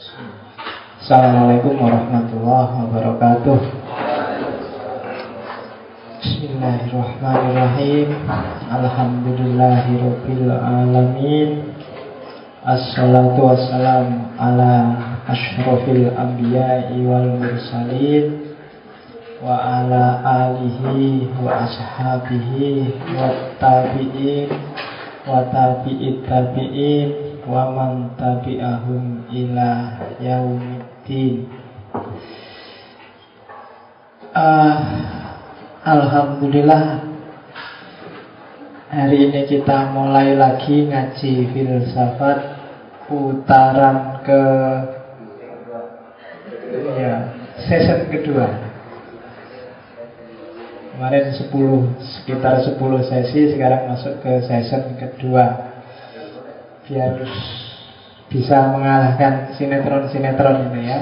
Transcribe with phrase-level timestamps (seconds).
[0.00, 3.60] Assalamualaikum warahmatullahi wabarakatuh.
[6.24, 8.08] Bismillahirrahmanirrahim.
[8.80, 11.76] Alhamdulillahirabbil alamin.
[12.64, 14.96] Assalatu wassalamu ala
[15.28, 18.56] ashrafil anbiya'i wal mursalin
[19.44, 24.48] wa ala alihi wa ashabihi wa tabi'in
[25.28, 31.50] wa tabi'it tabi'in wa man tabi'ahum ila yaumiddin.
[34.30, 34.78] Uh,
[35.82, 37.10] Alhamdulillah
[38.90, 42.58] Hari ini kita mulai lagi ngaji filsafat
[43.06, 44.42] putaran ke
[46.98, 47.30] ya
[47.70, 48.50] season kedua.
[50.90, 51.54] Kemarin 10,
[52.02, 55.69] sekitar 10 sesi Sekarang masuk ke season kedua
[56.90, 57.22] Biar
[58.26, 60.98] bisa mengalahkan sinetron-sinetron ini ya.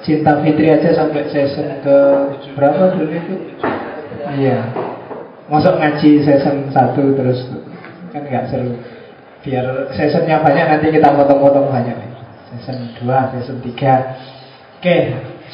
[0.00, 1.96] Cinta Fitri aja sampai season ke
[2.56, 3.34] berapa dulu itu?
[4.40, 4.72] Iya.
[5.52, 7.40] Masuk ngaji season 1 terus.
[8.16, 8.80] Kan nggak seru.
[9.44, 12.12] Biar seasonnya banyak nanti kita potong-potong banyak nih.
[12.56, 14.36] Season 2, season 3
[14.76, 14.96] Oke,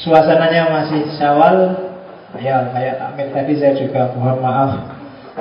[0.03, 1.89] suasananya masih syawal.
[2.43, 4.73] Ya kayak takmir tadi saya juga mohon maaf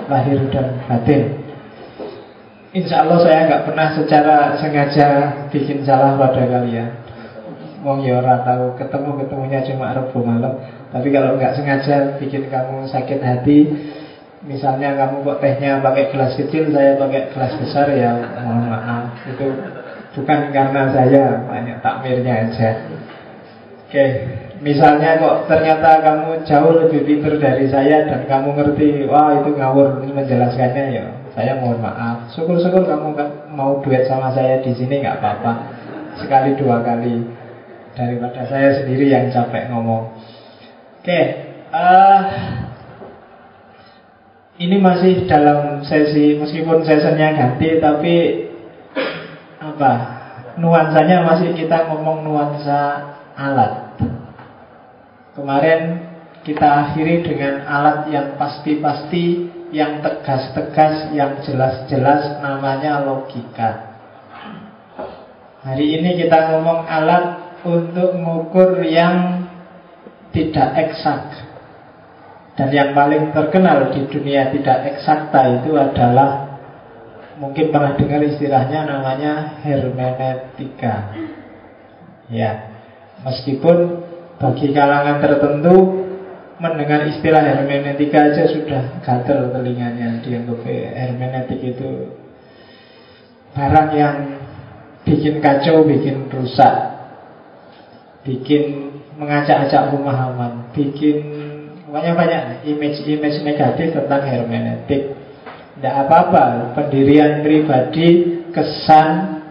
[0.08, 1.41] lahir dan batin.
[2.72, 5.08] Insya Allah saya nggak pernah secara sengaja
[5.52, 6.88] bikin salah pada kalian.
[7.84, 10.56] Wong ya ora tahu ketemu ketemunya cuma Rabu malam.
[10.88, 13.68] Tapi kalau nggak sengaja bikin kamu sakit hati,
[14.48, 19.20] misalnya kamu kok tehnya pakai gelas kecil, saya pakai gelas besar ya mohon maaf.
[19.28, 19.52] Itu
[20.16, 22.70] bukan karena saya banyak takmirnya aja.
[23.84, 24.06] Oke,
[24.62, 30.06] Misalnya kok ternyata kamu jauh lebih pintar dari saya dan kamu ngerti, wah itu ngawur
[30.06, 31.06] menjelaskannya ya.
[31.32, 32.28] Saya mohon maaf.
[32.36, 33.16] Syukur-syukur kamu
[33.56, 35.52] mau duet sama saya di sini nggak apa-apa.
[36.20, 37.24] Sekali dua kali
[37.96, 40.12] daripada saya sendiri yang capek ngomong.
[41.02, 41.22] Oke,
[41.72, 42.22] uh,
[44.60, 48.16] ini masih dalam sesi meskipun sesinya ganti tapi
[49.58, 49.92] apa
[50.62, 53.92] nuansanya masih kita ngomong nuansa alat
[55.32, 56.12] Kemarin
[56.44, 63.96] kita akhiri dengan alat yang pasti-pasti, yang tegas-tegas, yang jelas-jelas namanya logika.
[65.64, 69.48] Hari ini kita ngomong alat untuk mengukur yang
[70.36, 71.48] tidak eksak.
[72.60, 76.60] Dan yang paling terkenal di dunia tidak eksakta itu adalah
[77.40, 81.16] mungkin pernah dengar istilahnya namanya hermeneutika.
[82.28, 82.76] Ya,
[83.24, 84.04] meskipun
[84.36, 85.76] bagi kalangan tertentu
[86.62, 90.22] mendengar istilah hermeneutika aja sudah gatel telinganya.
[90.22, 92.14] Dianggap hermeneutik itu
[93.58, 94.16] barang yang
[95.02, 96.74] bikin kacau, bikin rusak,
[98.22, 101.20] bikin mengacak-acak pemahaman, bikin
[101.90, 105.18] banyak banyak image-image negatif tentang hermeneutik.
[105.82, 109.42] Tidak apa-apa, pendirian pribadi, kesan,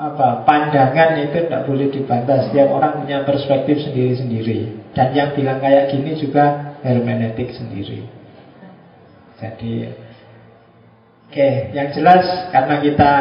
[0.00, 2.48] apa pandangan itu tidak boleh dibantah.
[2.48, 8.06] Setiap orang punya perspektif sendiri-sendiri dan yang bilang kayak gini juga hermeneutik sendiri.
[9.38, 13.12] Jadi oke okay, yang jelas karena kita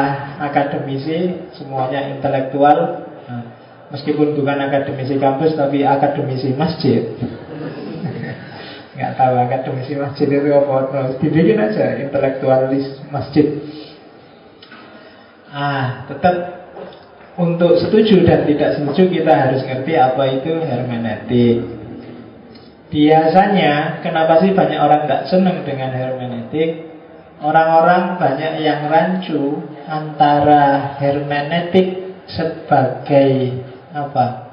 [0.42, 1.18] akademisi
[1.56, 3.44] semuanya intelektual nah,
[3.94, 7.06] meskipun bukan akademisi kampus tapi akademisi masjid.
[9.00, 11.22] Nggak tahu akademisi masjid itu apa.
[11.22, 13.62] Dibikin aja intelektualis masjid.
[15.54, 16.59] Ah tetap
[17.40, 21.58] untuk setuju dan tidak setuju kita harus ngerti apa itu hermeneutik.
[22.92, 26.92] Biasanya kenapa sih banyak orang nggak senang dengan hermeneutik?
[27.40, 33.64] Orang-orang banyak yang rancu antara hermeneutik sebagai
[33.96, 34.52] apa?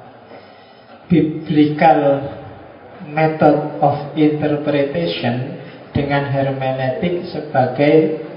[1.07, 2.19] biblical
[3.07, 5.55] method of interpretation
[5.95, 8.27] dengan hermeneutik sebagai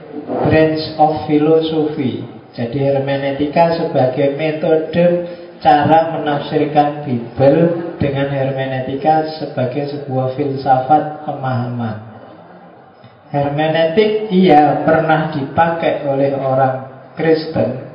[0.46, 5.04] branch of philosophy jadi hermeneutika sebagai metode
[5.60, 11.97] cara menafsirkan Bible dengan hermeneutika sebagai sebuah filsafat pemahaman.
[13.30, 17.86] Hermeneutik iya pernah dipakai oleh orang Kristen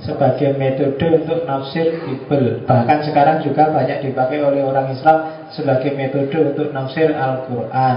[0.00, 2.64] sebagai metode untuk nafsir Bible.
[2.64, 7.96] Bahkan sekarang juga banyak dipakai oleh orang Islam sebagai metode untuk nafsir Al-Quran.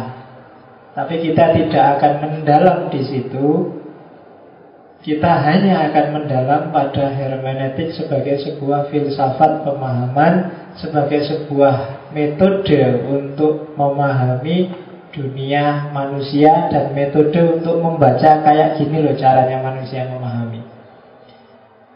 [0.91, 3.79] Tapi kita tidak akan mendalam di situ
[5.01, 10.33] kita hanya akan mendalam pada hermeneutik sebagai sebuah filsafat pemahaman,
[10.77, 14.69] sebagai sebuah metode untuk memahami
[15.09, 20.61] dunia manusia dan metode untuk membaca kayak gini loh caranya manusia memahami.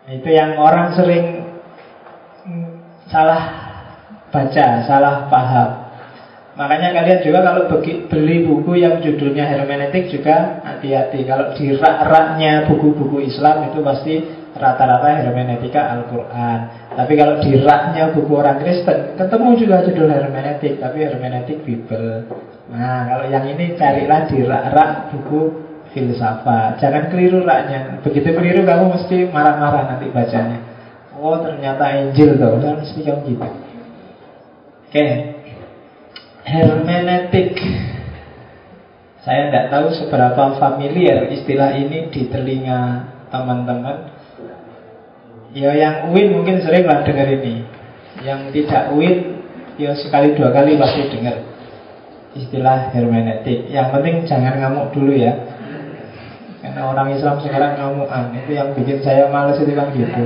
[0.10, 1.46] Itu yang orang sering
[3.10, 3.44] salah
[4.34, 5.85] baca, salah paham.
[6.56, 7.68] Makanya kalian juga kalau
[8.08, 11.28] beli buku yang judulnya hermeneutik juga hati-hati.
[11.28, 14.24] Kalau di rak-raknya buku-buku Islam itu pasti
[14.56, 16.60] rata-rata hermeneutika Al-Quran.
[16.96, 22.24] Tapi kalau di raknya buku orang Kristen, ketemu juga judul hermeneutik, tapi hermeneutik Bible.
[22.72, 25.40] Nah, kalau yang ini carilah di rak-rak buku
[25.92, 26.80] filsafat.
[26.80, 28.00] Jangan keliru raknya.
[28.00, 30.64] Begitu keliru kamu mesti marah-marah nanti bacanya.
[31.20, 32.64] Oh, ternyata Injil tuh.
[32.64, 33.44] Kan mesti kamu gitu.
[33.44, 33.52] Oke.
[34.88, 35.35] Okay.
[36.46, 37.58] Hermeneutik.
[39.26, 44.14] Saya tidak tahu seberapa familiar istilah ini di telinga teman-teman.
[45.58, 47.66] Ya yang UIN mungkin sering lah dengar ini.
[48.22, 49.18] Yang tidak UIN
[49.76, 51.44] Ya sekali dua kali pasti dengar
[52.32, 55.36] Istilah hermeneutik Yang penting jangan ngamuk dulu ya.
[56.64, 58.38] Karena orang Islam sekarang ngamukan.
[58.38, 60.24] Itu yang bikin saya males itu kan gitu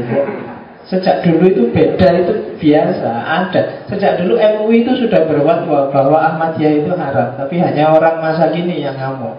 [0.90, 6.82] Sejak dulu itu beda itu biasa Ada Sejak dulu MUI itu sudah berfatwa Bahwa Ahmadiyah
[6.82, 9.38] itu haram Tapi hanya orang masa kini yang ngamuk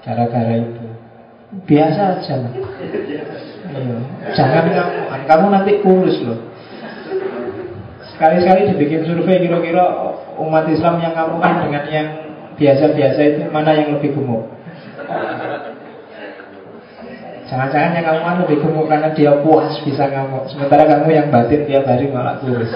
[0.00, 0.84] Gara-gara itu
[1.68, 2.36] Biasa aja
[3.72, 3.96] Iya.
[4.36, 6.38] Jangan ngamuan, kamu nanti kurus loh.
[8.12, 12.08] Sekali-sekali dibikin survei kira-kira umat Islam yang ngamuan dengan yang
[12.60, 14.44] biasa-biasa itu mana yang lebih gemuk?
[17.52, 20.48] Jangan-jangan yang ngamuan lebih gemuk karena dia puas bisa ngamuk.
[20.48, 22.72] Sementara kamu yang batin tiap hari malah kurus.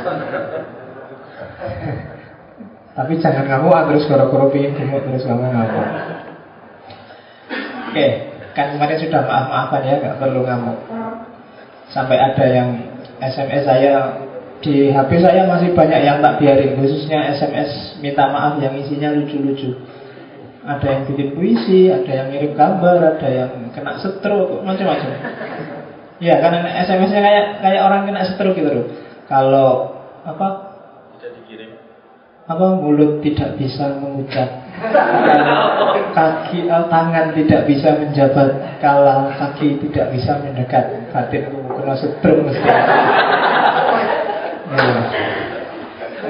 [2.92, 5.88] Tapi jangan kamu terus gara-gara pingin gemuk terus kamu ngamuk.
[7.88, 8.36] Oke.
[8.52, 10.78] Kan kemarin sudah maaf-maafan ya, nggak perlu ngamuk.
[11.88, 12.76] Sampai ada yang
[13.16, 14.20] SMS saya
[14.60, 19.72] di HP saya masih banyak yang tak biarin, khususnya SMS minta maaf yang isinya lucu-lucu.
[20.66, 25.10] Ada yang bikin puisi, ada yang ngirim gambar, ada yang kena stroke, macam-macam.
[26.18, 28.86] Ya, karena SMS-nya kayak kayak orang kena stroke gitu loh.
[29.30, 29.94] Kalau
[30.26, 30.76] apa
[32.46, 34.46] apa mulut tidak bisa mengucap
[36.14, 42.62] kaki uh, tangan tidak bisa menjabat kalau kaki tidak bisa mendekat batin kena setrum mesti
[42.70, 42.78] ya.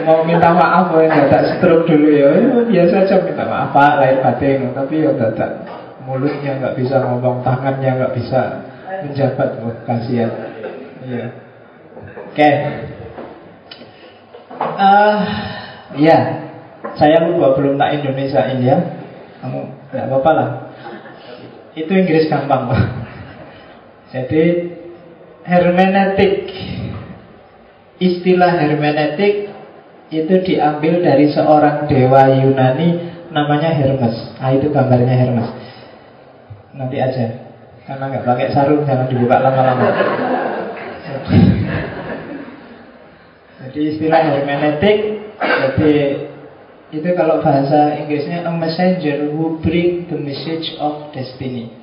[0.04, 2.28] Mau minta maaf mau dadak setrum dulu ya.
[2.36, 5.50] ya biasa aja minta maaf pak lahir batin tapi ya dadak
[6.04, 8.40] mulutnya nggak bisa ngomong tangannya nggak bisa
[9.06, 10.30] menjabat oh, kasihan
[11.06, 11.24] ya
[12.18, 12.54] oke okay.
[14.76, 15.18] uh,
[15.96, 16.18] Iya,
[16.98, 18.78] saya lupa belum tak Indonesia ini ya.
[19.40, 19.60] Kamu
[19.94, 20.48] nggak apa-apa lah.
[21.72, 22.82] Itu Inggris gampang pak.
[24.12, 24.44] Jadi
[25.46, 26.50] hermeneutik,
[28.02, 29.45] istilah hermeneutik
[30.10, 32.88] itu diambil dari seorang dewa Yunani
[33.34, 34.38] namanya Hermes.
[34.38, 35.50] Ah itu gambarnya Hermes.
[36.76, 37.24] Nanti aja,
[37.88, 39.88] karena nggak pakai sarung jangan dibuka lama-lama.
[43.66, 44.98] Jadi istilah hermeneutik
[45.36, 45.92] jadi
[46.94, 51.74] itu kalau bahasa Inggrisnya a messenger who bring the message of destiny.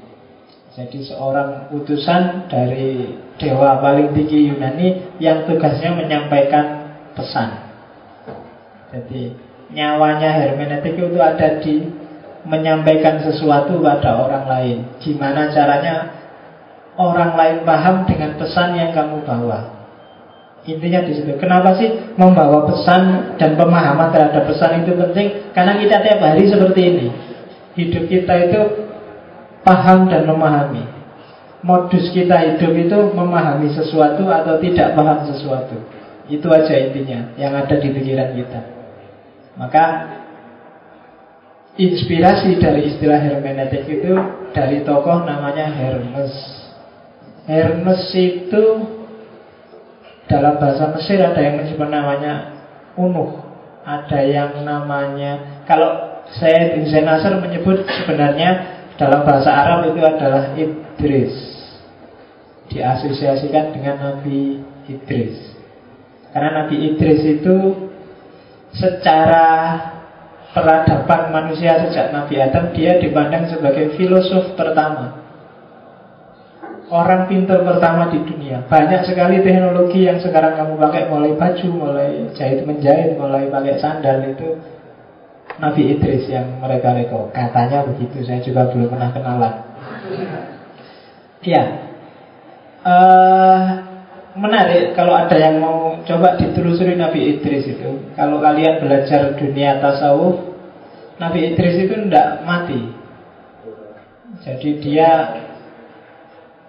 [0.74, 7.63] Jadi seorang utusan dari dewa paling tinggi Yunani yang tugasnya menyampaikan pesan.
[8.94, 9.34] Jadi
[9.74, 11.82] nyawanya hermeneutik itu ada di
[12.46, 14.78] menyampaikan sesuatu pada orang lain.
[15.02, 16.14] Gimana caranya
[17.00, 19.74] orang lain paham dengan pesan yang kamu bawa.
[20.64, 21.36] Intinya di situ.
[21.42, 25.52] Kenapa sih membawa pesan dan pemahaman terhadap pesan itu penting?
[25.52, 27.08] Karena kita tiap hari seperti ini.
[27.74, 28.62] Hidup kita itu
[29.66, 30.86] paham dan memahami.
[31.64, 35.76] Modus kita hidup itu memahami sesuatu atau tidak paham sesuatu.
[36.32, 38.73] Itu aja intinya yang ada di pikiran kita.
[39.54, 39.86] Maka
[41.78, 44.14] inspirasi dari istilah hermeneutik itu
[44.54, 46.34] dari tokoh namanya Hermes.
[47.50, 48.64] Hermes itu
[50.30, 52.34] dalam bahasa Mesir ada yang menyebut namanya
[52.98, 53.42] unuh.
[53.84, 61.34] Ada yang namanya Kalau saya di Nasr menyebut sebenarnya Dalam bahasa Arab itu adalah Idris.
[62.70, 65.36] Diasosiasikan dengan Nabi Idris.
[66.30, 67.90] Karena Nabi Idris itu
[68.74, 69.46] Secara
[70.54, 75.24] peradaban manusia sejak Nabi Adam Dia dipandang sebagai filosof pertama
[76.94, 78.70] orang pintar pertama di dunia.
[78.70, 84.22] Banyak sekali teknologi yang sekarang kamu pakai mulai baju, mulai jahit menjahit, mulai pakai sandal
[84.30, 84.62] itu
[85.58, 87.34] Nabi Idris yang mereka reko.
[87.34, 89.56] Katanya begitu, saya juga belum pernah kenalan.
[91.44, 91.64] Ya,
[92.88, 93.68] uh,
[94.38, 98.14] menarik kalau ada yang mau coba ditelusuri Nabi Idris itu.
[98.18, 100.54] Kalau kalian belajar dunia tasawuf,
[101.22, 102.82] Nabi Idris itu tidak mati.
[104.44, 105.10] Jadi dia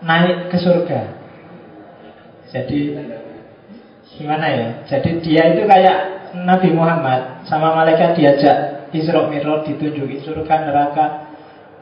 [0.05, 1.01] naik ke surga.
[2.55, 2.81] Jadi
[4.15, 4.69] Gimana ya?
[4.87, 11.07] Jadi dia itu kayak Nabi Muhammad sama malaikat diajak Isra Mi'raj ditunjuki surga neraka.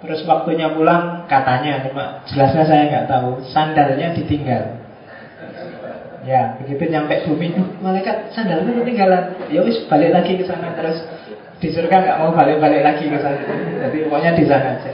[0.01, 4.82] Terus waktunya pulang katanya cuma jelasnya saya nggak tahu sandalnya ditinggal.
[6.23, 9.25] Ya, begitu nyampe bumi, uh, malaikat sandalnya ketinggalan.
[9.51, 11.03] Ya wis balik lagi ke sana terus
[11.59, 13.43] di surga nggak mau balik-balik lagi ke sana.
[13.87, 14.91] Jadi pokoknya di sana aja.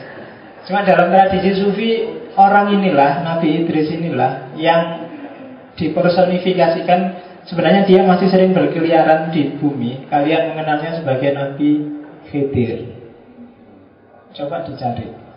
[0.65, 1.91] Cuma dalam tradisi sufi
[2.37, 5.09] orang inilah Nabi Idris inilah yang
[5.77, 7.01] dipersonifikasikan
[7.45, 10.09] sebenarnya dia masih sering berkeliaran di bumi.
[10.09, 11.71] Kalian mengenalnya sebagai Nabi
[12.33, 12.89] Khidir.
[14.33, 15.28] Coba dicari.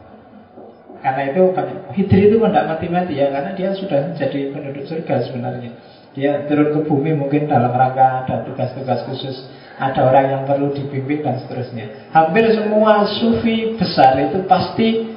[1.02, 1.42] Karena itu
[1.98, 5.72] Khidir itu tidak mati-mati ya, karena dia sudah jadi penduduk surga sebenarnya.
[6.14, 9.48] Dia turun ke bumi mungkin dalam rangka ada tugas-tugas khusus
[9.82, 12.14] ada orang yang perlu dibimbing dan seterusnya.
[12.14, 15.10] Hampir semua sufi besar itu pasti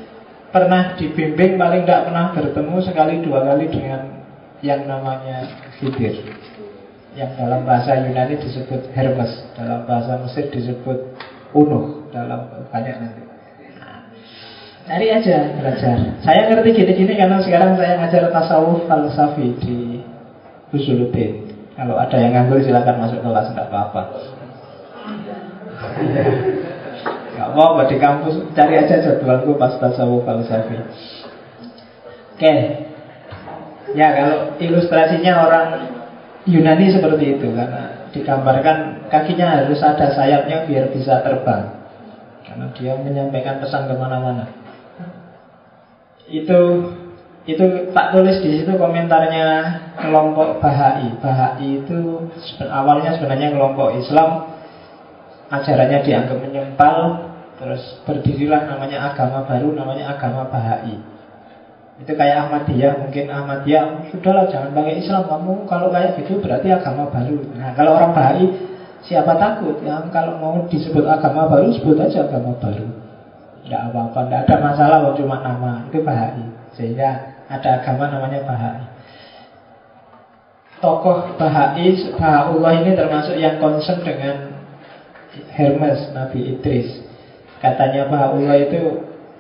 [0.49, 4.25] pernah dibimbing, paling tidak pernah bertemu sekali dua kali dengan
[4.64, 5.45] yang namanya
[5.76, 6.17] Khidir.
[7.14, 11.14] Yang dalam bahasa Yunani disebut Hermes, dalam bahasa Mesir disebut
[11.55, 13.34] Unuh, dalam banyak nanti.
[14.85, 15.97] Cari aja belajar.
[16.21, 20.05] Saya ngerti gini-gini karena sekarang saya ngajar tasawuf falsafi di
[20.76, 21.57] Usuluddin.
[21.73, 24.03] Kalau ada yang nganggur silakan masuk kelas, tidak apa-apa.
[27.35, 30.76] Gak apa-apa di kampus cari aja jadwalku pas tasawuf falsafi.
[32.37, 32.55] Oke.
[33.97, 35.69] Ya kalau ilustrasinya orang
[36.45, 41.73] Yunani seperti itu karena digambarkan kakinya harus ada sayapnya biar bisa terbang.
[42.45, 44.63] Karena dia menyampaikan pesan ke mana-mana.
[46.28, 46.61] Itu
[47.45, 49.47] itu tak tulis di situ komentarnya
[50.00, 51.12] kelompok Bahai.
[51.21, 52.25] Bahai itu
[52.73, 54.49] awalnya sebenarnya kelompok Islam.
[55.52, 56.97] Ajarannya dianggap menyempal.
[57.61, 60.97] Terus berdirilah namanya agama baru namanya agama Bahai.
[62.00, 65.28] Itu kayak Ahmadiyah mungkin Ahmadiyah sudahlah jangan pakai Islam.
[65.28, 67.45] Kamu kalau kayak gitu berarti agama baru.
[67.61, 68.49] Nah kalau orang Bahai
[69.04, 69.85] siapa takut?
[69.85, 73.03] Ya kalau mau disebut agama baru sebut aja agama baru
[73.64, 76.44] tidak apa-apa tidak ada masalah cuma nama itu Bahai
[76.76, 78.85] sehingga ada agama namanya Bahai
[80.85, 84.54] tokoh Bahai Baha'ullah ini termasuk yang concern dengan
[85.50, 87.02] Hermes, Nabi Idris.
[87.59, 88.83] Katanya Baha'ullah itu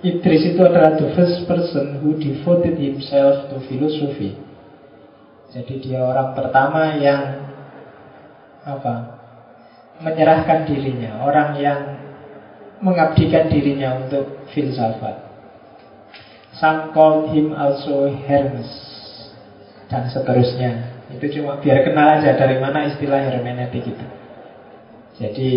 [0.04, 4.36] Idris itu adalah the first person who devoted himself to philosophy.
[5.54, 7.46] Jadi dia orang pertama yang
[8.64, 9.20] apa?
[9.94, 11.93] menyerahkan dirinya, orang yang
[12.80, 15.20] mengabdikan dirinya untuk filsafat.
[16.58, 18.70] Some called him also Hermes
[19.90, 20.94] dan seterusnya.
[21.10, 24.06] Itu cuma biar kenal aja dari mana istilah hermeneutik itu.
[25.18, 25.50] Jadi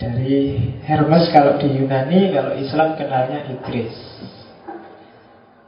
[0.00, 3.94] dari Hermes kalau di Yunani, kalau Islam kenalnya Idris.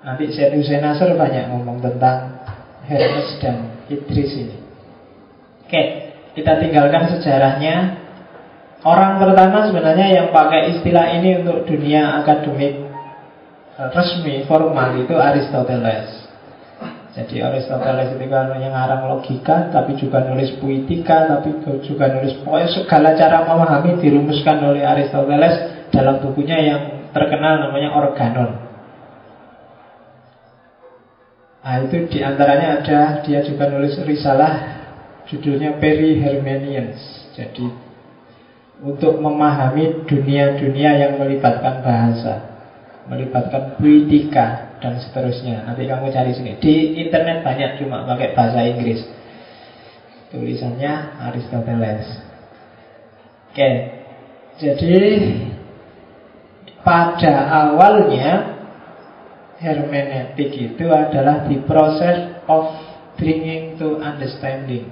[0.03, 2.43] Nanti Syed Hussein Nasr banyak ngomong tentang
[2.89, 4.57] Hermes dan Idris ini.
[5.63, 5.83] Oke,
[6.35, 8.02] kita tinggalkan sejarahnya.
[8.83, 12.83] Orang pertama sebenarnya yang pakai istilah ini untuk dunia akademik
[13.79, 16.27] eh, resmi, formal itu Aristoteles.
[17.15, 22.69] Jadi Aristoteles itu kan yang ngarang logika, tapi juga nulis puitika, tapi juga nulis pokoknya
[22.75, 26.81] segala cara memahami dirumuskan oleh Aristoteles dalam bukunya yang
[27.15, 28.51] terkenal namanya Organon.
[31.63, 34.83] Nah itu di antaranya ada dia juga nulis risalah
[35.31, 37.31] judulnya Peri Hermenians.
[37.39, 37.92] Jadi
[38.83, 42.53] untuk memahami dunia-dunia yang melibatkan bahasa
[43.07, 45.67] melibatkan puitika dan seterusnya.
[45.67, 46.59] Nanti kamu cari sini.
[46.59, 49.03] Di internet banyak cuma pakai bahasa Inggris.
[50.31, 52.07] Tulisannya Aristoteles.
[53.53, 53.71] Oke.
[54.63, 55.03] Jadi
[56.87, 58.59] pada awalnya
[59.59, 62.75] hermeneutik itu adalah the process of
[63.19, 64.89] bringing to understanding.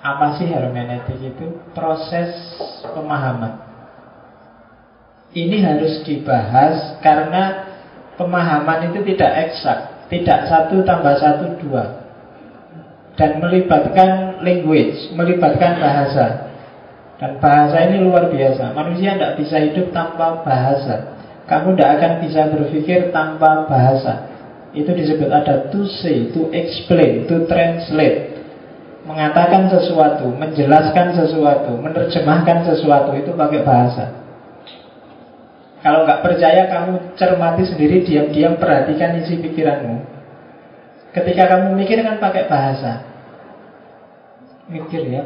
[0.00, 1.60] Apa sih hermeneutik itu?
[1.76, 2.32] Proses
[2.80, 3.68] pemahaman.
[5.30, 7.68] Ini harus dibahas karena
[8.16, 12.00] pemahaman itu tidak eksak, tidak satu tambah satu dua,
[13.14, 16.48] dan melibatkan language, melibatkan bahasa.
[17.20, 18.72] Dan bahasa ini luar biasa.
[18.72, 21.20] Manusia tidak bisa hidup tanpa bahasa.
[21.44, 24.32] Kamu tidak akan bisa berpikir tanpa bahasa.
[24.72, 28.39] Itu disebut ada to say, to explain, to translate.
[29.00, 34.04] Mengatakan sesuatu, menjelaskan sesuatu, menerjemahkan sesuatu itu pakai bahasa.
[35.80, 40.04] Kalau nggak percaya kamu cermati sendiri diam-diam perhatikan isi pikiranmu.
[41.16, 43.08] Ketika kamu mikir kan pakai bahasa.
[44.68, 45.24] Mikir ya,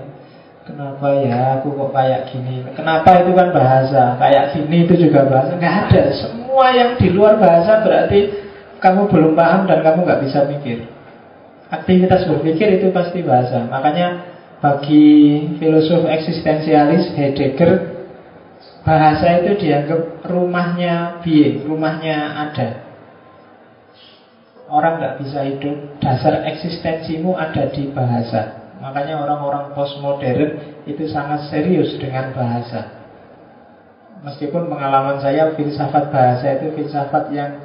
[0.62, 2.62] kenapa ya aku kok kayak gini?
[2.78, 4.14] Kenapa itu kan bahasa?
[4.16, 5.58] Kayak gini itu juga bahasa.
[5.58, 6.02] Nggak ada.
[6.14, 8.30] Semua yang di luar bahasa berarti
[8.78, 10.93] kamu belum paham dan kamu nggak bisa mikir.
[11.72, 13.64] Aktivitas berpikir itu pasti bahasa.
[13.68, 15.04] Makanya bagi
[15.60, 17.94] filosof eksistensialis Heidegger
[18.84, 22.84] Bahasa itu dianggap rumahnya being, rumahnya ada.
[24.68, 26.04] Orang nggak bisa hidup.
[26.04, 28.68] Dasar eksistensimu ada di bahasa.
[28.84, 33.08] Makanya orang-orang postmodern itu sangat serius dengan bahasa.
[34.20, 37.56] Meskipun pengalaman saya filsafat bahasa itu filsafat yang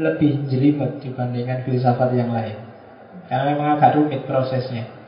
[0.00, 2.73] lebih jelimet dibandingkan filsafat yang lain
[3.26, 5.04] Karena memang agak rumit prosesnya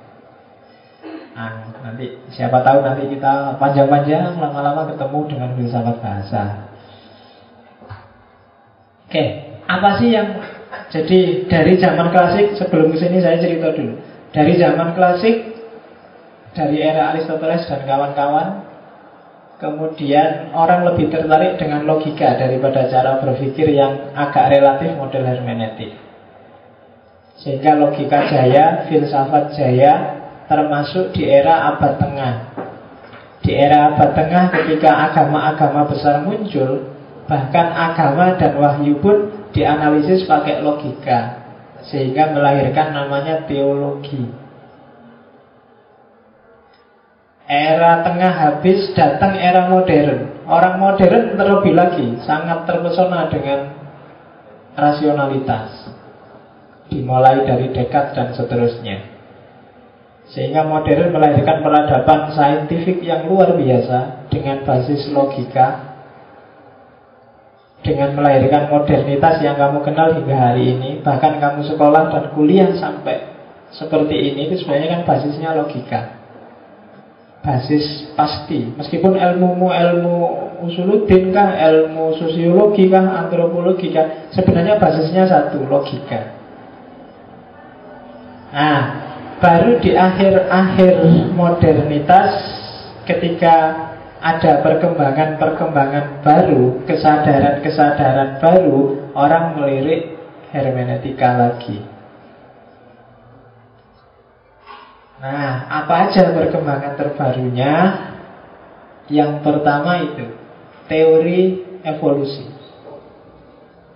[1.36, 6.42] Nah, nanti siapa tahu nanti kita panjang-panjang lama-lama ketemu dengan filsafat bahasa.
[9.04, 9.24] Oke,
[9.68, 10.32] apa sih yang
[10.88, 14.00] jadi dari zaman klasik sebelum ke sini saya cerita dulu.
[14.32, 15.60] Dari zaman klasik
[16.56, 18.64] dari era Aristoteles dan kawan-kawan
[19.56, 25.96] Kemudian orang lebih tertarik dengan logika daripada cara berpikir yang agak relatif model hermeneutik.
[27.36, 29.92] Sehingga logika jaya, filsafat jaya
[30.48, 32.34] termasuk di era abad tengah.
[33.44, 36.96] Di era abad tengah ketika agama-agama besar muncul,
[37.28, 41.46] bahkan agama dan wahyu pun dianalisis pakai logika
[41.86, 44.26] sehingga melahirkan namanya teologi.
[47.46, 50.42] Era tengah habis, datang era modern.
[50.50, 53.70] Orang modern terlebih lagi sangat terpesona dengan
[54.74, 55.94] rasionalitas.
[56.86, 59.16] Dimulai dari dekat dan seterusnya.
[60.30, 65.96] Sehingga modern melahirkan peradaban saintifik yang luar biasa dengan basis logika
[67.86, 73.30] dengan melahirkan modernitas yang kamu kenal hingga hari ini bahkan kamu sekolah dan kuliah sampai
[73.70, 76.00] seperti ini itu sebenarnya kan basisnya logika.
[77.46, 78.74] Basis pasti.
[78.74, 80.16] Meskipun ilmumu ilmu
[80.66, 86.35] usuluddin kah ilmu sosiologi kah antropologi kah sebenarnya basisnya satu logika
[88.56, 91.04] nah Baru di akhir-akhir
[91.36, 92.32] modernitas
[93.04, 93.54] ketika
[94.16, 100.16] ada perkembangan-perkembangan baru, kesadaran-kesadaran baru, orang melirik
[100.56, 101.84] hermeneutika lagi.
[105.20, 107.74] Nah, apa aja perkembangan terbarunya?
[109.12, 110.32] Yang pertama itu
[110.88, 112.56] teori evolusi.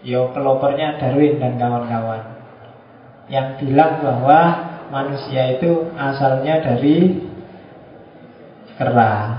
[0.04, 2.39] Yo pelopornya Darwin dan kawan-kawan
[3.30, 4.40] yang bilang bahwa
[4.90, 7.22] manusia itu asalnya dari
[8.74, 9.38] kera.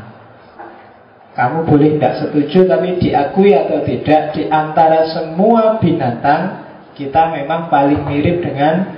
[1.31, 6.63] Kamu boleh tidak setuju tapi diakui atau tidak di antara semua binatang
[6.95, 8.95] kita memang paling mirip dengan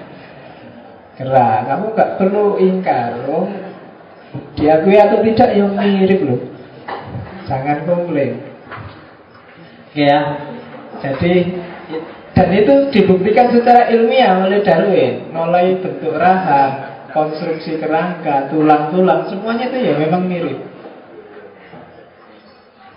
[1.17, 1.65] kera.
[1.65, 3.49] Kamu nggak perlu ingkar loh.
[4.57, 6.41] Diakui atau tidak yang mirip loh.
[7.49, 8.41] Jangan komplain.
[9.93, 10.41] Ya.
[11.01, 11.53] Jadi
[12.33, 15.29] dan itu dibuktikan secara ilmiah oleh Darwin.
[15.29, 20.59] Mulai bentuk rahang, konstruksi kerangka, tulang-tulang Semuanya itu ya memang mirip.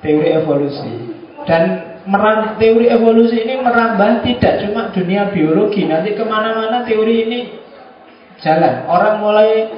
[0.01, 0.93] Teori evolusi.
[1.45, 1.63] Dan
[2.09, 5.85] meram, teori evolusi ini merambah tidak cuma dunia biologi.
[5.85, 7.41] Nanti ke mana-mana teori ini
[8.41, 8.89] jalan.
[8.89, 9.69] Orang mulai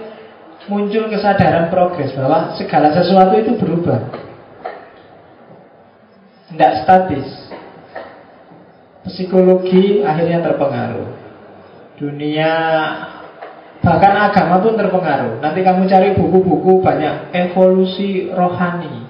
[0.69, 4.07] muncul kesadaran progres Bahwa segala sesuatu itu berubah.
[6.55, 7.48] Tidak statis
[9.09, 11.09] psikologi akhirnya terpengaruh.
[11.99, 12.53] Dunia
[13.83, 15.43] bahkan agama pun terpengaruh.
[15.43, 19.09] Nanti kamu cari buku-buku banyak evolusi rohani,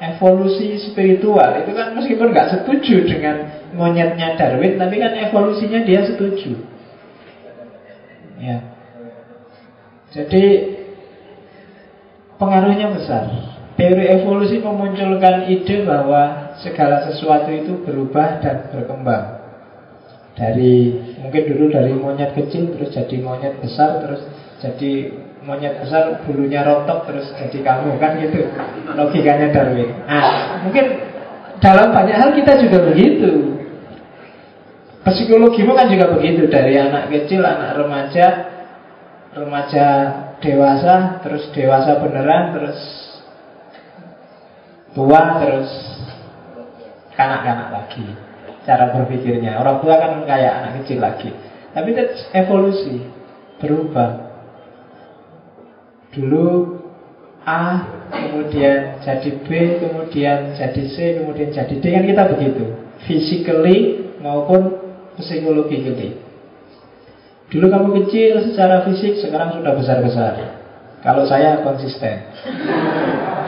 [0.00, 1.60] evolusi spiritual.
[1.60, 3.36] Itu kan meskipun nggak setuju dengan
[3.76, 6.52] monyetnya Darwin, tapi kan evolusinya dia setuju.
[8.42, 8.58] Ya.
[10.12, 10.44] Jadi
[12.36, 13.24] pengaruhnya besar.
[13.72, 19.31] Teori evolusi memunculkan ide bahwa segala sesuatu itu berubah dan berkembang
[20.32, 24.22] dari mungkin dulu dari monyet kecil terus jadi monyet besar terus
[24.64, 25.12] jadi
[25.44, 28.40] monyet besar bulunya rontok terus jadi kamu kan gitu
[28.96, 29.90] logikanya Darwin.
[30.08, 30.86] Nah mungkin
[31.60, 33.60] dalam banyak hal kita juga begitu.
[35.02, 38.26] Psikologimu kan juga begitu dari anak kecil anak remaja
[39.34, 39.86] remaja
[40.38, 42.80] dewasa terus dewasa beneran terus
[44.94, 45.70] tua terus
[47.18, 48.06] kanak-kanak lagi
[48.66, 49.58] cara berpikirnya.
[49.58, 51.30] Orang tua kan kayak anak kecil lagi.
[51.72, 52.04] Tapi itu
[52.36, 52.96] evolusi,
[53.58, 54.10] berubah.
[56.12, 56.46] Dulu
[57.42, 59.48] A, kemudian jadi B,
[59.80, 62.64] kemudian jadi C, kemudian jadi D kan kita begitu.
[63.08, 64.78] Physically maupun
[65.18, 66.20] psikologically.
[67.52, 70.32] Dulu kamu kecil secara fisik, sekarang sudah besar-besar.
[71.02, 72.30] Kalau saya konsisten.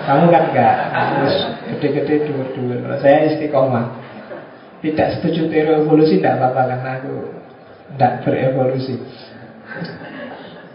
[0.05, 1.35] Kamu kan enggak, harus
[1.73, 2.85] gede-gede dur-dur.
[2.85, 4.04] Kalau saya istiqomah.
[4.85, 7.15] Tidak setuju teori evolusi tidak apa-apa karena aku
[7.97, 8.95] tidak berevolusi.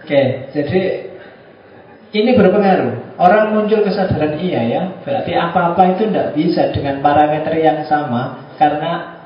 [0.01, 0.81] Oke, jadi
[2.09, 3.21] ini berpengaruh.
[3.21, 9.21] Orang muncul kesadaran iya ya, berarti apa-apa itu tidak bisa dengan parameter yang sama karena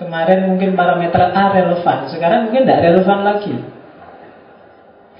[0.00, 3.75] kemarin mungkin parameter A relevan, sekarang mungkin tidak relevan lagi.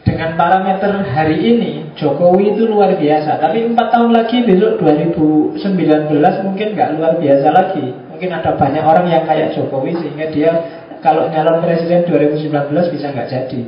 [0.07, 5.59] Dengan parameter hari ini Jokowi itu luar biasa, tapi empat tahun lagi besok 2019
[6.47, 7.91] mungkin nggak luar biasa lagi.
[8.15, 10.51] Mungkin ada banyak orang yang kayak Jokowi sehingga dia
[11.03, 13.61] kalau nyalon presiden 2019 bisa nggak jadi.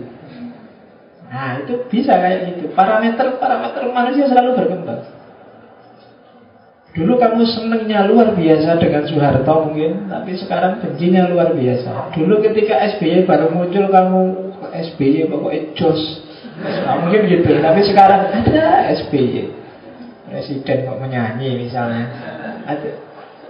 [1.27, 2.71] Nah itu bisa kayak gitu.
[2.71, 5.03] Parameter-parameter manusia selalu berkembang.
[6.95, 12.15] Dulu kamu senengnya luar biasa dengan Soeharto mungkin Tapi sekarang bencinya luar biasa.
[12.15, 14.21] Dulu ketika SBY baru muncul kamu
[14.71, 16.28] SBY pokoknya jos
[16.63, 17.51] nah, Mungkin gitu.
[17.63, 19.35] Tapi sekarang ada SBY
[20.29, 22.05] Presiden kok menyanyi misalnya.
[22.69, 22.89] Ada,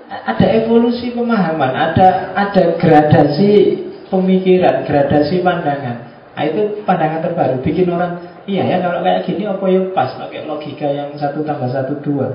[0.09, 5.97] ada evolusi pemahaman Ada ada gradasi pemikiran Gradasi pandangan.
[6.39, 7.57] Nah itu pandangan terbaru.
[7.65, 10.17] Bikin orang Iya ya kalau kayak gini apa yang pas?
[10.17, 12.33] Pakai logika yang satu tambah satu dua.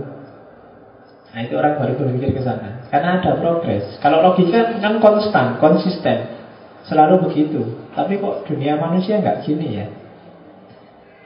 [1.34, 2.86] Nah itu orang baru berpikir ke sana.
[2.94, 3.98] Karena ada progres.
[3.98, 6.38] Kalau logika kan konstan, konsisten.
[6.86, 7.66] Selalu begitu.
[7.98, 9.88] Tapi kok dunia manusia nggak gini ya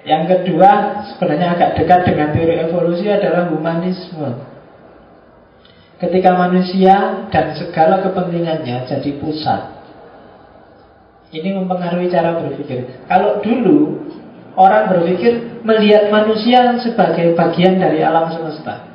[0.08, 4.40] Yang kedua Sebenarnya agak dekat dengan teori evolusi adalah humanisme
[6.00, 9.78] Ketika manusia dan segala kepentingannya jadi pusat
[11.32, 13.04] ini mempengaruhi cara berpikir.
[13.12, 14.00] Kalau dulu
[14.56, 18.88] orang berpikir melihat manusia sebagai bagian dari alam semesta.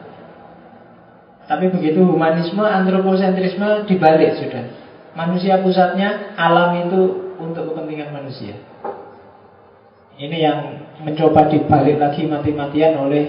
[1.44, 4.64] Tapi begitu humanisme, antroposentrisme dibalik sudah.
[5.12, 7.00] Manusia pusatnya, alam itu
[7.36, 8.56] untuk kepentingan manusia.
[10.16, 13.24] Ini yang mencoba dibalik lagi mati-matian oleh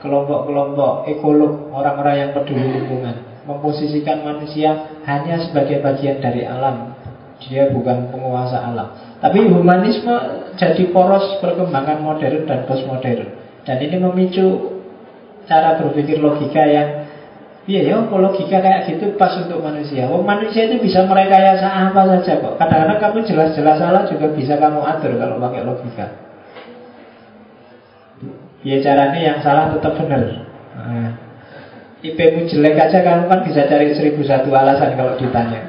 [0.00, 3.44] kelompok-kelompok ekolog, orang-orang yang peduli lingkungan.
[3.46, 6.94] Memposisikan manusia hanya sebagai bagian dari alam,
[7.42, 9.18] dia bukan penguasa alam.
[9.18, 10.14] Tapi humanisme
[10.58, 13.28] jadi poros perkembangan modern dan postmodern.
[13.62, 14.78] Dan ini memicu
[15.46, 16.90] cara berpikir logika yang
[17.62, 20.10] Iya ya, logika kayak gitu pas untuk manusia.
[20.10, 22.58] Oh, manusia itu bisa merekayasa apa saja kok.
[22.58, 26.31] Kadang-kadang kamu jelas-jelas salah juga bisa kamu atur kalau pakai logika.
[28.62, 30.22] Ya caranya yang salah tetap benar.
[30.78, 31.10] Nah,
[31.98, 35.66] IP-mu jelek aja kamu kan bisa cari seribu satu alasan kalau ditanya.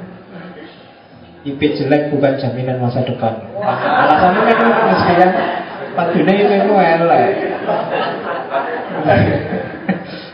[1.42, 3.34] IP jelek bukan jaminan masa depan.
[3.66, 4.58] Alasannya kan
[4.94, 5.32] mesti kan
[5.98, 7.34] padune IP mu elek.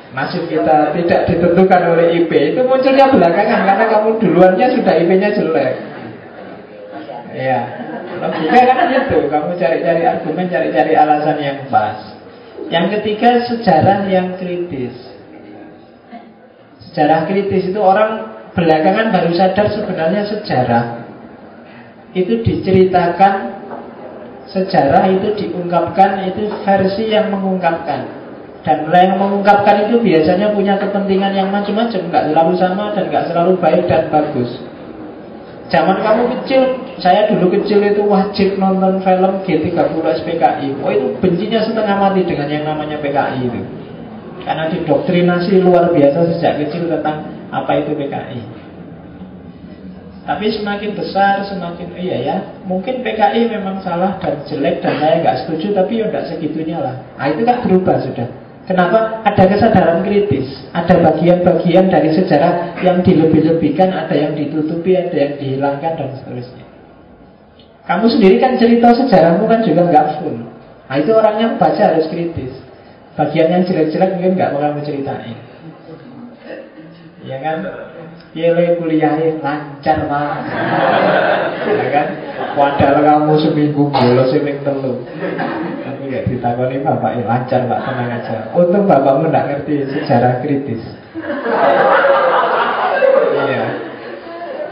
[0.09, 5.73] Nasib kita tidak ditentukan oleh IP Itu munculnya belakangan Karena kamu duluannya sudah IP-nya jelek
[7.37, 7.61] Ya
[8.17, 12.18] Logika kan itu Kamu cari-cari argumen, cari-cari alasan yang pas
[12.69, 14.93] Yang ketiga sejarah yang kritis.
[16.89, 20.85] Sejarah kritis itu orang belakangan baru sadar sebenarnya sejarah.
[22.13, 23.33] Itu diceritakan
[24.49, 28.17] sejarah itu diungkapkan itu versi yang mengungkapkan.
[28.61, 32.01] Dan yang mengungkapkan itu biasanya punya kepentingan yang macam-macam.
[32.05, 34.68] Nggak selalu sama dan nggak selalu baik dan bagus
[35.69, 36.61] zaman kamu kecil
[36.97, 42.49] saya dulu kecil itu wajib nonton film G30 SPKI oh itu bencinya setengah mati dengan
[42.49, 43.61] yang namanya PKI itu
[44.43, 48.69] karena didoktrinasi luar biasa sejak kecil tentang apa itu PKI
[50.29, 52.37] tapi semakin besar, semakin iya ya.
[52.69, 57.01] Mungkin PKI memang salah dan jelek dan saya nggak setuju, tapi ya nggak segitunya lah.
[57.17, 58.29] Nah itu kan berubah sudah.
[58.69, 59.25] Kenapa?
[59.25, 60.45] Ada kesadaran kritis,
[60.77, 66.69] ada bagian-bagian dari sejarah yang dilebih-lebihkan, ada yang ditutupi, ada yang dihilangkan dan seterusnya.
[67.89, 70.37] Kamu sendiri kan cerita sejarahmu kan juga nggak full.
[70.85, 72.53] Nah itu orangnya baca harus kritis.
[73.17, 75.37] Bagian yang jelek-jelek mungkin nggak mau kamu ceritain.
[77.25, 77.57] Ya kan?
[78.37, 80.33] Yele kuliahnya lancar pak
[81.65, 82.07] Ya kan
[82.53, 85.01] Padahal kamu seminggu bolos seming telu
[86.09, 88.49] Gak ditakoni bapak ya lancar pak tenang aja.
[88.57, 90.81] Untung bapakmu gak ngerti sejarah kritis.
[93.45, 93.63] Iya.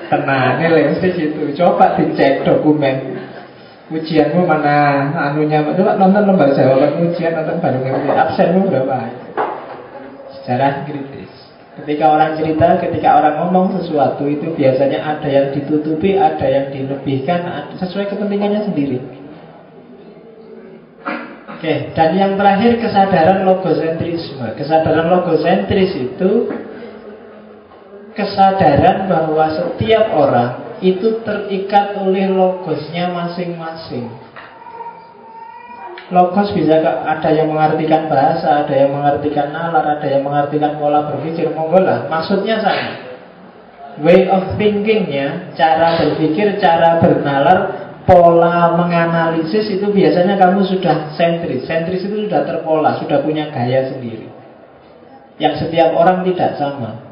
[0.10, 3.21] Tenang ini mesti gitu Coba dicek dokumen.
[3.93, 5.13] Ujianmu mana?
[5.13, 8.97] Anunya Coba nonton lembar jawaban ujian Nonton baru ngerti absenmu berapa?
[10.41, 11.30] Sejarah kritis.
[11.78, 17.45] Ketika orang cerita, ketika orang ngomong sesuatu itu biasanya ada yang ditutupi, ada yang dilebihkan,
[17.78, 18.97] sesuai kepentingannya sendiri.
[21.58, 24.46] Oke, dan yang terakhir kesadaran logosentrisme.
[24.54, 26.54] Kesadaran logosentris itu
[28.13, 34.06] kesadaran bahwa setiap orang itu terikat oleh logosnya masing-masing.
[36.13, 41.58] Logos bisa ada yang mengartikan bahasa, ada yang mengartikan nalar, ada yang mengartikan pola berpikir,
[41.58, 42.06] monggo lah.
[42.06, 43.10] Maksudnya sama.
[44.06, 51.67] Way of thinkingnya, cara berpikir, cara bernalar pola menganalisis itu biasanya kamu sudah sentris.
[51.67, 54.32] Sentris itu sudah terpola, sudah punya gaya sendiri.
[55.38, 57.04] Yang setiap orang tidak sama.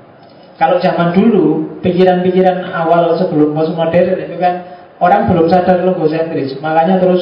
[0.55, 4.63] Kalau zaman dulu, pikiran-pikiran awal sebelum postmodern itu kan
[5.03, 6.55] orang belum sadar logosentris.
[6.63, 7.21] Makanya terus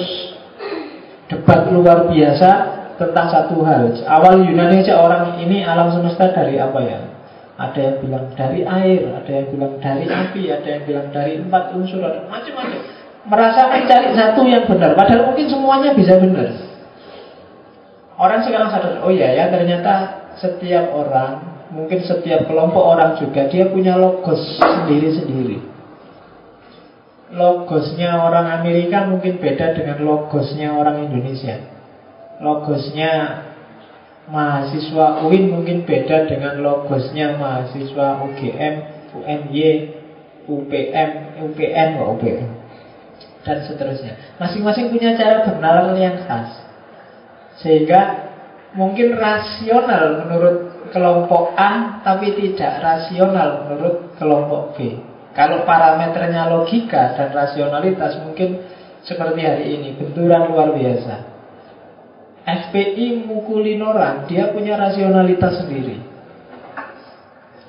[1.33, 2.49] debat luar biasa
[3.01, 3.89] tentang satu hal.
[4.05, 7.01] Awal Yunani aja orang ini alam semesta dari apa ya?
[7.57, 11.73] Ada yang bilang dari air, ada yang bilang dari api, ada yang bilang dari empat
[11.73, 14.95] unsur, ada macam-macam merasa mencari satu yang benar.
[14.95, 16.47] Padahal mungkin semuanya bisa benar.
[18.13, 23.65] Orang sekarang sadar Oh iya ya ternyata setiap orang Mungkin setiap kelompok orang juga Dia
[23.73, 25.73] punya logos sendiri-sendiri.
[27.33, 31.65] Logosnya orang Amerika mungkin beda dengan logosnya orang Indonesia.
[32.37, 33.41] Logosnya
[34.29, 38.75] mahasiswa UIN mungkin beda dengan logosnya mahasiswa UGM,
[39.17, 39.65] UNY,
[40.45, 41.09] UPM,
[41.41, 42.62] UPN, UPN
[43.43, 44.39] dan seterusnya.
[44.39, 46.63] Masing-masing punya cara bernalar yang khas.
[47.59, 48.31] Sehingga
[48.73, 50.57] mungkin rasional menurut
[50.89, 54.97] kelompok A tapi tidak rasional menurut kelompok B.
[55.33, 58.63] Kalau parameternya logika dan rasionalitas mungkin
[59.03, 61.33] seperti hari ini, benturan luar biasa.
[62.43, 66.13] FPI mukulin orang, dia punya rasionalitas sendiri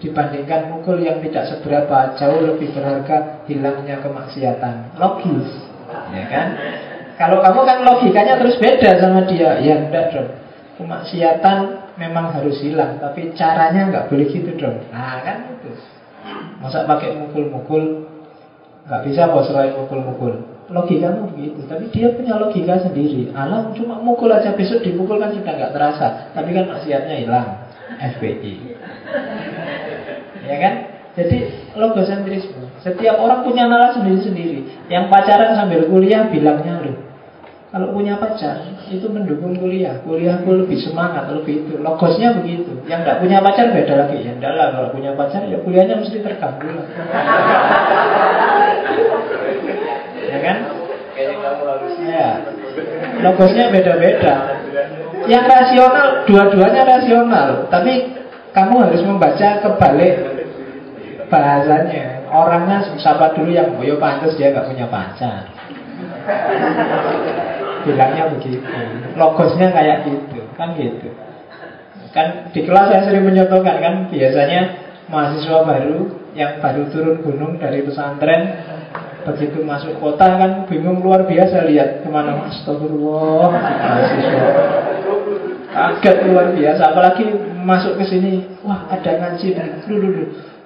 [0.04, 5.63] Dibandingkan mukul yang tidak seberapa Jauh lebih berharga hilangnya kemaksiatan Logis
[6.12, 6.46] ya kan?
[7.14, 10.30] Kalau kamu kan logikanya terus beda sama dia, ya enggak dong.
[10.74, 11.58] Kemaksiatan
[11.94, 14.82] memang harus hilang, tapi caranya nggak boleh gitu dong.
[14.90, 15.70] Nah kan itu.
[16.58, 18.10] Masa pakai mukul-mukul,
[18.88, 20.42] nggak bisa bos selain mukul-mukul.
[20.72, 23.30] Logikamu begitu, tapi dia punya logika sendiri.
[23.36, 27.48] Alam cuma mukul aja besok dipukul kan sudah nggak terasa, tapi kan maksiatnya hilang.
[27.94, 28.74] FPI,
[30.48, 30.74] ya kan?
[31.14, 31.36] Jadi
[31.78, 32.63] logosentrisme.
[32.84, 34.92] Setiap orang punya nalar sendiri-sendiri.
[34.92, 37.00] Yang pacaran sambil kuliah bilangnya loh.
[37.72, 40.04] Kalau punya pacar itu mendukung kuliah.
[40.04, 41.80] Kuliahku lebih semangat, lebih itu.
[41.80, 42.76] Logosnya begitu.
[42.84, 44.20] Yang tidak punya pacar beda lagi.
[44.20, 46.86] Ya enggak lah kalau punya pacar ya kuliahnya mesti terganggu lah.
[50.30, 50.56] ya kan?
[52.04, 52.28] Ya.
[53.24, 54.60] Logosnya beda-beda.
[55.24, 57.48] Yang rasional, dua-duanya rasional.
[57.72, 58.12] Tapi
[58.52, 60.14] kamu harus membaca kebalik
[61.32, 65.46] bahasanya orangnya siapa dulu yang oh ya pantas dia nggak punya pacar.
[67.86, 68.66] Bilangnya begitu.
[69.14, 71.14] Logosnya kayak gitu kan gitu.
[72.10, 74.60] Kan di kelas saya sering menyontohkan kan biasanya
[75.06, 75.98] mahasiswa baru
[76.34, 78.58] yang baru turun gunung dari pesantren
[79.24, 84.48] begitu masuk kota kan bingung luar biasa lihat ke mana astagfirullah mahasiswa.
[85.74, 87.24] Kaget luar biasa apalagi
[87.66, 90.24] masuk ke sini wah ada ngaji dulu dulu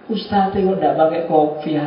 [0.09, 1.85] Ustaz itu tidak pakai kopi ya.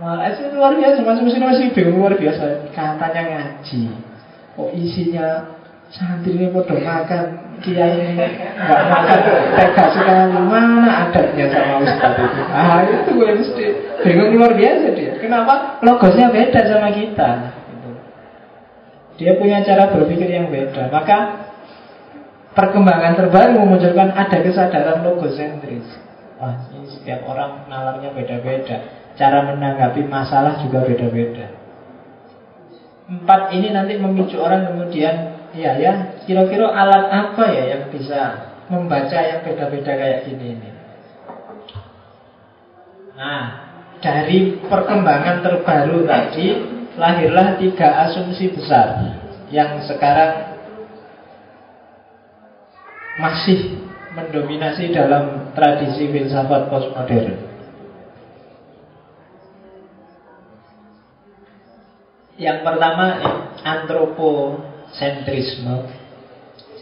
[0.00, 2.72] Malah itu luar biasa, masih masih masih bingung luar biasa.
[2.72, 3.80] Katanya ngaji,
[4.56, 5.28] kok isinya
[5.92, 9.20] santri ini bodoh makan, kiai ini nggak makan,
[9.60, 10.40] tega sekali.
[10.40, 12.42] Mana adabnya sama Ustaz itu?
[12.48, 13.64] Ah itu gue mesti
[14.02, 15.12] bingung luar biasa dia.
[15.20, 15.78] Kenapa?
[15.84, 17.30] Logosnya beda sama kita.
[19.14, 20.90] Dia punya cara berpikir yang beda.
[20.90, 21.46] Maka
[22.56, 26.03] perkembangan terbaru memunculkan ada kesadaran logosentris.
[26.34, 29.06] Wah, ini setiap orang nalarnya beda-beda.
[29.14, 31.54] Cara menanggapi masalah juga beda-beda.
[33.06, 39.18] Empat ini nanti memicu orang kemudian, ya ya, kira-kira alat apa ya yang bisa membaca
[39.20, 40.70] yang beda-beda kayak gini ini.
[43.14, 43.42] Nah,
[44.02, 46.46] dari perkembangan terbaru tadi
[46.98, 49.16] lahirlah tiga asumsi besar
[49.54, 50.58] yang sekarang
[53.22, 53.78] masih
[54.14, 57.34] mendominasi dalam tradisi filsafat postmodern.
[62.38, 63.06] Yang pertama
[63.62, 65.86] antroposentrisme.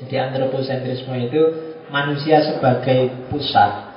[0.01, 1.42] Jadi antroposentrisme itu
[1.92, 3.92] manusia sebagai pusat.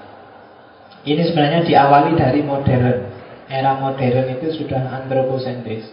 [1.08, 3.14] Ini sebenarnya diawali dari modern.
[3.46, 5.86] Era modern itu sudah antroposentris.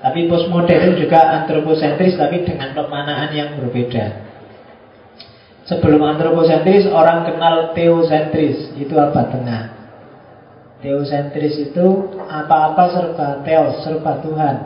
[0.00, 4.33] Tapi postmodern juga antroposentris tapi dengan pemanaan yang berbeda.
[5.64, 8.76] Sebelum antroposentris orang kenal teosentris.
[8.76, 9.32] Itu apa?
[9.32, 9.62] Tengah.
[10.84, 11.86] Teosentris itu
[12.28, 14.56] apa-apa serba teos, serba Tuhan.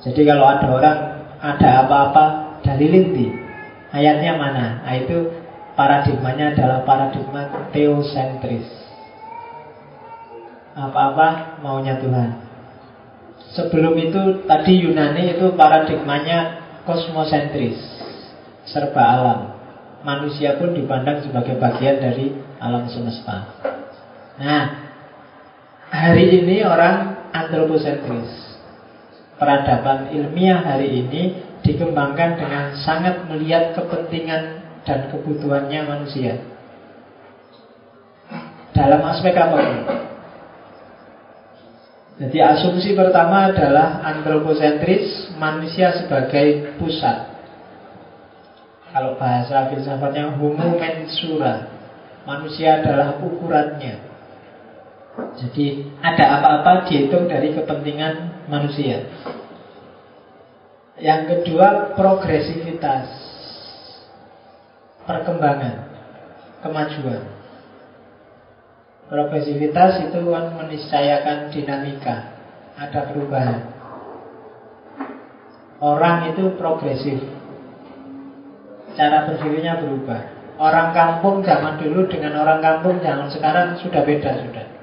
[0.00, 0.98] Jadi kalau ada orang
[1.44, 2.24] ada apa-apa
[2.64, 3.28] dari linti
[3.90, 4.86] Ayatnya mana?
[4.86, 5.34] Nah itu
[5.74, 8.64] paradigmanya adalah paradigma teosentris.
[10.78, 12.30] Apa-apa maunya Tuhan.
[13.50, 17.99] Sebelum itu tadi Yunani itu paradigmanya kosmosentris
[18.70, 19.60] Serba alam
[20.00, 23.52] manusia pun dipandang sebagai bagian dari alam semesta.
[24.40, 24.64] Nah,
[25.92, 28.48] hari ini orang antroposentris.
[29.40, 36.44] peradaban ilmiah hari ini dikembangkan dengan sangat melihat kepentingan dan kebutuhannya manusia.
[38.76, 39.60] Dalam aspek apa?
[42.20, 47.29] Jadi asumsi pertama adalah antroposentris, manusia sebagai pusat.
[48.90, 51.70] Kalau bahasa filsafatnya homo mensura,
[52.26, 54.02] manusia adalah ukurannya.
[55.38, 59.06] Jadi ada apa-apa dihitung dari kepentingan manusia.
[60.98, 63.06] Yang kedua progresivitas.
[65.06, 65.86] Perkembangan.
[66.60, 67.22] Kemajuan.
[69.06, 72.36] Progresivitas itu kan meniscayakan dinamika.
[72.74, 73.60] Ada perubahan.
[75.80, 77.39] Orang itu progresif
[78.98, 84.80] Cara berpikirnya berubah Orang kampung zaman dulu dengan orang kampung zaman sekarang sudah beda sudah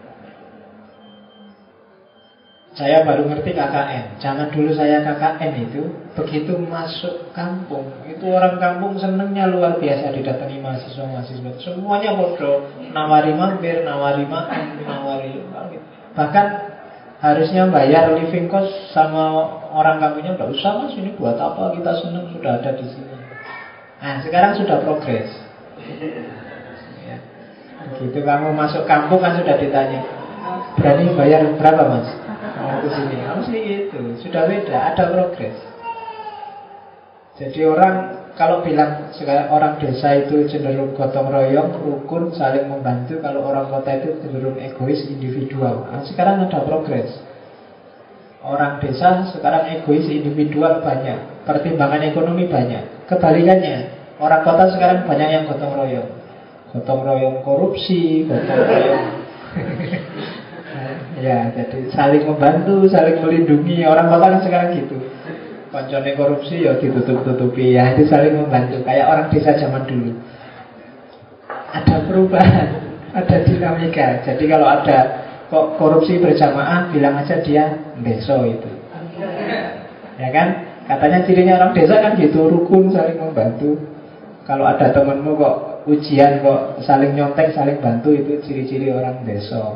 [2.78, 4.22] saya baru ngerti KKN.
[4.22, 5.82] Jangan dulu saya KKN itu
[6.14, 11.58] begitu masuk kampung, itu orang kampung senengnya luar biasa didatangi mahasiswa-mahasiswa.
[11.58, 15.42] Semuanya bodoh, nawari mampir, nawari makan, nawari
[16.14, 16.78] bahkan
[17.18, 22.30] harusnya bayar living cost sama orang kampungnya udah usah mas ini buat apa kita seneng
[22.30, 23.17] sudah ada di sini.
[23.98, 25.30] Nah sekarang sudah progres.
[27.06, 27.18] Ya.
[27.98, 30.18] Begitu kamu masuk kampung kan sudah ditanya
[30.78, 32.10] berani bayar berapa mas?
[32.58, 35.58] mau ke sini harus itu sudah beda ada progres
[37.38, 37.96] jadi orang
[38.34, 39.14] kalau bilang
[39.54, 43.22] orang desa itu cenderung gotong royong, rukun, saling membantu.
[43.22, 45.86] Kalau orang kota itu cenderung egois, individual.
[45.86, 47.14] Nah, sekarang ada progres.
[48.48, 51.44] Orang desa sekarang egois, individual banyak.
[51.44, 53.04] Pertimbangan ekonomi banyak.
[53.12, 53.92] Kebalikannya,
[54.24, 56.10] orang kota sekarang banyak yang gotong royong.
[56.72, 59.06] Gotong royong korupsi, gotong royong
[61.18, 63.84] Ya, jadi saling membantu, saling melindungi.
[63.84, 64.96] Orang kota kan sekarang gitu.
[65.68, 67.76] Koncone korupsi ya ditutup-tutupi.
[67.76, 68.80] Ya, itu saling membantu.
[68.88, 70.16] Kayak orang desa zaman dulu.
[71.74, 72.70] Ada perubahan,
[73.12, 74.24] ada dinamika.
[74.24, 78.70] Jadi kalau ada kok korupsi berjamaah, bilang aja dia deso itu.
[80.18, 80.48] Ya kan?
[80.88, 83.76] Katanya cirinya orang desa kan gitu, rukun, saling membantu.
[84.48, 85.56] Kalau ada temenmu kok
[85.88, 89.76] ujian kok saling nyontek, saling bantu itu ciri-ciri orang desa.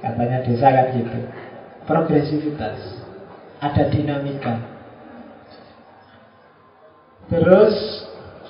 [0.00, 1.18] Katanya desa kan gitu
[1.84, 2.80] Progresivitas
[3.60, 4.56] Ada dinamika
[7.28, 7.76] Terus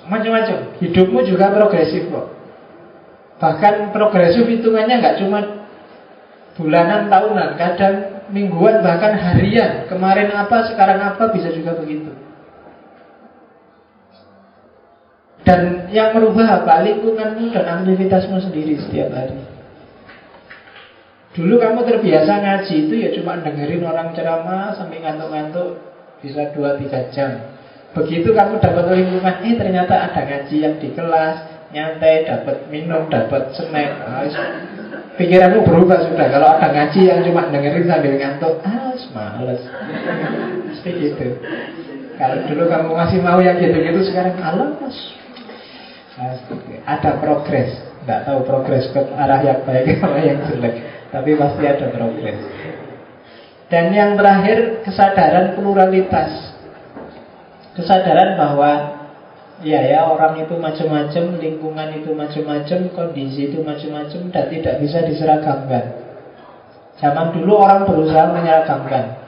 [0.07, 2.27] Macam-macam Hidupmu juga progresif kok
[3.43, 5.60] Bahkan progresif hitungannya nggak cuma
[6.61, 7.95] Bulanan, tahunan Kadang
[8.29, 12.13] mingguan, bahkan harian Kemarin apa, sekarang apa Bisa juga begitu
[15.41, 16.85] Dan yang merubah apa?
[16.85, 19.51] Lingkunganmu dan aktivitasmu sendiri setiap hari
[21.31, 25.79] Dulu kamu terbiasa ngaji itu ya cuma dengerin orang ceramah sampai ngantuk-ngantuk
[26.19, 27.55] bisa 2-3 jam.
[27.95, 31.35] Begitu kamu dapat lingkungan, eh ternyata ada ngaji yang di kelas,
[31.71, 33.91] nyantai, dapat minum, dapat snack.
[35.21, 36.27] Pikiranmu berubah sudah.
[36.33, 39.61] Kalau ada ngaji yang cuma dengerin sambil ngantuk, ah males.
[40.73, 41.37] Pasti gitu.
[42.17, 44.97] Kalau dulu kamu masih mau yang gitu-gitu sekarang alas.
[46.89, 47.69] Ada progres,
[48.01, 50.75] nggak tahu progres ke arah yang baik atau yang jelek.
[51.11, 52.39] Tapi pasti ada progres
[53.67, 56.55] Dan yang terakhir Kesadaran pluralitas
[57.75, 59.00] Kesadaran bahwa
[59.61, 65.85] Ya ya orang itu macam-macam Lingkungan itu macam-macam Kondisi itu macam-macam Dan tidak bisa diseragamkan.
[66.97, 69.21] Zaman dulu orang berusaha menyeragamkan.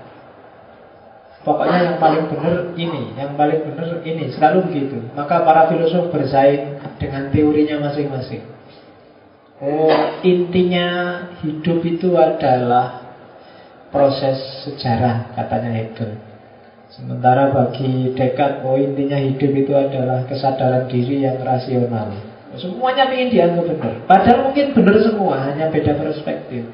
[1.43, 4.98] Pokoknya yang paling benar ini Yang paling benar ini Selalu begitu.
[5.13, 8.54] Maka para filosof bersaing Dengan teorinya masing-masing.
[9.63, 10.88] Oh, intinya
[11.39, 13.15] hidup itu adalah
[13.93, 16.33] proses sejarah, katanya Hegel.
[16.93, 22.13] Sementara bagi Descartes, oh intinya hidup itu adalah kesadaran diri yang rasional.
[22.53, 23.93] Semuanya ingin dianggap benar.
[24.06, 26.70] Padahal mungkin benar semua, hanya beda perspektif.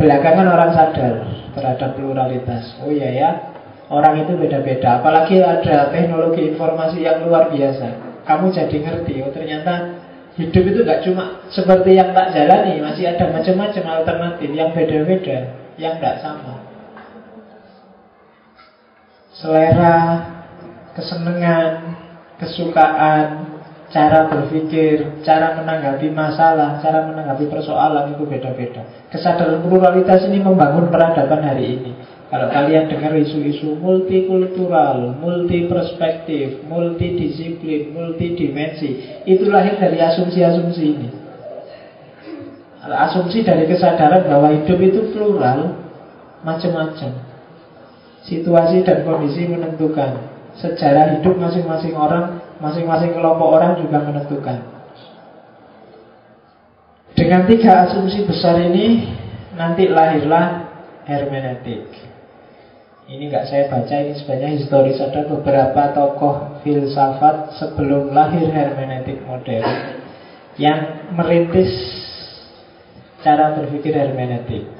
[0.00, 1.14] Belakangan orang sadar
[1.52, 2.80] terhadap pluralitas.
[2.80, 3.30] Oh iya ya,
[3.92, 5.04] orang itu beda-beda.
[5.04, 8.24] Apalagi ada teknologi informasi yang luar biasa.
[8.24, 10.00] Kamu jadi ngerti, oh ternyata
[10.36, 15.38] Hidup itu gak cuma seperti yang tak jalani Masih ada macam-macam alternatif Yang beda-beda
[15.80, 16.65] Yang gak sama
[19.36, 19.96] Selera
[20.96, 21.72] Kesenangan
[22.40, 23.28] Kesukaan
[23.92, 28.82] Cara berpikir Cara menanggapi masalah Cara menanggapi persoalan Itu beda-beda
[29.12, 31.92] Kesadaran pluralitas ini membangun peradaban hari ini
[32.26, 41.08] kalau kalian dengar isu-isu multikultural, multiperspektif, multidisiplin, multidimensi, itu lahir dari asumsi-asumsi ini.
[42.82, 45.86] Asumsi dari kesadaran bahwa hidup itu plural,
[46.42, 47.25] macam-macam.
[48.26, 50.34] Situasi dan kondisi menentukan.
[50.58, 54.58] Sejarah hidup masing-masing orang, masing-masing kelompok orang juga menentukan.
[57.16, 59.08] Dengan tiga asumsi besar ini,
[59.56, 60.68] nanti lahirlah
[61.08, 61.88] hermeneutik.
[63.06, 69.62] Ini nggak saya baca, ini sebenarnya historis ada beberapa tokoh filsafat sebelum lahir hermeneutik modern
[70.58, 71.70] yang merintis
[73.24, 74.75] cara berpikir hermeneutik.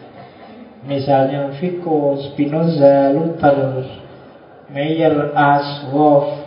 [0.86, 3.82] Misalnya Vico, Spinoza, Luther,
[4.70, 6.46] Meyer, Ash, Wolff,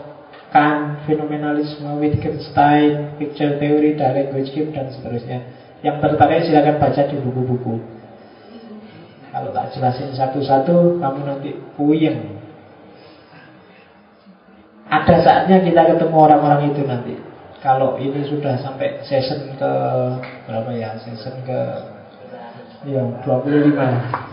[0.50, 5.40] Kant, fenomenalisme, Wittgenstein, picture theory, game, dan seterusnya.
[5.84, 8.00] Yang tertarik silakan baca di buku-buku.
[9.30, 12.42] Kalau tak jelasin satu-satu Kamu nanti puyeng
[14.90, 17.14] Ada saatnya kita ketemu orang-orang itu nanti
[17.62, 19.72] Kalau ini sudah sampai season ke
[20.50, 21.60] Berapa ya Season ke
[22.90, 24.29] Ya 25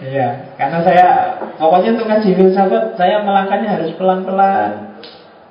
[0.00, 1.06] Iya, karena saya
[1.60, 4.96] pokoknya untuk ngaji filsafat saya melangkahnya harus pelan-pelan,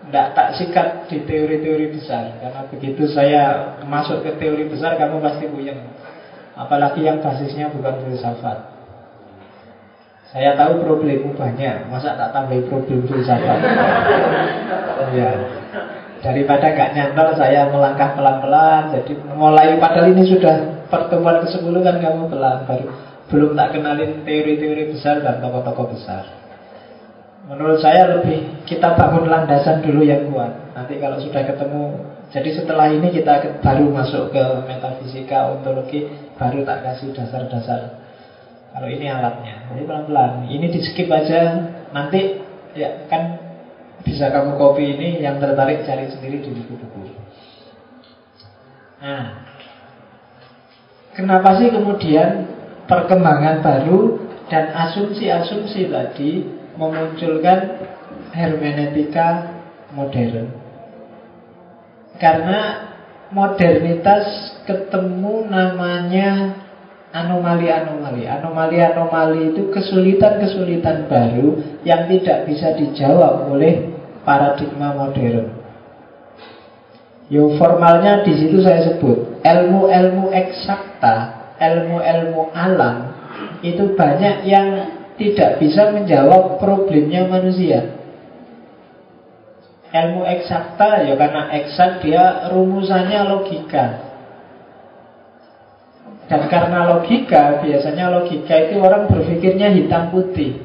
[0.10, 2.34] tidak tak sikat di teori-teori besar.
[2.42, 5.78] Karena begitu saya masuk ke teori besar, kamu pasti puyeng.
[6.60, 8.68] Apalagi yang basisnya bukan filsafat
[10.36, 13.60] Saya tahu problemmu banyak Masa tak tambah problem filsafat
[15.16, 15.32] Ya
[16.20, 22.28] Daripada gak nyantol saya melangkah pelan-pelan Jadi mulai padahal ini sudah pertemuan ke-10 kan kamu
[22.28, 22.90] pelan baru
[23.30, 26.26] Belum tak kenalin teori-teori besar dan tokoh-tokoh besar.
[27.46, 30.74] Menurut saya lebih kita bangun landasan dulu yang kuat.
[30.74, 31.84] Nanti kalau sudah ketemu
[32.30, 38.02] Jadi setelah ini kita baru masuk ke metafisika, ontologi Baru tak kasih dasar-dasar
[38.70, 39.66] Kalau ini alatnya.
[39.74, 41.42] Jadi pelan-pelan Ini di skip aja.
[41.90, 42.38] Nanti
[42.78, 43.38] ya kan
[44.06, 47.18] Bisa kamu copy ini Yang tertarik cari sendiri di buku-buku.
[49.02, 49.49] Nah
[51.20, 52.48] Kenapa sih kemudian
[52.88, 56.48] Perkembangan baru Dan asumsi-asumsi tadi
[56.80, 57.84] Memunculkan
[58.32, 59.60] Hermeneutika
[59.92, 60.56] modern
[62.16, 62.90] Karena
[63.30, 64.26] modernitas
[64.66, 66.58] ketemu namanya
[67.14, 68.26] anomali-anomali.
[68.26, 75.59] Anomali-anomali itu kesulitan-kesulitan baru yang tidak bisa dijawab oleh paradigma modern.
[77.30, 81.16] Yo formalnya di situ saya sebut ilmu-ilmu eksakta,
[81.62, 83.14] ilmu-ilmu alam
[83.62, 84.68] itu banyak yang
[85.22, 88.02] tidak bisa menjawab problemnya manusia.
[89.94, 93.86] Ilmu eksakta ya karena eksak dia rumusannya logika.
[96.30, 100.62] Dan karena logika, biasanya logika itu orang berpikirnya hitam putih.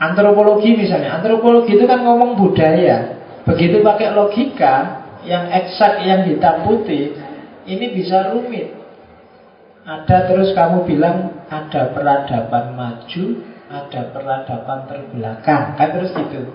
[0.00, 3.20] Antropologi misalnya, antropologi itu kan ngomong budaya.
[3.44, 4.95] Begitu pakai logika
[5.26, 7.18] yang eksak, yang hitam putih,
[7.66, 8.72] ini bisa rumit.
[9.86, 13.24] Ada terus kamu bilang ada peradaban maju,
[13.66, 16.46] ada peradaban terbelakang, kan terus gitu.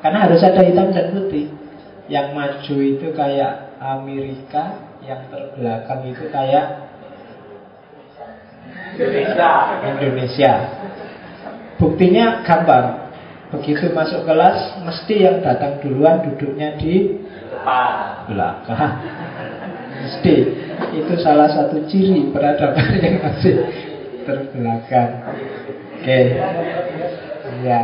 [0.00, 1.50] Karena harus ada hitam dan putih.
[2.10, 6.90] Yang maju itu kayak Amerika, yang terbelakang itu kayak
[8.98, 9.50] Indonesia.
[9.86, 10.52] Indonesia.
[11.78, 13.10] Buktinya gampang.
[13.50, 17.18] Begitu masuk kelas, mesti yang datang duluan duduknya di
[18.28, 18.94] belakang.
[20.00, 20.34] Mesti.
[20.90, 23.62] Itu salah satu ciri peradaban yang masih
[24.24, 25.10] terbelakang.
[26.00, 26.04] Oke.
[26.04, 26.24] Okay.
[27.62, 27.80] Ya.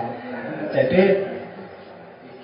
[0.72, 1.02] Jadi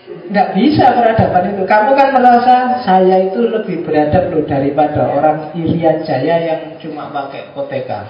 [0.03, 6.03] Nggak bisa peradaban itu Kamu kan merasa saya itu lebih beradab loh Daripada orang Irian
[6.03, 8.03] Jaya yang cuma pakai koteka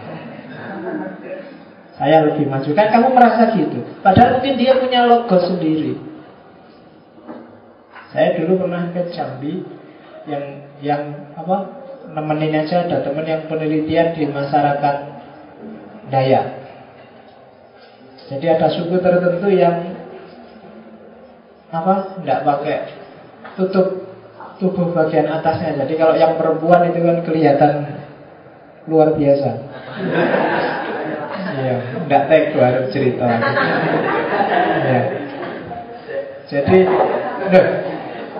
[2.00, 6.11] Saya lebih maju Kan kamu merasa gitu Padahal mungkin dia punya logo sendiri
[8.12, 9.64] Saya dulu pernah ke Jambi
[10.28, 10.44] Yang
[10.84, 11.02] yang
[11.34, 11.56] apa
[12.12, 14.96] nemenin aja ada temen yang penelitian di masyarakat
[16.12, 16.46] Dayak
[18.28, 19.96] Jadi ada suku tertentu yang
[21.72, 22.76] apa tidak pakai
[23.56, 24.12] tutup
[24.62, 25.82] tubuh bagian atasnya.
[25.82, 27.72] Jadi kalau yang perempuan itu kan kelihatan
[28.86, 29.50] luar biasa.
[31.52, 31.76] Iya,
[32.08, 33.28] tidak teko harus cerita.
[34.82, 35.02] Ya.
[36.48, 36.78] Jadi,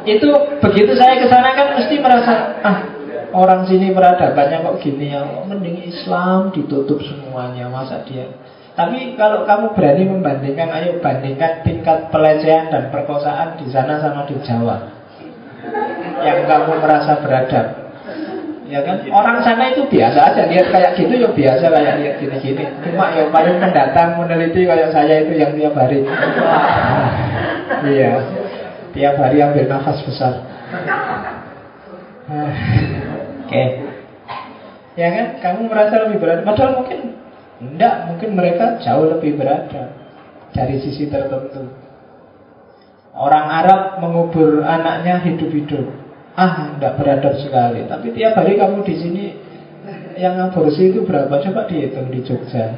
[0.05, 0.29] itu
[0.59, 2.79] begitu saya ke sana kan mesti merasa ah
[3.33, 8.29] orang sini peradabannya kok gini ya, mending Islam ditutup semuanya masa dia
[8.73, 14.33] tapi kalau kamu berani membandingkan, ayo bandingkan tingkat pelecehan dan perkosaan di sana sama di
[14.41, 14.89] Jawa.
[16.25, 17.67] Yang kamu merasa beradab.
[18.73, 19.05] Ya kan?
[19.13, 22.65] Orang sana itu biasa aja lihat kayak gitu ya biasa kayak lihat gini-gini.
[22.81, 26.01] Cuma yang paling pendatang meneliti kayak saya itu yang tiap hari.
[27.83, 28.15] Iya.
[28.93, 30.45] Tiap hari ambil nafas besar.
[32.29, 33.49] Oke.
[33.49, 33.67] Okay.
[34.97, 35.27] Ya kan?
[35.41, 36.45] Kamu merasa lebih berat.
[36.45, 37.23] Padahal mungkin
[37.63, 39.95] Enggak, mungkin mereka jauh lebih berada
[40.51, 41.71] dari sisi tertentu.
[43.15, 45.87] Orang Arab mengubur anaknya hidup-hidup.
[46.35, 47.87] Ah, enggak beradab sekali.
[47.87, 49.25] Tapi tiap hari kamu di sini
[50.19, 51.31] yang aborsi itu berapa?
[51.39, 52.75] Coba dihitung di Jogja.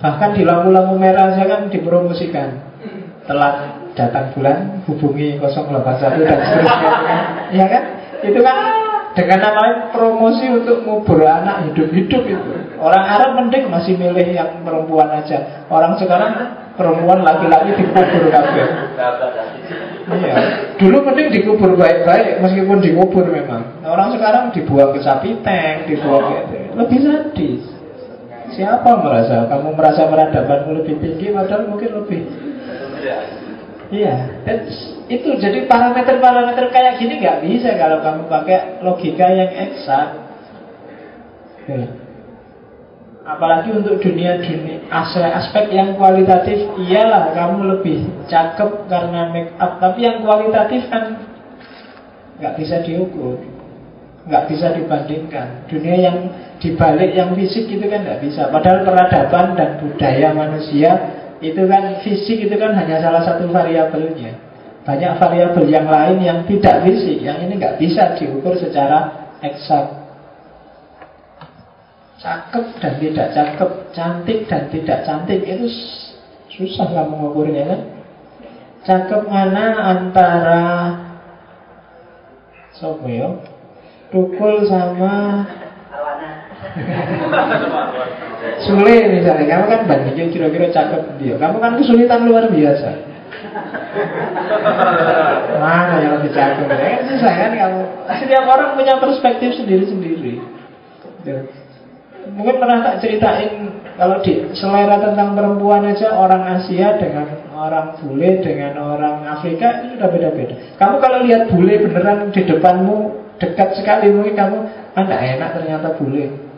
[0.00, 2.48] Bahkan di lampu-lampu merah saja kan dipromosikan.
[3.28, 6.92] Telat datang bulan, hubungi 081 dan seterusnya.
[7.52, 7.84] ya kan?
[8.22, 8.56] Itu kan
[9.12, 12.52] dengan nama promosi untuk ngubur anak hidup-hidup itu.
[12.80, 15.68] Orang Arab mending masih milih yang perempuan aja.
[15.68, 16.32] Orang sekarang
[16.74, 18.66] perempuan laki-laki dikubur kabeh.
[20.08, 20.34] Iya.
[20.80, 23.84] Dulu mending dikubur baik-baik meskipun dikubur memang.
[23.84, 27.62] Orang sekarang dibuang ke sapi tank, dibuang ke lebih sadis.
[28.52, 32.20] Siapa merasa kamu merasa peradabanmu lebih tinggi padahal mungkin lebih
[33.92, 34.40] Iya,
[35.12, 40.08] itu jadi parameter-parameter kayak gini nggak bisa kalau kamu pakai logika yang eksak.
[41.68, 42.02] Ya.
[43.22, 50.02] Apalagi untuk dunia dunia aspek yang kualitatif Iyalah kamu lebih cakep karena make up Tapi
[50.02, 51.22] yang kualitatif kan
[52.42, 53.38] nggak bisa diukur
[54.26, 56.16] nggak bisa dibandingkan Dunia yang
[56.58, 62.46] dibalik yang fisik itu kan nggak bisa Padahal peradaban dan budaya manusia Itu kan fisik
[62.46, 64.38] itu kan hanya salah satu variabelnya.
[64.86, 69.90] Banyak variabel yang lain yang tidak fisik Yang ini nggak bisa diukur secara eksak.
[72.22, 75.66] Cakep dan tidak cakep Cantik dan tidak cantik Itu
[76.50, 77.80] susah kamu mengukurnya kan.
[78.82, 79.66] Cakep mana
[79.98, 80.62] antara
[82.74, 83.30] Sopo ya?
[84.10, 85.46] Tukul sama
[88.66, 91.34] Sule misalnya Kamu kan bandingin kira-kira cakep dia.
[91.38, 92.90] Kamu kan kesulitan luar biasa.
[95.62, 96.66] Mana yang lebih cakep?
[96.66, 97.82] Ya kan susah kan kamu.
[98.22, 100.40] Setiap orang punya perspektif sendiri-sendiri.
[102.22, 103.50] Mungkin pernah tak ceritain
[103.94, 109.98] Kalau di selera tentang perempuan aja Orang Asia dengan orang bule Dengan orang Afrika Itu
[109.98, 110.54] sudah beda-beda.
[110.82, 112.98] Kamu kalau lihat bule beneran di depanmu
[113.38, 114.58] Dekat sekali mungkin kamu
[114.98, 116.51] Anda ah, enak ternyata bule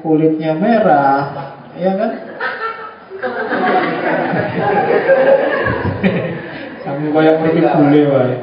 [0.00, 1.32] Kulitnya merah
[1.78, 2.10] Ya kan
[6.86, 8.36] Kamu kayak lebih bule wae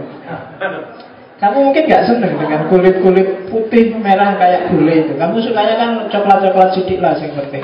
[1.35, 5.13] kamu mungkin gak seneng dengan kulit-kulit putih merah kayak bule itu.
[5.19, 7.63] Kamu sukanya kan coklat-coklat sidik lah yang penting.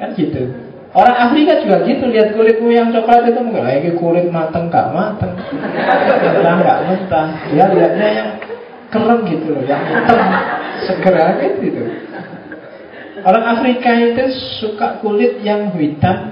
[0.00, 0.42] Kan gitu.
[0.96, 5.36] Orang Afrika juga gitu, lihat kulitmu yang coklat itu enggak lagi kulit mateng gak mateng.
[5.36, 7.28] Mentah gak mentah.
[7.52, 8.28] Dia lihatnya yang
[8.88, 10.18] keren gitu loh, yang hitam,
[10.88, 11.82] segera gitu.
[13.26, 14.22] Orang Afrika itu
[14.62, 16.30] suka kulit yang hitam,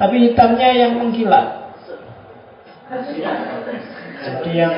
[0.00, 1.76] tapi hitamnya yang mengkilat.
[4.24, 4.72] Jadi yang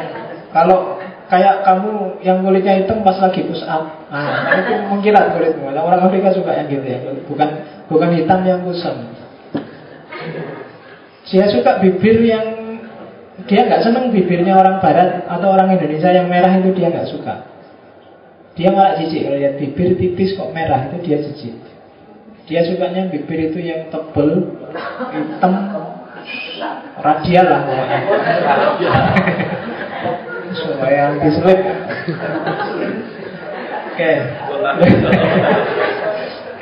[0.50, 0.98] kalau
[1.30, 5.70] kayak kamu yang kulitnya hitam pas lagi push up, nah itu mengkilat kulitmu.
[5.78, 6.98] Orang Afrika suka yang gitu ya,
[7.30, 7.48] bukan
[7.86, 9.14] bukan hitam yang kusam.
[11.30, 12.46] Dia suka bibir yang
[13.46, 17.53] dia nggak seneng bibirnya orang Barat atau orang Indonesia yang merah itu dia nggak suka.
[18.54, 21.54] Dia malah jijik kalau lihat bibir tipis kok merah itu dia jijik.
[22.46, 24.54] Dia sukanya bibir itu yang tebel,
[25.10, 25.54] hitam,
[27.02, 27.62] radial lah
[30.54, 31.60] supaya anti slip.
[33.90, 34.12] Oke.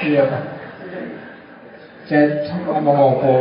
[0.03, 0.25] Iya.
[2.09, 3.33] Jadi ngomong apa?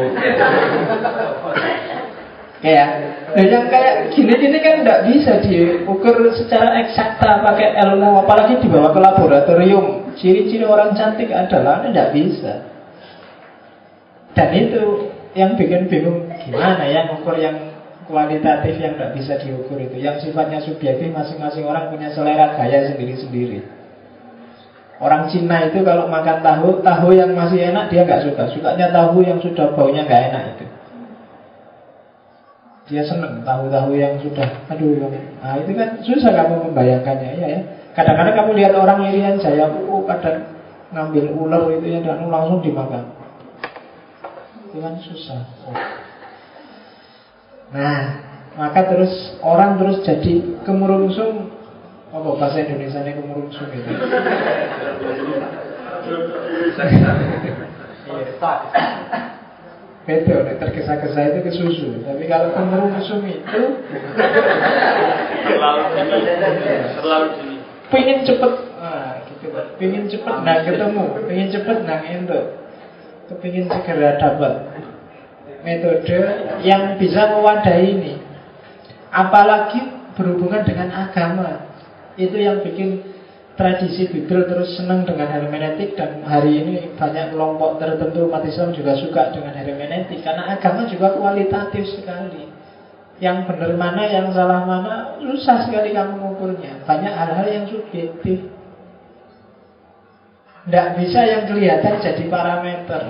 [2.62, 2.86] Ya,
[3.34, 9.02] nah yang kayak gini-gini kan tidak bisa diukur secara eksakta pakai ilmu, apalagi dibawa ke
[9.02, 10.14] laboratorium.
[10.14, 12.70] Ciri-ciri orang cantik adalah tidak bisa.
[14.38, 19.98] Dan itu yang bikin bingung gimana ya ukur yang kualitatif yang tidak bisa diukur itu?
[19.98, 23.66] Yang sifatnya subjektif masing-masing orang punya selera gaya sendiri-sendiri.
[25.02, 28.54] Orang Cina itu kalau makan tahu Tahu yang masih enak dia nggak suka.
[28.54, 30.71] Sukanya tahu yang sudah baunya nggak enak itu
[32.92, 35.00] Dia seneng tahu-tahu yang sudah Aduh
[35.40, 37.60] Nah itu kan susah kamu membayangkannya ya, ya.
[37.96, 40.52] Kadang-kadang kamu lihat orang Irian Jaya oh, kadang
[40.92, 43.16] ngambil ular itu ya Dan langsung dimakan
[44.68, 45.40] Itu kan susah
[45.72, 45.76] oh.
[47.72, 48.04] Nah,
[48.60, 51.56] maka terus orang terus jadi kemurungsung
[52.12, 53.92] apa bahasa Indonesia ini kemurungsung itu?
[60.02, 63.62] Beda, tergesa-gesa itu ke susu Tapi kalau kemurungsung itu
[65.46, 65.82] Terlalu
[66.98, 67.28] Terlalu
[67.92, 69.48] Pengen cepet nah, gitu.
[69.78, 72.40] Pengen cepet nah ketemu Pengen cepet nah itu
[73.32, 74.54] Kepingin segera dapat
[75.64, 76.20] metode
[76.66, 78.14] yang bisa mewadahi ini.
[79.08, 79.80] Apalagi
[80.18, 81.70] berhubungan dengan agama.
[82.20, 83.11] Itu yang bikin
[83.62, 88.98] tradisi Bible terus senang dengan hermeneutik dan hari ini banyak kelompok tertentu umat Islam juga
[88.98, 92.50] suka dengan hermeneutik karena agama juga kualitatif sekali.
[93.22, 96.82] Yang benar mana, yang salah mana, susah sekali kamu mengukurnya.
[96.90, 98.50] Banyak hal-hal yang subjektif.
[100.66, 103.02] Tidak bisa yang kelihatan jadi parameter.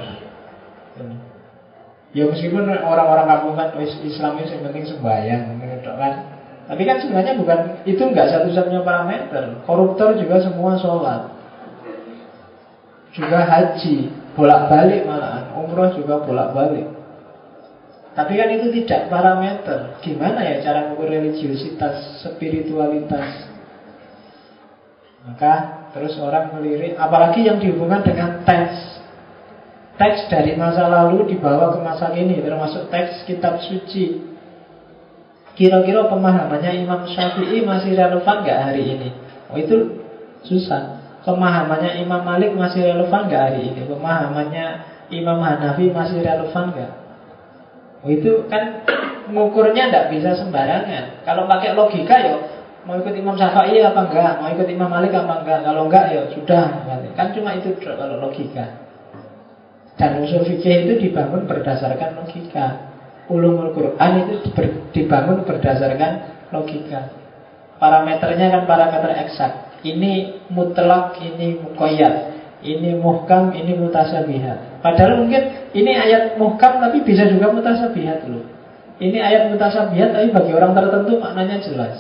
[2.12, 3.72] Ya meskipun orang-orang kampung kan
[4.04, 6.31] Islam yang penting sembahyang, gitu kan.
[6.72, 9.60] Tapi kan sebenarnya bukan itu nggak satu-satunya parameter.
[9.68, 11.28] Koruptor juga semua sholat,
[13.12, 14.08] juga haji,
[14.40, 16.88] bolak-balik malahan, umroh juga bolak-balik.
[18.16, 20.00] Tapi kan itu tidak parameter.
[20.00, 23.52] Gimana ya cara mengukur religiositas, spiritualitas?
[25.28, 25.54] Maka
[25.92, 29.04] terus orang melirik, apalagi yang dihubungkan dengan teks.
[30.00, 34.31] Teks dari masa lalu dibawa ke masa kini, termasuk teks kitab suci.
[35.52, 39.10] Kira-kira pemahamannya Imam Syafi'i masih relevan nggak hari ini?
[39.52, 40.00] Oh itu
[40.48, 41.02] susah.
[41.22, 43.82] Pemahamannya Imam Malik masih relevan nggak hari ini?
[43.86, 44.66] Pemahamannya
[45.12, 46.92] Imam Hanafi masih relevan nggak?
[48.02, 48.82] Oh, itu kan
[49.30, 51.22] mengukurnya tidak bisa sembarangan.
[51.28, 52.36] Kalau pakai logika ya
[52.82, 55.60] mau ikut Imam Syafi'i apa enggak, mau ikut Imam Malik apa enggak.
[55.68, 56.66] Kalau enggak ya sudah.
[57.14, 58.82] Kan cuma itu kalau logika.
[60.00, 62.91] Dan usul fikih itu dibangun berdasarkan logika.
[63.30, 64.34] Ulumul Quran itu
[64.96, 66.12] dibangun berdasarkan
[66.50, 67.14] logika.
[67.78, 69.82] Parameternya kan parameter eksak.
[69.82, 72.32] Ini mutlak, ini mukoyat.
[72.62, 78.46] Ini muhkam, ini mutasabihat Padahal mungkin ini ayat muhkam tapi bisa juga mutasabihat loh
[79.02, 81.98] Ini ayat mutasabihat tapi bagi orang tertentu maknanya jelas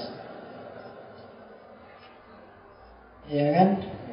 [3.25, 3.69] Ya kan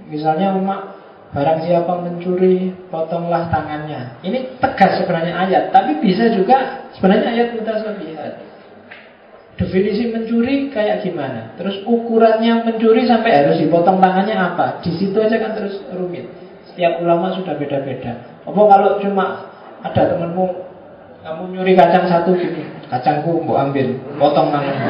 [0.09, 0.97] Misalnya umat
[1.37, 8.33] Barang siapa mencuri Potonglah tangannya Ini tegas sebenarnya ayat Tapi bisa juga sebenarnya ayat mutasabihat
[9.59, 11.51] Definisi mencuri kayak gimana?
[11.59, 14.79] Terus ukurannya mencuri sampai harus dipotong tangannya apa?
[14.79, 16.31] Di situ aja kan terus rumit.
[16.71, 18.39] Setiap ulama sudah beda-beda.
[18.47, 19.51] Apa kalau cuma
[19.83, 20.47] ada temenmu
[21.27, 24.89] kamu nyuri kacang satu gini, kacangku mau ambil, potong tanganmu.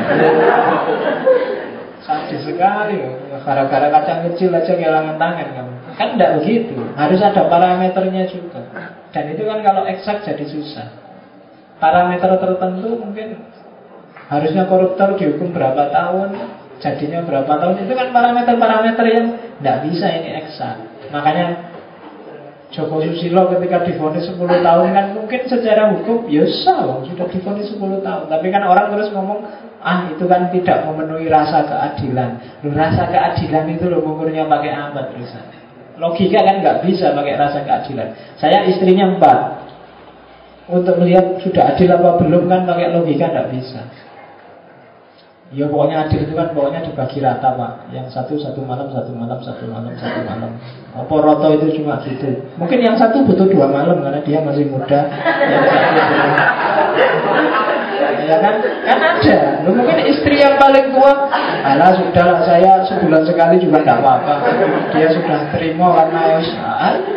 [2.04, 3.00] Sadis sekali,
[3.40, 5.72] gara-gara kacang kecil aja kehilangan tangan kamu.
[5.96, 8.60] Kan tidak begitu, harus ada parameternya juga.
[9.16, 11.07] Dan itu kan kalau eksak jadi susah.
[11.78, 13.42] Parameter tertentu mungkin
[14.28, 16.36] Harusnya koruptor dihukum berapa tahun
[16.78, 19.26] Jadinya berapa tahun Itu kan parameter-parameter yang
[19.58, 20.74] Tidak bisa ini eksak
[21.10, 21.68] Makanya
[22.68, 28.04] Joko Susilo ketika difonis 10 tahun kan mungkin secara hukum ya sah sudah difonis 10
[28.04, 28.24] tahun.
[28.28, 29.40] Tapi kan orang terus ngomong
[29.80, 32.60] ah itu kan tidak memenuhi rasa keadilan.
[32.60, 35.44] Loh, rasa keadilan itu loh umurnya pakai apa terusan.
[35.96, 38.08] Logika kan nggak bisa pakai rasa keadilan.
[38.36, 39.38] Saya istrinya empat.
[40.68, 43.80] Untuk melihat sudah adil apa belum kan pakai logika nggak bisa.
[45.48, 47.88] Ya pokoknya adil itu kan pokoknya dibagi rata pak.
[47.88, 50.60] Yang satu satu malam, satu malam, satu malam, satu malam.
[50.92, 52.44] Apa roto itu cuma gitu?
[52.60, 55.08] Mungkin yang satu butuh dua malam Karena dia masih muda.
[55.08, 55.98] Yang satu
[58.28, 59.64] Ya kan, kan ada.
[59.64, 61.32] Loh, Mungkin istri yang paling tua
[61.64, 64.34] Alah sudah saya sebulan sekali juga tidak apa-apa.
[64.92, 66.38] Dia sudah terima karena ya,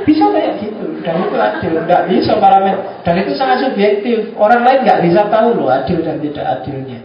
[0.07, 4.85] Bisa kayak gitu Dan itu adil, tidak bisa parameter Dan itu sangat subjektif Orang lain
[4.85, 6.99] nggak bisa tahu loh adil dan tidak adilnya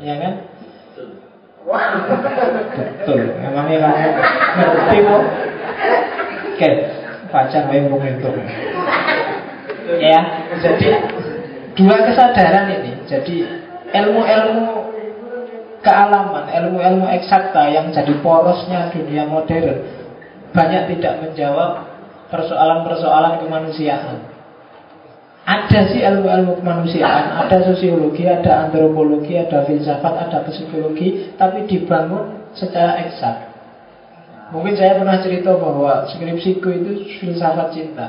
[0.00, 0.34] Ya kan?
[2.72, 3.20] Betul.
[3.36, 4.08] Memangnya kamu
[4.56, 5.22] ngerti kok?
[6.50, 6.70] Oke,
[7.28, 8.30] pacar wayang itu.
[10.00, 10.20] Ya,
[10.60, 10.88] jadi
[11.76, 12.92] dua kesadaran ini.
[13.04, 13.36] Jadi
[13.92, 14.68] ilmu-ilmu
[15.84, 19.80] kealaman, ilmu-ilmu eksakta yang jadi porosnya dunia modern
[20.50, 21.86] banyak tidak menjawab
[22.30, 24.18] persoalan-persoalan kemanusiaan.
[25.50, 33.02] Ada sih ilmu-ilmu kemanusiaan, ada sosiologi, ada antropologi, ada filsafat, ada psikologi, tapi dibangun secara
[33.02, 33.50] eksak.
[34.54, 38.06] Mungkin saya pernah cerita bahwa skripsiku itu filsafat cinta.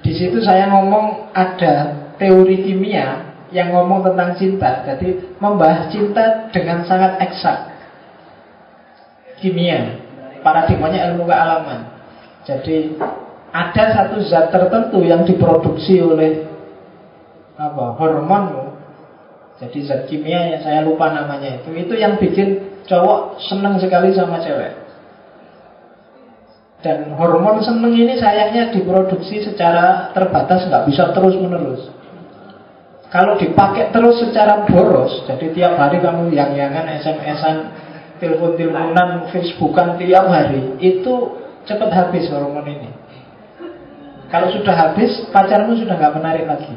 [0.00, 4.80] Di situ saya ngomong ada teori kimia yang ngomong tentang cinta.
[4.84, 7.58] Jadi membahas cinta dengan sangat eksak.
[9.40, 9.96] Kimia,
[10.40, 11.99] paradigmanya ilmu kealaman.
[12.48, 12.96] Jadi
[13.50, 16.46] ada satu zat tertentu yang diproduksi oleh
[17.60, 18.72] apa hormonmu
[19.60, 21.68] jadi zat kimia yang saya lupa namanya itu.
[21.76, 24.72] Itu yang bikin cowok seneng sekali sama cewek.
[26.80, 32.00] Dan hormon seneng ini sayangnya diproduksi secara terbatas nggak bisa terus menerus
[33.10, 37.56] kalau dipakai terus secara boros jadi tiap hari kamu yang-yangan SMS-an
[38.22, 41.14] telepon-teleponan Facebookan tiap hari itu
[41.68, 42.88] cepat habis hormon ini
[44.30, 46.70] kalau sudah habis, pacarmu sudah nggak menarik lagi.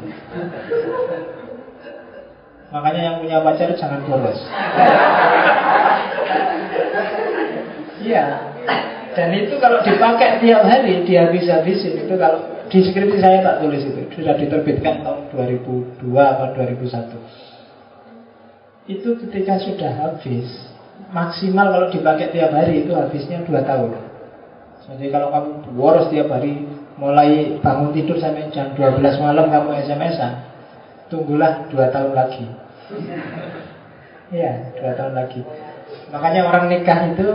[2.74, 4.42] Makanya yang punya pacar jangan boros.
[8.02, 8.50] Iya.
[9.14, 13.62] Dan itu kalau dipakai tiap hari dia bisa habisin itu kalau di skripsi saya tak
[13.62, 18.90] tulis itu sudah diterbitkan tahun 2002 atau 2001.
[18.90, 20.74] Itu ketika sudah habis
[21.14, 24.13] maksimal kalau dipakai tiap hari itu habisnya 2 tahun.
[24.84, 26.68] Jadi kalau kamu boros tiap hari
[27.00, 30.44] mulai bangun tidur sampai jam 12 malam kamu SMS-an,
[31.08, 32.44] tunggulah 2 tahun lagi.
[34.28, 35.40] Iya, 2 tahun lagi.
[36.12, 37.28] Makanya orang nikah itu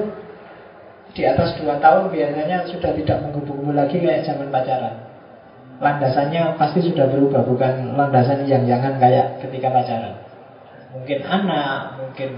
[1.13, 5.09] di atas dua tahun biasanya sudah tidak menghubung lagi kayak zaman pacaran.
[5.79, 10.15] Landasannya pasti sudah berubah, bukan landasan yang jangan kayak ketika pacaran.
[10.91, 12.29] Mungkin anak, mungkin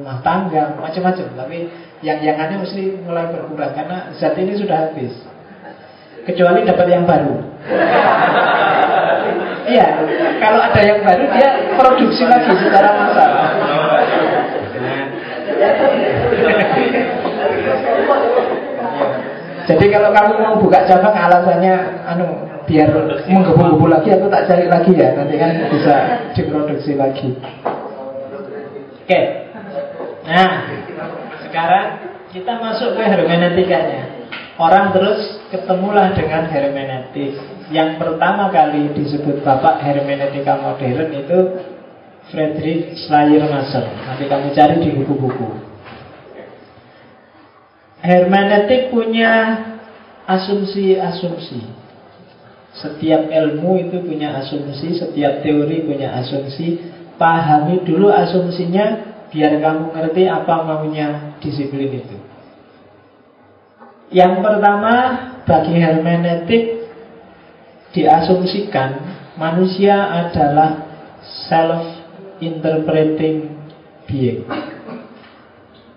[0.00, 1.26] rumah tangga, macam-macam.
[1.36, 1.58] Tapi
[2.04, 5.12] yang jangannya mesti mulai berkurang karena zat ini sudah habis.
[6.26, 7.34] Kecuali dapat yang baru.
[9.66, 9.98] Iya,
[10.38, 13.30] kalau ada yang baru dia produksi lagi secara massal.
[19.66, 21.74] Jadi kalau kamu mau buka cabang alasannya
[22.06, 22.86] anu biar
[23.26, 25.94] menggebu-gebu lagi aku tak cari lagi ya nanti kan bisa
[26.38, 27.34] diproduksi lagi.
[29.02, 29.45] Oke.
[30.26, 30.50] Nah,
[31.46, 31.86] sekarang
[32.34, 34.26] kita masuk ke hermeneutikanya.
[34.58, 37.38] Orang terus ketemulah dengan hermeneutik.
[37.70, 41.38] Yang pertama kali disebut bapak hermeneutika modern itu
[42.32, 43.86] Friedrich Schleiermacher.
[43.86, 45.48] Nanti kamu cari di buku-buku.
[48.02, 49.62] Hermeneutik punya
[50.26, 51.62] asumsi-asumsi.
[52.76, 56.82] Setiap ilmu itu punya asumsi, setiap teori punya asumsi.
[57.16, 62.16] Pahami dulu asumsinya biar kamu ngerti apa maunya disiplin itu.
[64.14, 64.94] Yang pertama,
[65.42, 66.86] bagi hermeneutik
[67.90, 69.02] diasumsikan
[69.34, 70.86] manusia adalah
[71.50, 73.50] self-interpreting
[74.06, 74.46] being.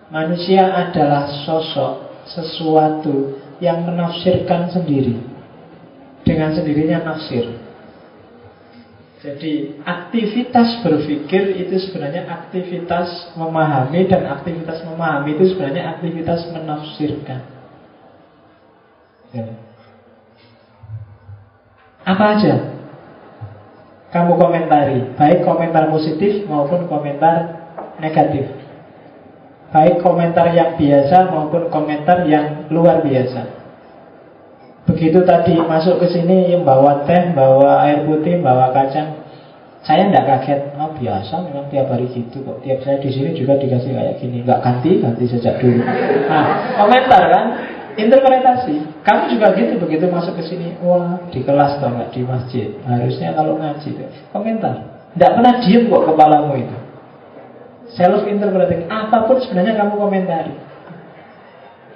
[0.09, 5.21] Manusia adalah sosok sesuatu yang menafsirkan sendiri
[6.25, 7.68] dengan sendirinya nafsir.
[9.19, 17.43] Jadi aktivitas berpikir itu sebenarnya aktivitas memahami dan aktivitas memahami itu sebenarnya aktivitas menafsirkan.
[19.35, 19.45] Ya.
[22.07, 22.79] Apa aja?
[24.09, 27.59] Kamu komentari, baik komentar positif maupun komentar
[27.99, 28.47] negatif.
[29.69, 33.59] Baik komentar yang biasa maupun komentar yang luar biasa
[34.89, 39.08] Begitu tadi masuk ke sini bawa teh, bawa air putih, bawa kacang
[39.89, 42.61] Saya tidak kaget, oh biasa memang tiap hari gitu kok.
[42.61, 44.45] Tiap saya di sini juga dikasih kayak gini.
[44.45, 45.81] Nggak ganti, ganti sejak dulu.
[46.29, 47.45] Nah, komentar kan?
[47.97, 48.85] Interpretasi.
[49.01, 52.13] Kamu juga gitu, begitu masuk ke sini Wah, di kelas atau nggak?
[52.13, 52.69] Di masjid.
[52.85, 53.89] Harusnya kalau ngaji
[54.29, 54.75] Komentar.
[55.17, 56.77] Tidak pernah diem kok kepalamu itu.
[57.97, 60.53] Self interpreting apa pun sebenarnya kamu komentari.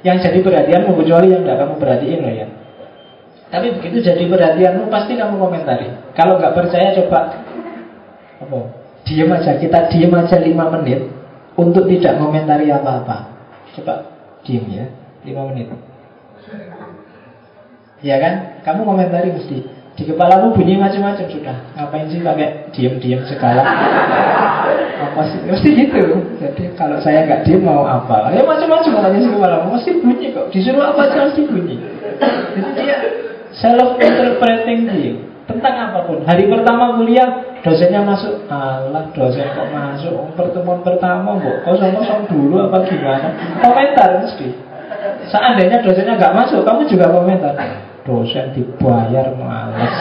[0.02, 2.48] Yang jadi perhatianmu kecuali yang tidak kamu perhatiin loh ya.
[3.54, 5.94] Tapi begitu jadi perhatianmu pasti kamu komentari.
[6.18, 7.53] Kalau nggak percaya coba
[8.44, 8.60] apa
[9.08, 11.08] diam aja kita diam aja lima menit
[11.56, 13.32] untuk tidak komentari apa-apa
[13.80, 13.94] coba
[14.44, 14.86] diam ya
[15.24, 15.72] lima menit
[18.04, 18.34] ya kan
[18.68, 21.54] kamu komentari mesti di kepalamu bunyi macam-macam sudah.
[21.78, 23.62] Ngapain sih pakai diam-diam segala?
[25.06, 25.38] apa sih?
[25.46, 26.18] Mesti gitu.
[26.42, 28.34] Jadi kalau saya nggak diam mau apa?
[28.34, 29.68] Ya macam-macam katanya sih kepalamu.
[29.78, 30.50] Mesti bunyi kok.
[30.50, 31.78] Disuruh apa aja mesti bunyi.
[32.58, 32.98] Jadi dia
[33.54, 35.14] self interpreting dia
[35.48, 36.24] tentang apa pun.
[36.24, 40.16] Hari pertama kuliah dosennya masuk, alah dosen kok masuk?
[40.40, 43.28] Pertemuan pertama kok kosong-kosong dulu apa gimana?
[43.60, 44.48] Komentar mesti.
[45.28, 47.56] Seandainya dosennya nggak masuk, kamu juga komentar.
[48.04, 49.96] Dosen dibayar males.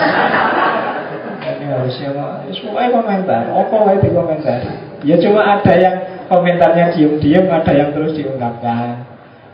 [1.42, 2.10] Ini harusnya
[2.54, 3.42] semua komentar.
[3.50, 4.58] Apa di komentar
[5.02, 5.96] ya cuma ada yang
[6.30, 9.10] komentarnya diem-diem ada yang terus diungkapkan.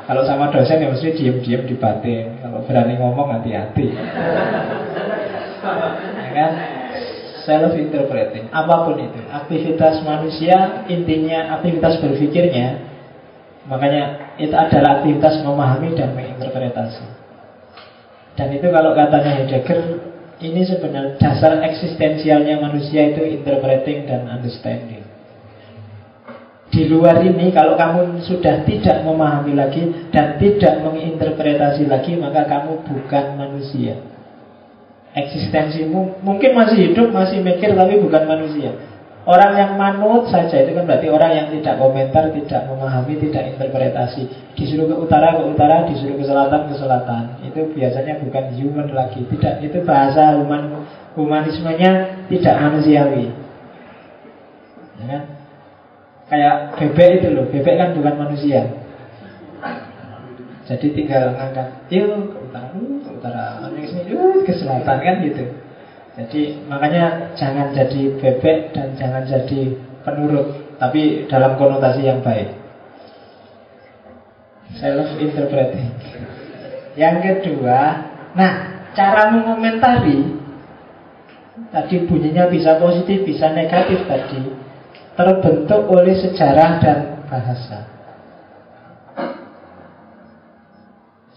[0.08, 2.40] Kalau sama dosen ya mesti diem-diem di batin.
[2.40, 3.92] Kalau berani ngomong hati-hati
[5.62, 6.52] ya kan?
[7.48, 9.20] Self interpreting apa pun itu.
[9.32, 12.84] Aktivitas manusia intinya aktivitas berpikirnya
[13.68, 17.18] makanya itu adalah aktivitas memahami dan menginterpretasi.
[18.38, 19.80] Dan itu kalau katanya Heidegger
[20.38, 25.02] Ini sebenarnya dasar eksistensialnya manusia itu interpreting dan understanding.
[26.70, 32.84] Di luar ini kalau kamu sudah tidak memahami lagi Dan tidak menginterpretasi lagi Maka kamu
[32.84, 34.17] bukan manusia
[35.18, 38.70] Eksistensimu mungkin masih hidup, masih mikir Tapi bukan manusia
[39.28, 44.24] Orang yang manut saja itu kan berarti orang yang tidak komentar, tidak memahami, tidak interpretasi.
[44.56, 47.36] Disuruh ke utara ke utara, disuruh ke selatan ke selatan.
[47.44, 49.28] Itu biasanya bukan human lagi.
[49.28, 50.80] Tidak, itu bahasa human
[51.12, 53.28] humanismenya tidak manusiawi.
[54.96, 55.22] Ya kan?
[56.32, 58.80] Kayak bebek itu loh, bebek kan bukan manusia.
[60.64, 62.72] Jadi tinggal ngangkat Yuk ke utara,
[63.18, 63.60] utara.
[63.66, 65.44] Uh, ke selatan kan gitu.
[66.18, 72.58] Jadi makanya jangan jadi bebek dan jangan jadi penurut Tapi dalam konotasi yang baik.
[74.82, 75.94] Self-interpreting
[76.98, 77.78] Yang kedua
[78.34, 78.52] Nah,
[78.98, 80.38] cara mengomentari
[81.70, 84.42] Tadi bunyinya bisa positif, bisa negatif tadi
[85.14, 86.98] Terbentuk oleh sejarah dan
[87.30, 87.97] bahasa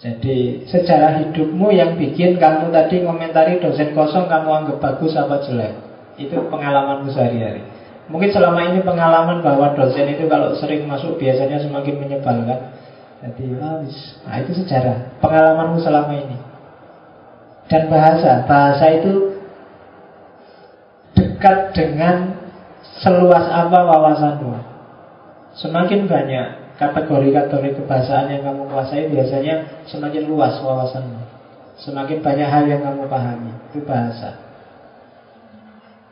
[0.02, 5.78] Jadi sejarah hidupmu yang bikin kamu tadi komentari dosen kosong kamu anggap bagus apa jelek?
[6.18, 7.62] Itu pengalamanmu sehari-hari.
[8.10, 12.74] Mungkin selama ini pengalaman bahwa dosen itu kalau sering masuk biasanya semakin menyebalkan.
[13.22, 15.22] Jadi habis Nah itu sejarah.
[15.22, 16.38] Pengalamanmu selama ini.
[17.70, 18.42] Dan bahasa.
[18.50, 19.38] Bahasa itu
[21.14, 22.42] Dekat dengan
[23.02, 24.54] Seluas apa wawasanmu.
[25.58, 31.22] Semakin banyak kategori-kategori kebahasaan yang kamu kuasai biasanya semakin luas wawasanmu.
[31.78, 33.54] Semakin banyak hal yang kamu pahami.
[33.70, 34.52] Itu bahasa.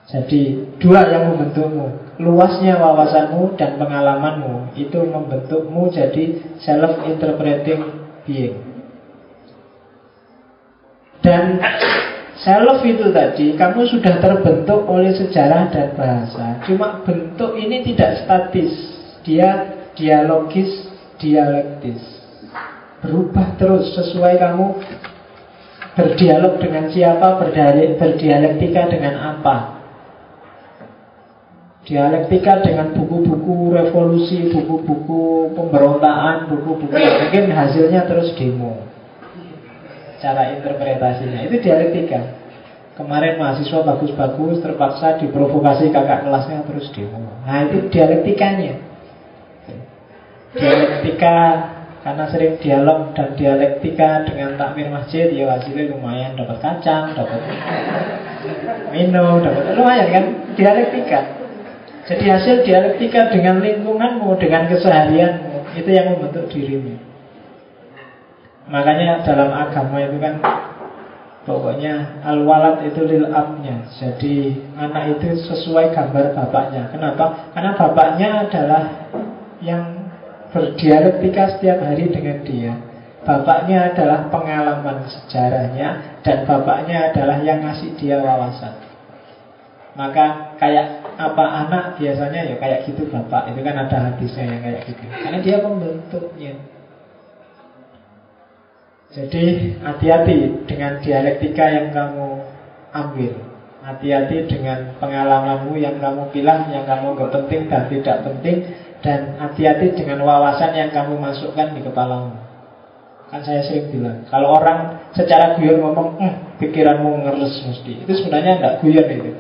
[0.10, 7.82] Jadi dua yang membentukmu Luasnya wawasanmu dan pengalamanmu Itu membentukmu jadi self-interpreting
[8.26, 8.58] being
[11.22, 11.62] Dan
[12.42, 18.74] self itu tadi Kamu sudah terbentuk oleh sejarah dan bahasa Cuma bentuk ini tidak statis
[19.22, 20.88] Dia dialogis,
[21.20, 22.00] dialektis.
[23.04, 24.68] Berubah terus sesuai kamu
[26.00, 27.36] berdialog dengan siapa,
[28.00, 29.58] berdialektika dengan apa.
[31.84, 38.88] Dialektika dengan buku-buku revolusi, buku-buku pemberontakan, buku-buku mungkin hasilnya terus demo.
[40.20, 42.40] Cara interpretasinya itu dialektika.
[43.00, 47.32] Kemarin mahasiswa bagus-bagus terpaksa diprovokasi kakak kelasnya terus demo.
[47.48, 48.89] Nah itu dialektikanya
[50.56, 51.38] dialektika
[52.00, 57.42] karena sering dialog dan dialektika dengan takmir masjid ya hasilnya lumayan dapat kacang dapat
[58.96, 60.26] minum dapat lumayan kan?
[60.56, 61.20] Dialektika.
[62.10, 66.98] Jadi hasil dialektika dengan lingkunganmu dengan keseharianmu itu yang membentuk dirimu.
[68.70, 70.42] Makanya dalam agama itu kan
[71.50, 73.82] Pokoknya al-walad itu lil abnya.
[73.98, 76.94] Jadi anak itu sesuai gambar bapaknya.
[76.94, 77.50] Kenapa?
[77.58, 78.84] Karena bapaknya adalah
[79.58, 79.99] yang
[80.54, 82.74] berdialektika setiap hari dengan dia.
[83.20, 88.80] Bapaknya adalah pengalaman sejarahnya dan bapaknya adalah yang ngasih dia wawasan.
[90.00, 94.82] Maka kayak apa anak biasanya ya kayak gitu bapak itu kan ada hadisnya yang kayak
[94.88, 95.04] gitu.
[95.12, 96.54] Karena dia membentuknya.
[99.10, 102.28] Jadi hati-hati dengan dialektika yang kamu
[102.94, 103.34] ambil.
[103.80, 108.70] Hati-hati dengan pengalamanmu yang kamu bilang, yang kamu gak penting dan tidak penting
[109.00, 112.36] dan hati-hati dengan wawasan yang kamu masukkan di kepalamu
[113.30, 118.60] Kan saya sering bilang Kalau orang secara guyon ngomong hm, Pikiranmu ngeres mesti Itu sebenarnya
[118.60, 119.32] tidak guyon itu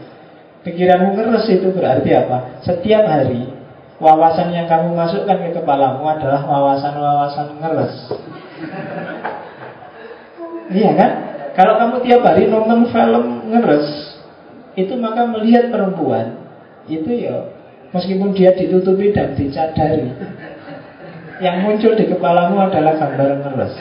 [0.63, 2.61] Pikiranmu ngeres itu berarti apa?
[2.63, 3.49] Setiap hari
[3.99, 7.95] Wawasan yang kamu masukkan ke kepalamu adalah wawasan-wawasan ngeres
[10.69, 11.11] Iya kan?
[11.57, 14.15] Kalau kamu tiap hari nonton film ngeres
[14.79, 16.37] Itu maka melihat perempuan
[16.85, 17.58] Itu ya
[17.89, 20.13] Meskipun dia ditutupi dan dicadari
[21.41, 23.73] Yang muncul di kepalamu adalah gambar ngeres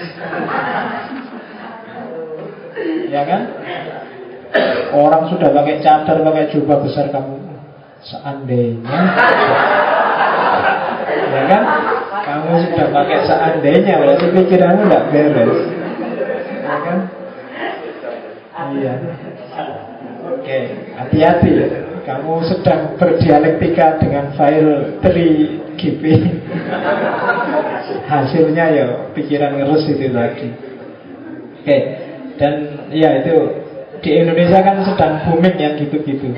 [3.13, 3.43] Ya kan?
[4.97, 7.37] Orang sudah pakai cadar, pakai jubah besar kamu
[8.01, 9.01] Seandainya
[11.29, 11.63] Ya kan?
[12.25, 15.61] Kamu sudah pakai seandainya Berarti pikiranmu tidak beres
[16.65, 16.99] Ya kan?
[18.69, 18.95] Iya
[20.29, 20.59] Oke,
[20.97, 21.67] hati-hati ya
[22.09, 26.03] kamu sedang berdialektika dengan file 3GP
[28.09, 30.49] Hasilnya ya pikiran ngerus itu tadi.
[31.61, 31.77] Oke
[32.41, 32.55] Dan
[32.89, 33.37] ya itu
[34.01, 36.33] Di Indonesia kan sedang booming yang gitu-gitu.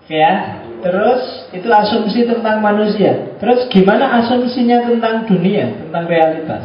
[0.00, 3.36] Oke ya Terus itu asumsi tentang manusia.
[3.36, 6.64] Terus gimana asumsinya tentang dunia Tentang realitas?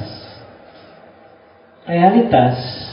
[1.83, 2.90] Realitas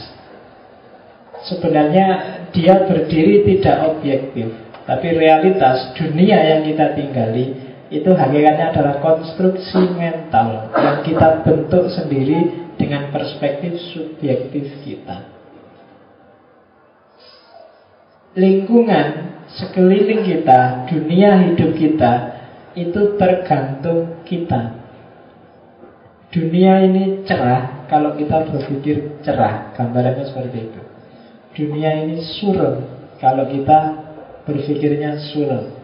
[1.49, 2.07] Sebenarnya
[2.53, 4.53] dia berdiri tidak objektif
[4.85, 7.45] Tapi realitas dunia yang kita tinggali
[7.89, 15.27] Itu hakikatnya adalah konstruksi mental Yang kita bentuk sendiri dengan perspektif subjektif kita.
[18.39, 22.13] Lingkungan sekeliling kita, dunia hidup kita
[22.77, 24.79] Itu tergantung kita.
[26.29, 29.73] Dunia ini cerah kalau kita berpikir cerah.
[29.73, 30.88] Gambarannya seperti itu
[31.53, 32.85] dunia ini suram
[33.17, 33.79] kalau kita
[34.45, 35.77] berpikirnya suram.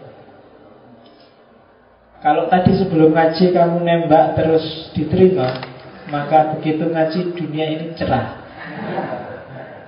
[2.26, 5.62] Kalau tadi sebelum ngaji kamu nembak terus diterima,
[6.06, 8.38] Maka begitu ngaji dunia ini cerah.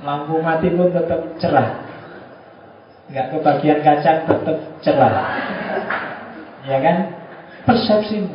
[0.02, 1.86] Lampu mati pun tetap cerah.
[3.14, 5.14] Nggak kebagian kacang tetap cerah.
[6.66, 6.98] Ya kan?
[7.70, 8.34] Persepsimu.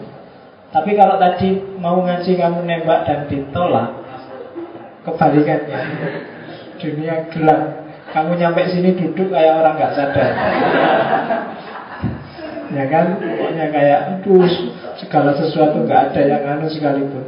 [0.70, 3.92] Tapi kalau tadi mau ngaji kamu nembak dan ditolak
[5.04, 5.80] Kebalikannya
[6.82, 7.60] Dunia gelap.
[8.10, 10.30] Kamu nyampe sini duduk kayak orang nggak sadar.
[12.74, 13.06] Ya kan?
[13.22, 14.50] Pokoknya kayak Aduh
[14.98, 17.24] segala sesuatu nggak ada yang anu sekalipun.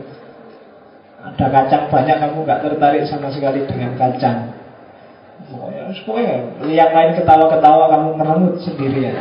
[1.25, 4.53] Ada kacang banyak kamu nggak tertarik sama sekali dengan kacang.
[6.05, 9.17] Pokoknya, lihat lain ketawa-ketawa kamu meremut sendirian.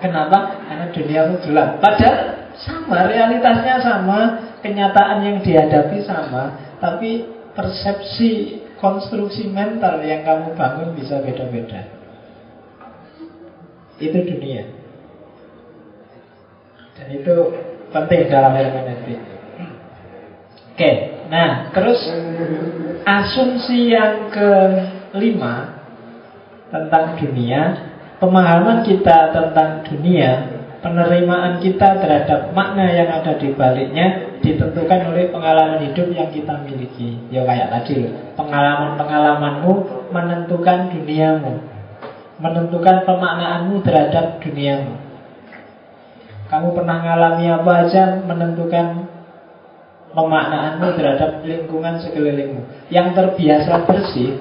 [0.00, 0.60] Kenapa?
[0.68, 1.80] Karena dunia itu gelap.
[1.80, 2.16] Padahal
[2.56, 4.18] sama, realitasnya sama
[4.56, 7.22] Kenyataan yang dihadapi sama Tapi
[7.54, 11.90] persepsi konstruksi mental yang kamu bangun bisa beda-beda.
[13.98, 14.70] Itu dunia.
[16.94, 17.34] Dan itu
[17.90, 19.18] penting dalam hermeneutik.
[20.76, 20.92] Oke,
[21.26, 21.98] nah terus
[23.02, 25.82] asumsi yang kelima
[26.70, 27.62] tentang dunia,
[28.22, 30.56] pemahaman kita tentang dunia
[30.86, 37.18] penerimaan kita terhadap makna yang ada di baliknya ditentukan oleh pengalaman hidup yang kita miliki.
[37.34, 39.72] Ya kayak tadi pengalaman-pengalamanmu
[40.14, 41.66] menentukan duniamu,
[42.38, 45.02] menentukan pemaknaanmu terhadap duniamu.
[46.46, 49.10] Kamu pernah mengalami apa aja menentukan
[50.14, 52.86] pemaknaanmu terhadap lingkungan sekelilingmu.
[52.86, 54.38] Yang terbiasa bersih,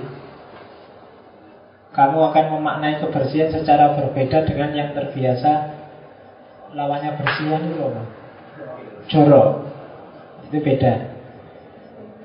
[1.97, 5.73] kamu akan memaknai kebersihan secara berbeda dengan yang terbiasa
[6.77, 8.03] lawannya bersihan itu apa?
[9.09, 9.64] Jorok.
[10.49, 10.93] Itu beda.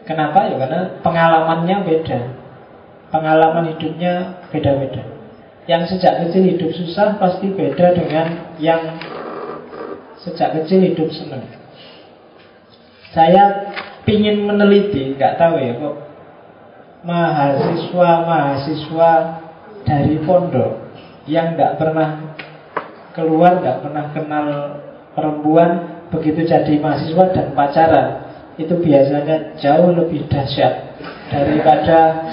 [0.04, 0.50] Kenapa?
[0.50, 2.20] Ya karena pengalamannya beda.
[3.10, 5.02] Pengalaman hidupnya beda-beda.
[5.66, 8.26] Yang sejak kecil hidup susah pasti beda dengan
[8.58, 8.98] yang
[10.22, 11.46] sejak kecil hidup senang.
[13.10, 13.74] Saya
[14.06, 15.96] pingin meneliti, nggak tahu ya kok
[17.00, 19.12] mahasiswa-mahasiswa
[19.88, 20.92] dari pondok
[21.24, 22.36] yang nggak pernah
[23.16, 24.76] keluar nggak pernah kenal
[25.16, 28.08] perempuan begitu jadi mahasiswa dan pacaran
[28.58, 30.98] itu biasanya jauh lebih dahsyat
[31.32, 32.28] daripada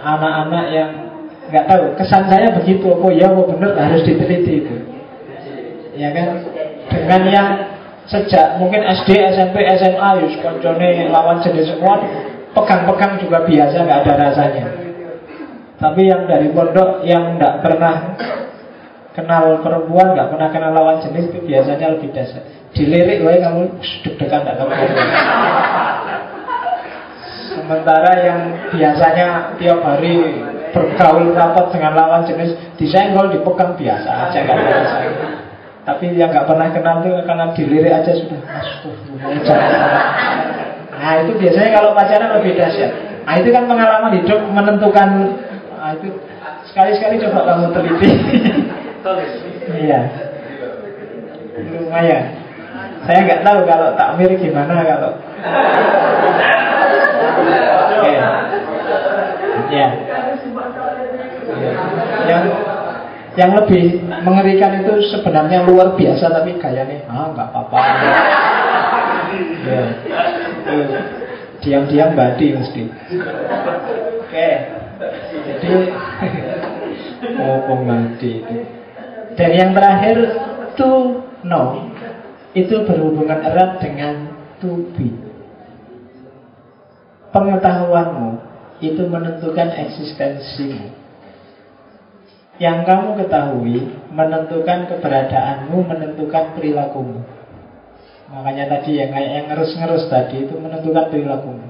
[0.00, 0.90] anak-anak yang
[1.50, 1.84] nggak tahu.
[1.98, 4.74] Kesan saya begitu oh ya oh benar harus diteliti itu.
[5.98, 6.46] Ya kan?
[6.88, 7.48] Dengan yang
[8.08, 12.00] sejak mungkin SD SMP SMA yus koncone lawan jenis semua
[12.56, 14.66] pegang-pegang juga biasa nggak ada rasanya.
[15.80, 18.16] Tapi yang dari pondok yang nggak pernah
[19.14, 22.42] kenal perempuan, nggak pernah kenal lawan jenis itu biasanya lebih dasar.
[22.70, 23.62] Dilirik wae kamu
[24.06, 24.72] deg-degan nggak kamu.
[27.50, 28.40] Sementara yang
[28.70, 34.96] biasanya tiap hari bergaul rapat dengan lawan jenis disenggol dipegang biasa aja biasa.
[35.82, 38.40] Tapi yang nggak pernah kenal itu karena dilirik aja sudah
[41.00, 42.92] Nah itu biasanya kalau pacaran lebih dahsyat.
[43.24, 45.08] Nah itu kan pengalaman hidup menentukan.
[45.74, 46.12] Nah itu
[46.70, 48.10] sekali-sekali coba kamu teliti.
[49.80, 50.00] Iya.
[51.72, 52.24] Lumayan.
[53.08, 55.12] Saya nggak tahu kalau takmir gimana kalau.
[58.00, 58.12] Oke.
[59.72, 59.88] Ya.
[62.28, 62.44] Yang
[63.38, 67.78] yang lebih mengerikan itu sebenarnya luar biasa tapi gayanya ah nggak apa-apa.
[69.64, 69.84] Ya.
[71.60, 72.82] Diam-diam badi mesti.
[74.28, 74.50] Oke.
[75.40, 75.72] Jadi
[77.40, 78.79] oh pembadi itu.
[79.38, 80.16] Dan yang terakhir
[80.74, 81.90] to know
[82.56, 85.14] itu berhubungan erat dengan to be.
[87.30, 88.42] Pengetahuanmu
[88.82, 90.98] itu menentukan eksistensimu.
[92.60, 93.76] Yang kamu ketahui
[94.12, 97.22] menentukan keberadaanmu, menentukan perilakumu.
[98.30, 101.66] Makanya tadi yang kayak yang ngerus-ngerus tadi itu menentukan perilakumu.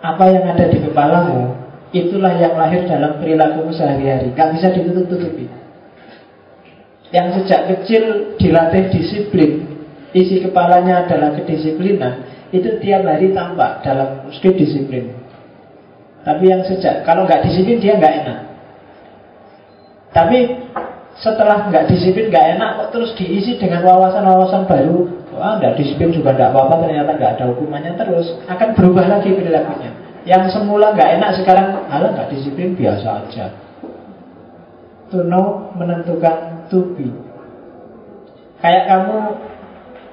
[0.00, 1.54] Apa yang ada di kepalamu,
[1.94, 4.32] itulah yang lahir dalam perilakumu sehari-hari.
[4.34, 5.59] Gak bisa ditutup-tutupi.
[7.10, 9.66] Yang sejak kecil dilatih disiplin.
[10.10, 12.26] Isi kepalanya adalah kedisiplinan.
[12.50, 15.14] Itu tiap hari tampak dalam skrip disiplin.
[16.20, 18.38] Tapi yang sejak Kalau nggak disiplin dia nggak enak.
[20.10, 20.38] Tapi
[21.18, 25.06] setelah nggak disiplin nggak enak kok terus diisi dengan wawasan-wawasan baru?
[25.34, 28.26] Wah nggak disiplin juga nggak apa-apa ternyata nggak ada hukumannya terus.
[28.50, 29.90] Akan berubah lagi perilakunya.
[30.26, 33.46] Yang semula nggak enak sekarang halah nggak disiplin biasa aja.
[35.10, 36.94] To know menentukan to.
[38.60, 39.16] Kayak kamu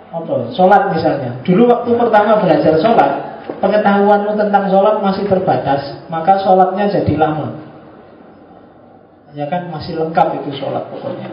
[0.08, 0.36] apa?
[0.56, 1.32] Sholat misalnya.
[1.44, 3.12] Dulu waktu pertama belajar sholat,
[3.60, 7.48] pengetahuanmu tentang sholat masih terbatas, maka sholatnya jadi lama.
[9.36, 11.30] Ya kan masih lengkap itu sholat pokoknya.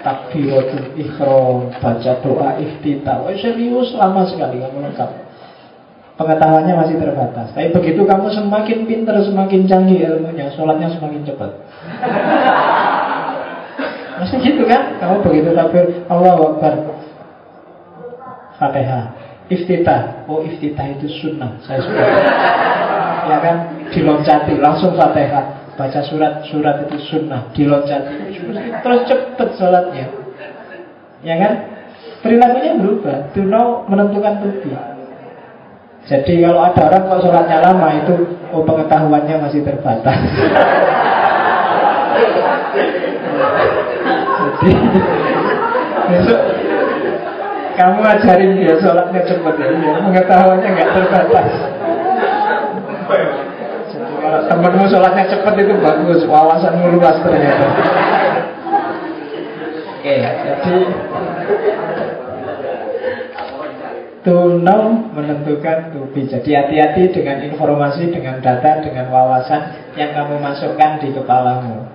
[0.00, 3.20] takbiratul ikhram, baca doa iftitah.
[3.20, 5.10] Oh, serius lama sekali kamu lengkap.
[6.20, 7.48] Pengetahuannya masih terbatas.
[7.56, 11.50] Tapi begitu kamu semakin pintar, semakin canggih ilmunya, sholatnya semakin cepat.
[14.20, 15.00] Masih gitu kan?
[15.00, 16.74] Kamu begitu takbir Allah Akbar.
[18.60, 19.04] Fatihah.
[19.48, 20.28] Iftitah.
[20.28, 21.56] Oh, iftitah itu sunnah.
[21.64, 22.04] Saya suka.
[23.26, 23.56] ya kan?
[23.90, 28.36] Diloncati langsung Fatihah baca surat-surat itu sunnah diloncati
[28.84, 30.12] terus cepet sholatnya
[31.24, 31.52] ya kan
[32.20, 34.76] perilakunya berubah know menentukan tubi
[36.04, 38.14] jadi kalau ada orang kok sholatnya lama itu
[38.52, 40.20] oh pengetahuannya masih terbatas
[46.10, 46.40] besok
[47.80, 49.68] kamu ajarin dia sholatnya cepet ya,
[50.04, 51.48] pengetahuannya nggak terbatas.
[54.20, 57.66] Temenmu sholatnya cepat itu bagus, wawasanmu luas ternyata.
[59.96, 60.76] Oke, jadi
[64.20, 66.28] To know menentukan to be.
[66.28, 71.88] Jadi hati-hati dengan informasi, dengan data, dengan wawasan Yang kamu masukkan di kepalamu.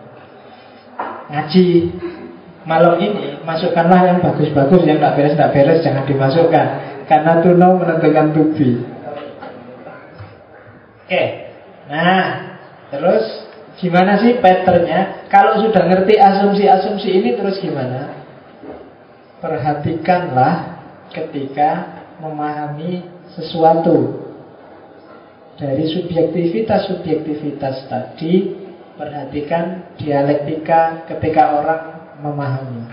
[1.29, 1.65] Ngaji
[2.65, 6.67] malam ini Masukkanlah yang bagus-bagus Yang tidak beres-tidak beres jangan dimasukkan
[7.05, 8.69] Karena to know menentukan to be
[11.05, 11.23] Oke
[11.85, 12.57] Nah,
[12.89, 13.45] terus
[13.77, 15.29] gimana sih patternnya?
[15.29, 18.25] Kalau sudah ngerti asumsi-asumsi ini terus gimana?
[19.37, 20.81] Perhatikanlah
[21.13, 23.05] ketika memahami
[23.37, 24.25] sesuatu
[25.61, 31.94] dari subjektivitas-subjektivitas tadi Perhatikan dialektika ketika orang
[32.25, 32.89] memahami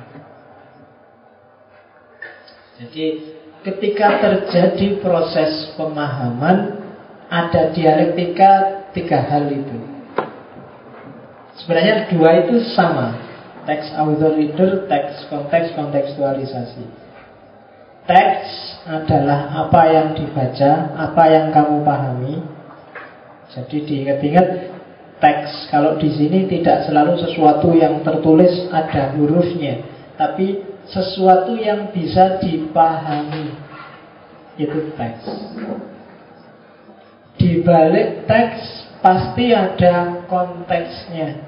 [2.76, 3.06] Jadi
[3.64, 6.82] ketika terjadi proses pemahaman
[7.32, 9.80] Ada dialektika tiga hal itu.
[11.56, 13.16] Sebenarnya dua itu sama.
[13.64, 16.84] Teks author reader, teks konteks, kontekstualisasi.
[18.04, 18.48] Teks
[18.84, 22.34] adalah apa yang dibaca, apa yang kamu pahami.
[23.54, 24.48] Jadi diingat-ingat
[25.22, 29.86] teks kalau di sini tidak selalu sesuatu yang tertulis ada hurufnya,
[30.18, 30.58] tapi
[30.90, 33.54] sesuatu yang bisa dipahami
[34.58, 35.22] itu teks.
[37.38, 41.38] Di balik teks pasti ada konteksnya,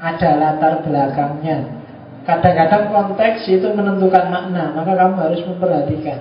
[0.00, 1.76] ada latar belakangnya.
[2.24, 6.20] Kadang-kadang konteks itu menentukan makna, maka kamu harus memperhatikan.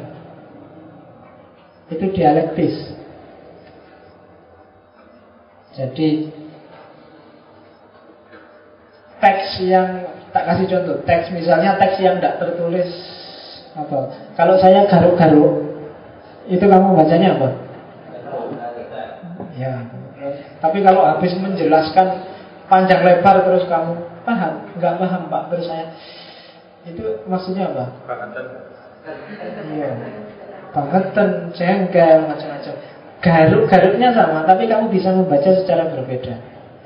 [1.91, 2.96] Itu dialektis.
[5.77, 6.33] Jadi
[9.21, 12.89] teks yang tak kasih contoh, teks misalnya teks yang tidak tertulis
[13.77, 13.99] apa?
[14.33, 15.53] Kalau saya garuk-garuk,
[16.49, 17.49] itu kamu bacanya apa?
[19.57, 19.73] Ya,
[20.61, 22.25] tapi kalau habis menjelaskan
[22.69, 25.93] panjang lebar terus kamu paham, nggak paham Pak terus saya
[26.89, 27.85] itu maksudnya apa?
[29.69, 29.89] Iya,
[30.73, 32.75] bangetan, jengkel, macam-macam.
[33.17, 36.37] Garuk-garuknya sama, tapi kamu bisa membaca secara berbeda.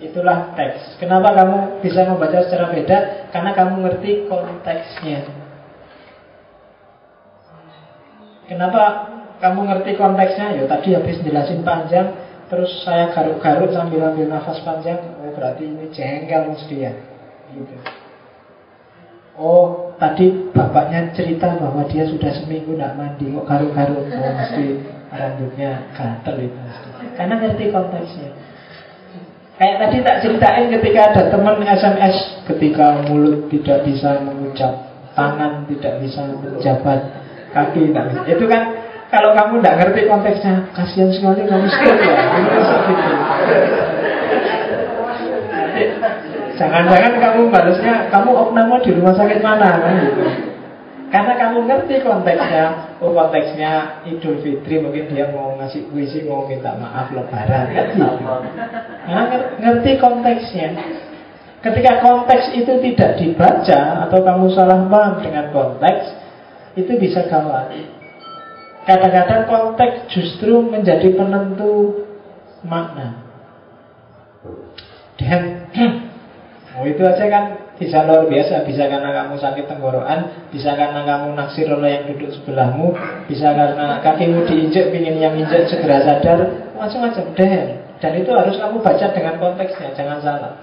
[0.02, 0.98] Itulah teks.
[0.98, 3.30] Kenapa kamu bisa membaca secara beda?
[3.30, 5.28] Karena kamu ngerti konteksnya.
[8.48, 8.84] Kenapa
[9.44, 10.58] kamu ngerti konteksnya?
[10.58, 12.16] Ya tadi habis jelasin panjang,
[12.52, 16.92] Terus saya garuk-garuk sambil ambil nafas panjang Oh berarti ini jengkel mesti ya
[17.56, 17.76] gitu.
[19.40, 24.66] Oh tadi bapaknya cerita bahwa dia sudah seminggu tidak mandi Kok garuk-garuk Oh mesti
[25.12, 26.62] rambutnya gatel itu.
[27.20, 28.30] Karena ngerti konteksnya
[29.60, 32.16] Kayak tadi tak ceritain ketika ada teman SMS
[32.50, 34.74] Ketika mulut tidak bisa mengucap
[35.14, 37.00] Tangan tidak bisa menjabat
[37.52, 38.82] Kaki bisa Itu kan
[39.12, 42.12] kalau kamu tidak ngerti konteksnya, kasihan sekali kamu gitu.
[46.56, 50.51] Jangan-jangan kamu balasnya, kamu opname di rumah sakit mana kan gitu.
[51.12, 56.72] Karena kamu ngerti konteksnya, oh konteksnya Idul Fitri mungkin dia mau ngasih puisi, mau minta
[56.80, 57.68] maaf Lebaran.
[59.12, 59.24] Nah,
[59.60, 60.72] ngerti konteksnya.
[61.62, 66.16] Ketika konteks itu tidak dibaca atau kamu salah paham dengan konteks,
[66.80, 67.76] itu bisa gawat.
[68.88, 72.08] Kadang-kadang konteks justru menjadi penentu
[72.64, 73.20] makna.
[75.20, 75.70] Dan
[76.82, 77.44] oh itu aja kan
[77.78, 78.62] bisa luar biasa.
[78.66, 82.94] Bisa karena kamu sakit tenggorokan Bisa karena kamu naksir oleh yang duduk sebelahmu
[83.26, 86.46] Bisa karena kakimu diinjek Pingin yang injek segera sadar
[86.78, 87.34] Macam-macam.
[87.34, 87.54] Deh
[87.98, 90.54] Dan itu harus kamu baca dengan konteksnya Jangan salah.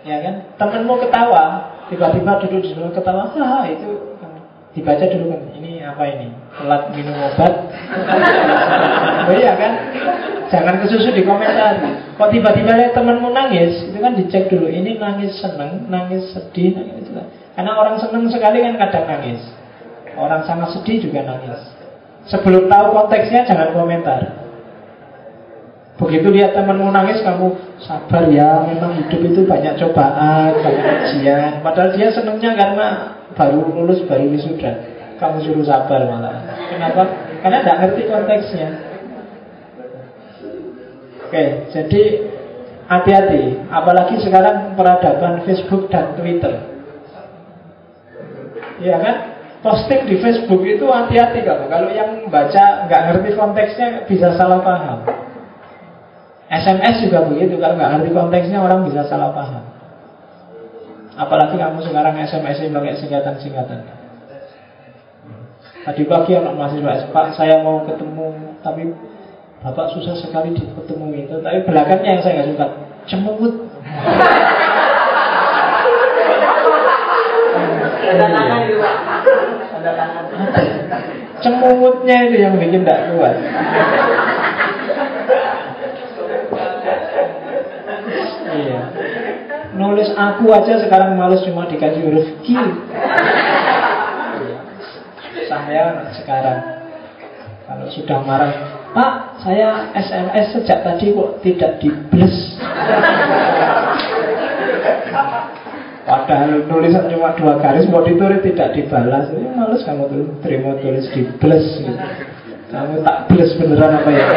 [0.00, 0.34] Ya kan?
[0.56, 1.44] Temenmu ketawa
[1.92, 4.09] Tiba-tiba duduk di ketawa Haha itu
[4.70, 6.30] Dibaca dulu kan, ini apa ini?
[6.54, 7.54] Telat minum obat.
[9.26, 9.72] oh iya kan?
[10.46, 11.78] Jangan kesusu di komentar.
[12.14, 14.70] Kok tiba-tiba lihat temanmu nangis, itu kan dicek dulu.
[14.70, 17.22] Ini nangis seneng, nangis sedih, nangis itu.
[17.58, 19.42] Karena orang seneng sekali kan kadang nangis.
[20.14, 21.58] Orang sangat sedih juga nangis.
[22.30, 24.22] Sebelum tahu konteksnya jangan komentar.
[25.98, 28.70] Begitu lihat temanmu nangis, kamu sabar ya.
[28.70, 31.58] Memang hidup itu banyak cobaan, banyak ujian.
[31.58, 32.86] Padahal dia senengnya karena
[33.34, 34.72] baru lulus baru wisuda
[35.20, 36.40] kamu suruh sabar malah.
[36.72, 37.04] Kenapa?
[37.44, 38.68] Karena tidak ngerti konteksnya.
[41.28, 41.44] Oke
[41.76, 42.02] jadi
[42.88, 43.42] hati-hati.
[43.68, 46.56] Apalagi sekarang peradaban Facebook dan Twitter.
[48.80, 49.16] Ya kan?
[49.60, 51.68] Posting di Facebook itu hati-hati kamu.
[51.68, 55.04] Kalau yang baca nggak ngerti konteksnya bisa salah paham.
[56.48, 57.60] SMS juga begitu.
[57.60, 59.69] Kalau nggak ngerti konteksnya orang bisa salah paham
[61.20, 63.80] Apalagi kamu sekarang SMS ini pakai singkatan-singkatan.
[65.80, 68.92] Tadi pagi anak mahasiswa Pak saya mau ketemu Tapi
[69.64, 72.66] Bapak susah sekali di ketemu itu Tapi belakangnya yang saya nggak suka
[73.08, 73.52] Cemut.
[78.00, 78.90] Ada tangan juga
[79.80, 80.24] Ada tangan.
[81.40, 83.34] Cemutnya itu yang bikin tidak kuat
[88.52, 88.80] Iya
[89.80, 92.52] Nulis aku aja sekarang males cuma dikasih huruf Q
[95.48, 96.60] Saya sekarang
[97.64, 98.52] Kalau sudah marah
[98.92, 102.60] Pak, saya SMS sejak tadi kok tidak dibles
[106.04, 109.32] Padahal nulisan cuma dua garis Mau ditulis tidak dibalas.
[109.32, 111.96] Ini males kamu tuh terima tulis dibles gitu.
[112.68, 114.28] Kamu tak bles beneran apa ya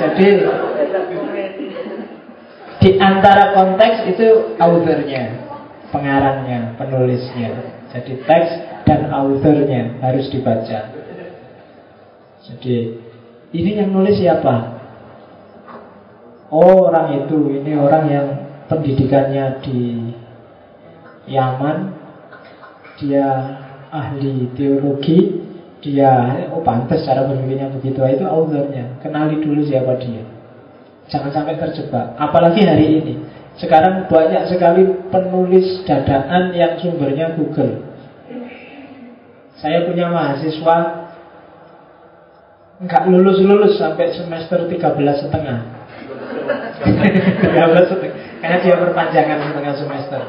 [0.00, 0.28] jadi
[2.80, 5.36] di antara konteks itu authornya,
[5.92, 7.52] pengarangnya, penulisnya.
[7.92, 8.50] Jadi teks
[8.88, 10.88] dan authornya harus dibaca.
[12.40, 12.76] Jadi
[13.52, 14.80] ini yang nulis siapa?
[16.50, 18.26] Oh, orang itu, ini orang yang
[18.66, 20.10] pendidikannya di
[21.30, 21.94] Yaman,
[22.98, 23.28] dia
[23.92, 25.46] ahli teologi,
[25.80, 26.12] dia
[26.52, 28.00] oh pantas cara berpikirnya begitu.
[28.04, 29.00] Itu authornya.
[29.00, 30.24] Kenali dulu siapa dia.
[31.08, 32.14] Jangan sampai terjebak.
[32.20, 33.14] Apalagi hari ini.
[33.56, 37.82] Sekarang banyak sekali penulis dadaan yang sumbernya Google.
[39.60, 40.76] Saya punya mahasiswa
[42.80, 45.58] nggak lulus-lulus sampai semester 13 setengah.
[47.44, 48.16] 13 setengah.
[48.40, 50.22] Karena dia perpanjangan setengah semester.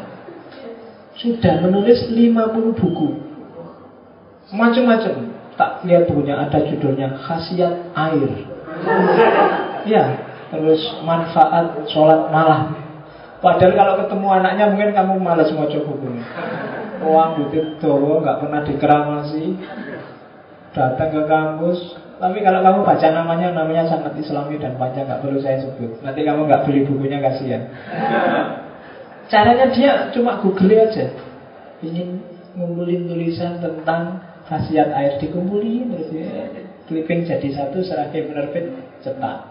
[1.15, 3.09] Sudah menulis 50 buku.
[4.51, 8.49] Macam-macam tak lihat bukunya ada judulnya khasiat air.
[9.85, 10.17] ya,
[10.49, 12.73] terus manfaat sholat malam.
[13.45, 16.25] Padahal kalau ketemu anaknya mungkin kamu malas mau coba bukunya.
[17.05, 19.45] Uang bukit dowo nggak pernah dikeramasi,
[20.73, 21.79] datang ke kampus.
[22.17, 26.01] Tapi kalau kamu baca namanya, namanya sangat islami dan panjang, nggak perlu saya sebut.
[26.01, 27.69] Nanti kamu nggak beli bukunya kasihan.
[29.29, 31.05] Caranya dia cuma google aja.
[31.81, 32.21] Ingin
[32.53, 36.51] ngumpulin tulisan tentang khasiat air dikumpulin terus ya,
[36.91, 38.67] clipping jadi satu serahkan penerbit
[38.99, 39.47] cetak.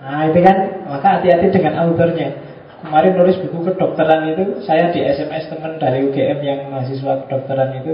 [0.00, 0.56] Nah itu kan
[0.88, 2.32] maka hati-hati dengan autornya
[2.80, 7.92] kemarin nulis buku kedokteran itu saya di SMS teman dari UGM yang mahasiswa kedokteran itu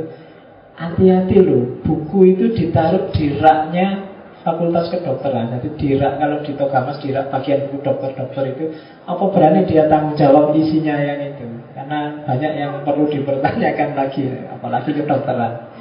[0.78, 4.06] hati-hati loh buku itu ditaruh di raknya
[4.46, 5.58] fakultas kedokteran.
[5.58, 8.64] Jadi di rak kalau di Togamas di rak bagian buku dokter-dokter itu
[9.02, 11.50] apa berani dia tanggung jawab isinya yang itu?
[11.74, 15.75] Karena banyak yang perlu dipertanyakan lagi apalagi kedokteran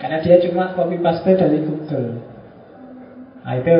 [0.00, 2.24] karena dia cuma copy paste dari Google.
[3.44, 3.74] Nah itu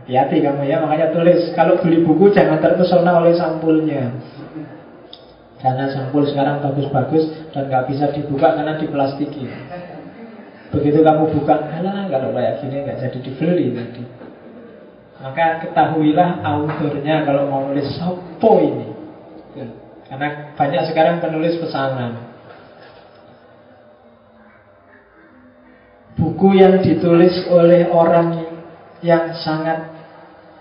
[0.00, 4.16] hati-hati kamu ya, makanya tulis kalau beli buku jangan terpesona oleh sampulnya.
[5.60, 9.46] Karena sampul sekarang bagus-bagus dan nggak bisa dibuka karena diplastiki.
[10.72, 14.02] Begitu kamu buka, alah kalau kayak gini nggak jadi dibeli nanti.
[15.22, 18.88] Maka ketahuilah autornya kalau mau nulis sopo ini.
[20.08, 22.31] Karena banyak sekarang penulis pesanan.
[26.16, 28.44] Buku yang ditulis oleh orang
[29.02, 29.92] yang sangat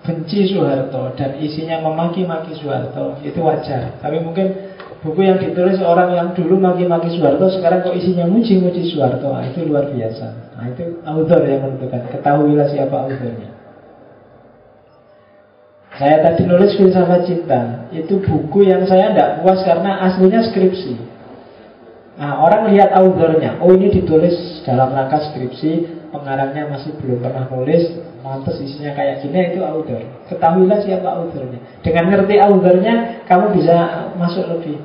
[0.01, 4.01] benci Soeharto dan isinya memaki-maki Soeharto itu wajar.
[4.01, 4.73] Tapi mungkin
[5.05, 9.61] buku yang ditulis orang yang dulu maki-maki Soeharto sekarang kok isinya muji-muji Soeharto, nah, itu
[9.67, 10.25] luar biasa.
[10.57, 12.01] Nah itu author yang menentukan.
[12.09, 13.49] Ketahuilah siapa authornya.
[16.01, 20.97] Saya tadi nulis filsafat cinta Itu buku yang saya tidak puas karena aslinya skripsi
[22.19, 27.87] Nah orang lihat authornya Oh ini ditulis dalam rangka skripsi pengarangnya masih belum pernah nulis
[28.19, 32.93] mantas isinya kayak gini itu author ketahuilah siapa authornya dengan ngerti authornya
[33.25, 33.75] kamu bisa
[34.19, 34.75] masuk lebih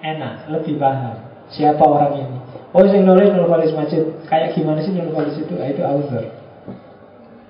[0.00, 1.16] enak, lebih paham
[1.52, 2.38] siapa orang ini.
[2.70, 5.52] Oh, yang nulis Nurholis Majid, kayak gimana sih Nurholis itu?
[5.58, 6.22] Nah, itu author.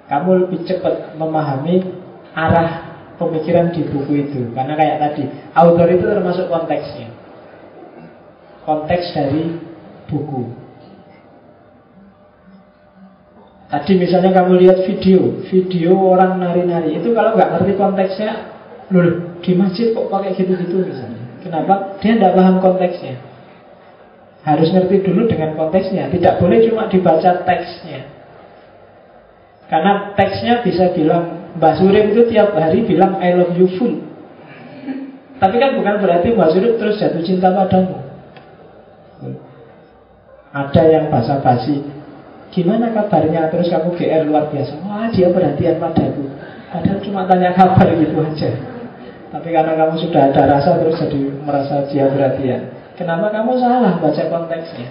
[0.09, 1.87] Kamu lebih cepat memahami
[2.32, 2.89] arah
[3.20, 7.12] pemikiran di buku itu, karena kayak tadi, author itu termasuk konteksnya,
[8.71, 9.59] konteks dari
[10.07, 10.47] buku.
[13.71, 18.31] Tadi misalnya kamu lihat video, video orang nari-nari itu kalau nggak ngerti konteksnya,
[18.91, 21.23] loh di masjid kok pakai gitu-gitu misalnya.
[21.43, 21.99] Kenapa?
[22.03, 23.15] Dia tidak paham konteksnya.
[24.43, 26.11] Harus ngerti dulu dengan konteksnya.
[26.11, 28.11] Tidak boleh cuma dibaca teksnya.
[29.71, 34.03] Karena teksnya bisa bilang Mbak Surip itu tiap hari bilang I love you full.
[35.39, 38.10] Tapi kan bukan berarti Mbak Surip terus jatuh cinta padamu.
[40.51, 42.01] Ada yang basa-basi
[42.51, 43.47] Gimana kabarnya?
[43.47, 44.74] Terus kamu GR luar biasa.
[44.82, 46.27] Wah dia perhatian padaku.
[46.70, 48.51] Padahal cuma tanya kabar gitu aja.
[49.31, 52.74] Tapi karena kamu sudah ada rasa terus jadi merasa dia perhatian.
[52.98, 54.86] Kenapa kamu salah baca konteksnya?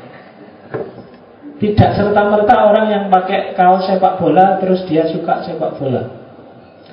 [1.60, 6.08] Tidak serta-merta orang yang pakai kaos sepak bola terus dia suka sepak bola.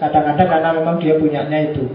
[0.02, 1.86] Kadang-kadang karena memang dia punyanya itu.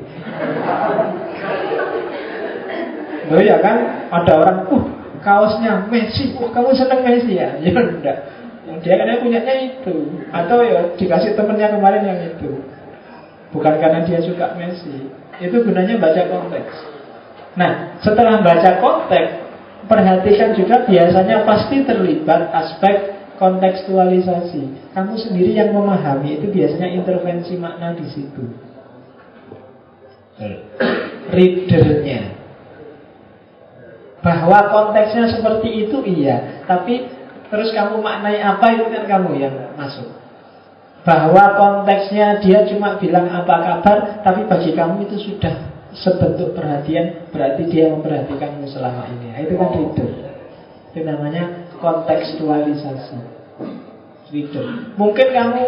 [3.28, 5.88] Loh ya kan ada orang, uh kaosnya.
[5.88, 7.58] Messi, uh kamu seneng Messi ya?
[7.62, 8.18] Ya enggak.
[8.82, 9.96] Dia karena punyanya itu.
[10.30, 12.62] Atau ya dikasih temennya kemarin yang itu.
[13.52, 15.10] Bukan karena dia suka Messi.
[15.42, 16.74] Itu gunanya baca konteks.
[17.58, 19.52] Nah setelah baca konteks
[19.92, 24.94] Perhatikan juga biasanya pasti terlibat aspek kontekstualisasi.
[24.94, 28.44] Kamu sendiri yang memahami Itu biasanya intervensi makna di situ.
[31.34, 32.41] Readernya
[34.22, 37.22] bahwa konteksnya seperti itu iya, tapi
[37.52, 40.08] Terus kamu maknai apa itu kan kamu yang masuk.
[41.04, 45.50] Bahwa konteksnya dia cuma bilang apa kabar Tapi bagi kamu itu sudah
[45.98, 49.34] sebentuk perhatian Berarti dia memperhatikanmu selama ini.
[49.34, 50.10] Nah, Itu kan reader
[50.94, 51.44] Itu namanya
[51.82, 53.18] kontekstualisasi.
[54.30, 54.66] Reader
[54.96, 55.62] Mungkin kamu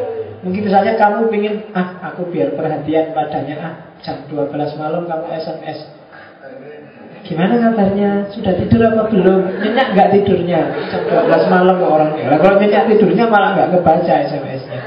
[0.45, 3.73] Mungkin misalnya kamu ingin Ah aku biar perhatian padanya Ah
[4.05, 5.80] jam 12 malam kamu SMS
[7.24, 8.28] Gimana kabarnya?
[8.36, 9.64] Sudah tidur apa belum?
[9.64, 10.76] Nyenyak nggak tidurnya?
[10.91, 12.36] Jam 12 malam orangnya.
[12.36, 14.80] Lah kalau nyenyak tidurnya malah nggak kebaca SMS-nya.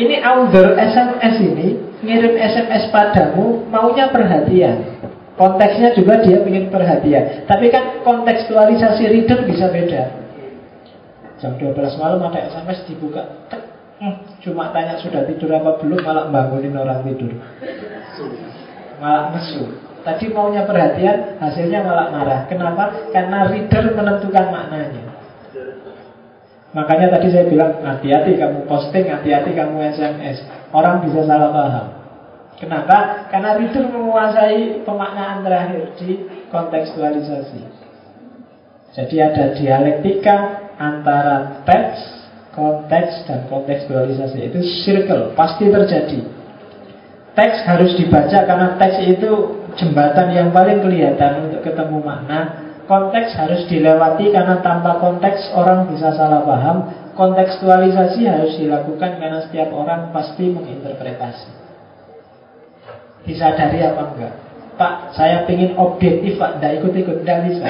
[0.00, 1.68] Ini author SMS ini
[2.00, 4.96] ngirim SMS padamu maunya perhatian.
[5.36, 7.44] Konteksnya juga dia ingin perhatian.
[7.44, 10.02] Tapi kan kontekstualisasi reader bisa beda.
[11.38, 13.22] Jam 12 malam ada SMS dibuka.
[14.00, 17.30] hmm, cuma tanya sudah tidur apa belum malah bangunin orang tidur.
[18.98, 19.87] Malah nesu.
[20.08, 22.40] Tadi maunya perhatian, hasilnya malah marah.
[22.48, 23.12] Kenapa?
[23.12, 25.04] Karena reader menentukan maknanya.
[26.72, 30.48] Makanya tadi saya bilang, hati-hati kamu posting, hati-hati kamu SMS.
[30.72, 31.86] Orang bisa salah paham.
[32.56, 33.28] Kenapa?
[33.28, 37.60] Karena reader menguasai pemaknaan terakhir di kontekstualisasi.
[38.96, 40.36] Jadi ada dialektika
[40.80, 42.00] antara teks,
[42.56, 44.40] konteks, dan kontekstualisasi.
[44.40, 46.20] Itu circle, pasti terjadi.
[47.36, 49.32] Teks harus dibaca karena teks itu
[49.78, 56.08] jembatan yang paling kelihatan untuk ketemu makna Konteks harus dilewati karena tanpa konteks orang bisa
[56.16, 56.88] salah paham
[57.18, 61.50] Kontekstualisasi harus dilakukan karena setiap orang pasti menginterpretasi.
[63.26, 64.34] Disadari apa enggak?
[64.78, 67.68] Pak, saya ingin objektif Pak, tidak ikut-ikut, tidak bisa.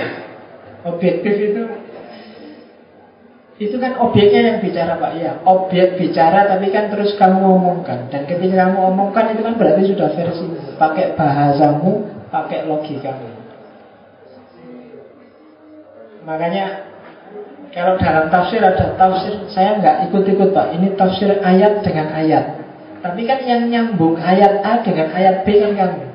[0.85, 1.65] Objektif itu
[3.59, 5.13] itu kan objeknya yang bicara Pak.
[5.19, 9.83] Ya Objek bicara tapi kan terus kamu ngomongkan Dan ketika kamu ngomongkan itu kan berarti
[9.91, 10.47] sudah versi
[10.79, 13.29] Pakai bahasamu, pakai logikamu.
[16.23, 16.87] Makanya
[17.75, 20.67] kalau dalam tafsir ada tafsir Saya nggak ikut-ikut Pak.
[20.79, 22.45] Ini tafsir ayat dengan ayat.
[23.03, 26.09] Tapi kan yang nyambung ayat A dengan ayat B kan kamu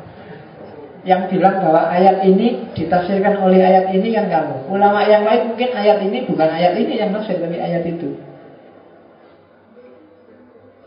[1.03, 4.71] yang bilang bahwa ayat ini ditafsirkan oleh ayat ini kan kamu.
[4.71, 8.15] Ulama yang lain mungkin ayat ini bukan ayat ini yang nafsir tapi ayat itu.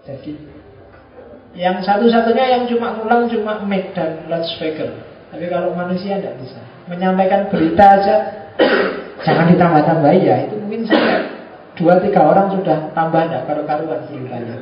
[0.09, 0.33] Jadi
[1.57, 4.89] yang satu-satunya yang cuma ngulang cuma mic dan loudspeaker.
[5.29, 6.61] Tapi kalau manusia tidak bisa.
[6.89, 8.17] Menyampaikan berita aja
[9.29, 10.49] jangan ditambah-tambah ya.
[10.49, 11.29] Itu mungkin sampai
[11.77, 14.57] dua tiga orang sudah tambah tidak karu-karuan beritanya.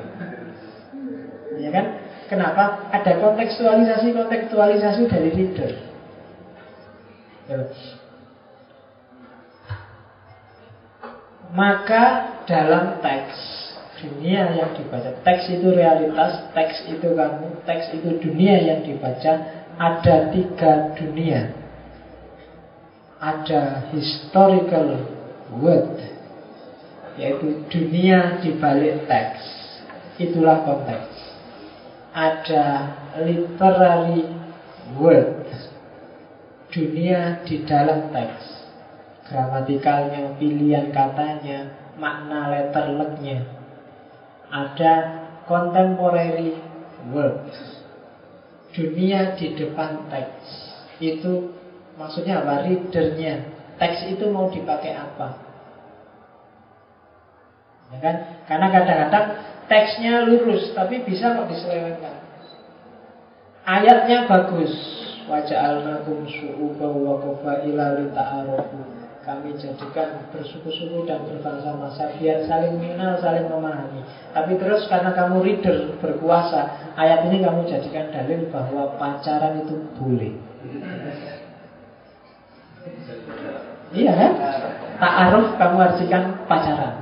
[1.63, 2.04] Ya kan?
[2.25, 2.89] Kenapa?
[2.89, 5.73] Ada kontekstualisasi-kontekstualisasi dari reader.
[7.45, 7.61] Ya.
[11.53, 12.05] Maka
[12.49, 13.37] dalam teks
[14.01, 19.33] dunia yang dibaca, teks itu realitas, teks itu kamu, teks itu dunia yang dibaca,
[19.77, 21.53] ada tiga dunia.
[23.21, 25.01] Ada historical
[25.61, 25.97] word,
[27.17, 29.45] yaitu dunia di balik teks.
[30.19, 31.24] Itulah konteks
[32.15, 34.31] ada literary
[34.95, 35.45] word
[36.75, 38.67] dunia di dalam teks.
[39.25, 43.47] Gramatikalnya, pilihan katanya, makna letterleknya.
[44.51, 44.95] Ada
[45.47, 46.59] contemporary
[47.09, 47.57] words.
[48.75, 50.45] Dunia di depan teks.
[50.99, 51.55] Itu
[51.95, 52.67] maksudnya apa?
[52.67, 53.55] Readernya.
[53.79, 55.41] Teks itu mau dipakai apa?
[57.95, 58.17] Ya kan?
[58.51, 59.27] Karena kadang-kadang
[59.71, 62.17] teksnya lurus tapi bisa kok diselewengkan.
[63.65, 64.73] Ayatnya bagus.
[65.25, 68.93] Waja'alnakum su'uba wa qabaila lita'arofu.
[69.25, 74.05] Kami jadikan bersuku-suku dan berbangsa masa biar saling mengenal, saling memahami.
[74.37, 80.37] Tapi terus karena kamu reader berkuasa, ayat ini kamu jadikan dalil bahwa pacaran itu boleh.
[83.97, 84.33] Iya kan?
[85.01, 86.95] Ta'aruf kamu artikan pacaran.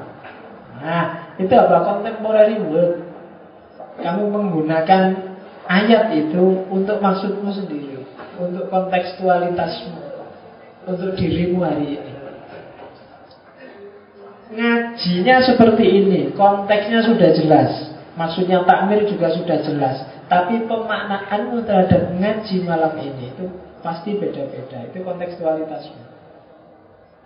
[0.78, 1.76] Nah, itu apa?
[1.86, 3.06] Contemporary word.
[4.02, 5.36] Kamu menggunakan
[5.68, 7.92] ayat itu untuk maksudmu sendiri
[8.42, 10.00] untuk kontekstualitasmu,
[10.88, 12.12] untuk dirimu hari ini.
[14.52, 17.70] Ngajinya seperti ini, konteksnya sudah jelas,
[18.20, 23.48] maksudnya takmir juga sudah jelas, tapi pemaknaanmu terhadap ngaji malam ini itu
[23.80, 24.92] pasti beda-beda.
[24.92, 26.11] Itu kontekstualitasmu.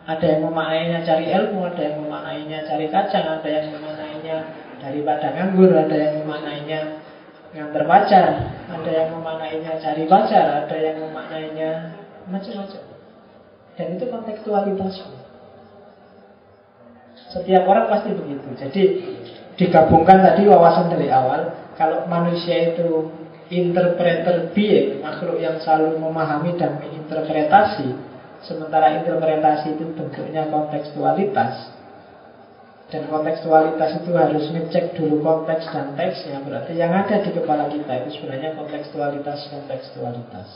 [0.06, 4.36] Ada yang memaknainya cari ilmu, ada yang memaknainya cari kacang, ada yang memaknainya
[4.78, 6.80] daripada nganggur, ada yang memaknainya
[7.50, 8.30] ngantar pacar,
[8.70, 11.70] ada yang memaknainya cari pacar, ada yang memaknainya
[12.30, 12.82] macam-macam.
[13.74, 14.94] Dan itu kontekstualitas.
[17.34, 18.48] Setiap orang pasti begitu.
[18.54, 18.82] Jadi
[19.58, 23.10] digabungkan tadi wawasan dari awal, kalau manusia itu
[23.50, 31.76] interpreter being, makhluk yang selalu memahami dan menginterpretasi, sementara interpretasi itu bentuknya kontekstualitas,
[32.86, 36.38] dan kontekstualitas itu harus ngecek dulu konteks dan teksnya.
[36.38, 40.50] Berarti yang ada di kepala kita itu sebenarnya kontekstualitas-kontekstualitas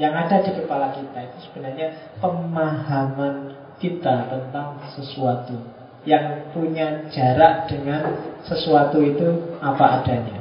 [0.00, 1.88] Yang ada di kepala kita itu sebenarnya
[2.24, 5.60] pemahaman kita tentang sesuatu.
[6.08, 8.16] Yang punya jarak dengan
[8.48, 10.40] sesuatu itu apa adanya.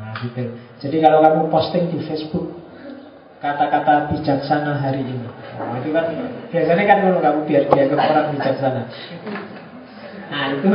[0.00, 0.56] Nah gitu.
[0.80, 2.56] Jadi kalau kamu posting di Facebook
[3.38, 5.28] kata-kata bijaksana hari ini.
[5.58, 6.06] Nah, itu kan
[6.50, 8.82] biasanya kan kalau kamu biar dia ke orang bijaksana.
[10.28, 10.70] Nah itu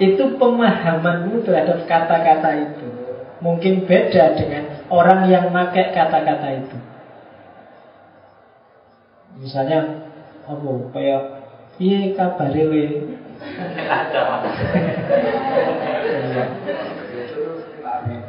[0.00, 2.88] itu pemahamanmu terhadap kata-kata itu
[3.40, 6.78] mungkin beda dengan orang yang pakai kata-kata itu.
[9.40, 10.04] Misalnya,
[10.44, 11.22] apa kayak
[11.80, 12.84] piye kabare le?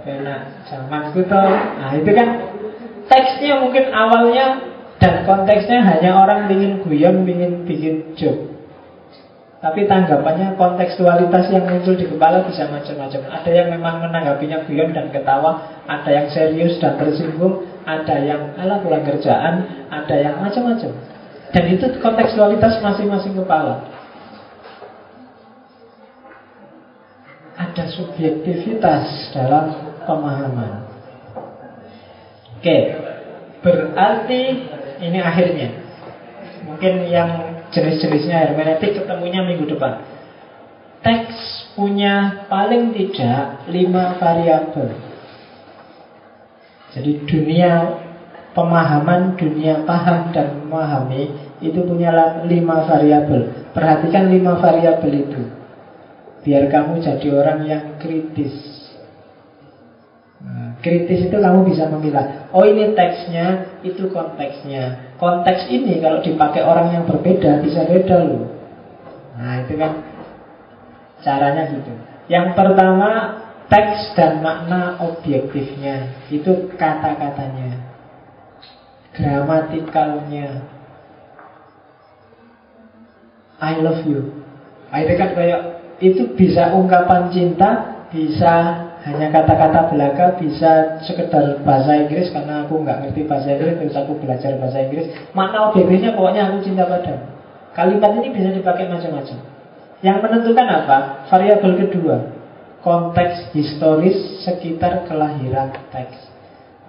[0.01, 1.51] Enak zamanku tuh.
[1.77, 2.50] Nah, itu kan
[3.11, 4.71] teksnya mungkin awalnya
[5.03, 8.47] dan konteksnya hanya orang ingin guyon, ingin bikin joke.
[9.61, 13.21] Tapi tanggapannya kontekstualitas yang muncul di kepala bisa macam-macam.
[13.29, 18.81] Ada yang memang menanggapinya guyon dan ketawa, ada yang serius dan tersinggung, ada yang ala
[18.81, 20.97] pulang kerjaan, ada yang macam-macam.
[21.53, 23.85] Dan itu kontekstualitas masing-masing kepala.
[27.53, 30.89] Ada subjektivitas dalam pemahaman.
[32.61, 33.00] Oke,
[33.61, 34.41] berarti
[35.01, 35.69] ini akhirnya.
[36.61, 37.29] Mungkin yang
[37.73, 40.05] jenis-jenisnya hermeneutik ketemunya minggu depan.
[41.01, 44.93] Teks punya paling tidak lima variabel.
[46.91, 47.71] Jadi dunia
[48.53, 51.33] pemahaman, dunia paham dan memahami
[51.63, 53.73] itu punya lima variabel.
[53.73, 55.41] Perhatikan lima variabel itu.
[56.41, 58.70] Biar kamu jadi orang yang kritis
[60.81, 62.49] Kritis itu kamu bisa memilah.
[62.49, 65.13] Oh ini teksnya, itu konteksnya.
[65.21, 68.49] Konteks ini kalau dipakai orang yang berbeda Bisa beda loh.
[69.37, 70.01] Nah itu kan
[71.21, 71.93] Caranya gitu.
[72.25, 73.09] Yang pertama
[73.69, 76.17] Teks dan makna objektifnya.
[76.27, 77.93] Itu kata-katanya.
[79.13, 80.65] Gramatikalnya
[83.61, 84.33] I love you.
[84.89, 85.61] Nah, Itu kan kayak
[86.01, 93.01] Itu bisa ungkapan cinta Bisa hanya kata-kata belaka bisa sekedar bahasa Inggris karena aku nggak
[93.07, 95.09] ngerti bahasa Inggris terus aku belajar bahasa Inggris.
[95.33, 97.31] Makna objektifnya pokoknya aku cinta padamu
[97.75, 99.37] kalimat ini bisa dipakai macam-macam.
[100.01, 100.97] Yang menentukan apa?
[101.29, 102.17] Variabel kedua.
[102.81, 106.17] Konteks historis sekitar kelahiran teks.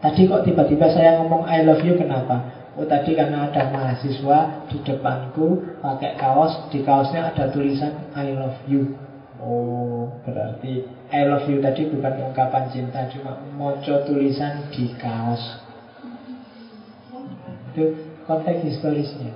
[0.00, 2.64] Tadi kok tiba-tiba saya ngomong I love you kenapa?
[2.72, 8.64] Oh tadi karena ada mahasiswa di depanku pakai kaos di kaosnya ada tulisan I love
[8.64, 8.96] you
[9.42, 15.58] Oh, berarti I love you tadi bukan ungkapan cinta, cuma moco tulisan di kaos.
[17.74, 19.34] Itu konteks historisnya.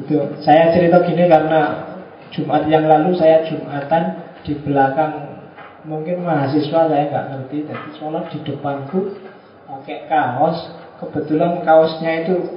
[0.00, 1.84] Itu saya cerita gini karena
[2.32, 5.36] Jumat yang lalu saya Jumatan di belakang
[5.84, 9.20] mungkin mahasiswa saya nggak ngerti, tapi sholat di depanku
[9.68, 12.56] pakai kaos, kebetulan kaosnya itu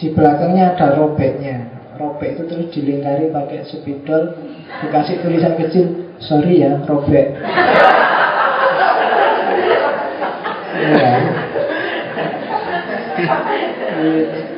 [0.00, 1.79] di belakangnya ada robeknya.
[2.00, 4.32] Robek itu terus dilingkari pakai spidol,
[4.80, 7.36] dikasih tulisan kecil, sorry ya, robek.
[10.80, 11.12] Iya.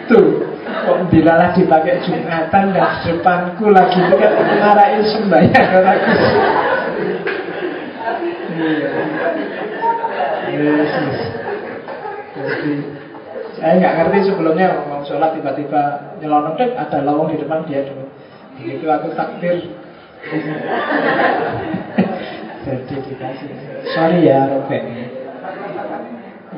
[0.07, 0.19] Itu
[0.63, 4.33] kok dilalah dipakai Jumatan dan depanku lagi kan
[4.63, 5.99] marahin sembahyang orang
[8.53, 8.87] Iya.
[10.53, 11.21] Yes, yes.
[12.33, 13.02] Jadi
[13.63, 18.11] saya nggak ngerti sebelumnya mau sholat tiba-tiba nyelonong deh ada lowong di depan dia dulu.
[18.59, 19.71] Begitu aku takbir.
[22.67, 23.51] Jadi dikasih.
[23.95, 24.83] Sorry ya Robek.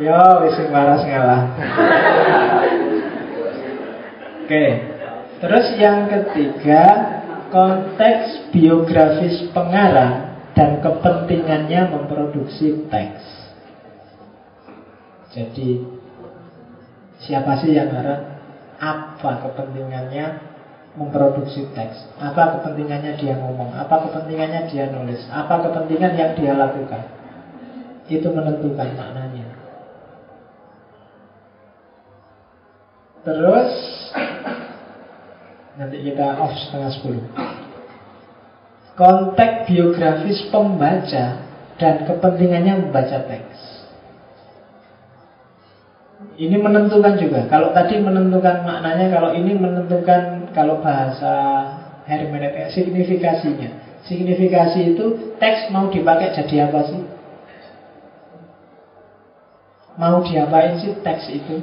[0.00, 1.44] Yo, wis waras ngalah.
[4.48, 4.64] Oke.
[5.44, 6.84] Terus yang ketiga,
[7.52, 13.20] konteks biografis pengarang dan kepentingannya memproduksi teks.
[15.36, 15.93] Jadi
[17.24, 18.36] siapa sih yang ngarang?
[18.78, 20.54] Apa kepentingannya
[20.94, 22.06] memproduksi teks?
[22.20, 23.74] Apa kepentingannya dia ngomong?
[23.74, 25.24] Apa kepentingannya dia nulis?
[25.32, 27.04] Apa kepentingan yang dia lakukan?
[28.06, 29.46] Itu menentukan maknanya.
[33.24, 33.72] Terus
[35.80, 37.24] nanti kita off setengah sepuluh.
[38.94, 41.42] Konteks biografis pembaca
[41.80, 43.73] dan kepentingannya membaca teks.
[46.34, 47.46] Ini menentukan juga.
[47.46, 51.34] Kalau tadi menentukan maknanya, kalau ini menentukan kalau bahasa
[52.10, 54.02] hermeneutik signifikasinya.
[54.04, 55.04] Signifikasi itu
[55.40, 57.00] teks mau dipakai jadi apa sih?
[59.94, 61.62] Mau diapain sih teks itu?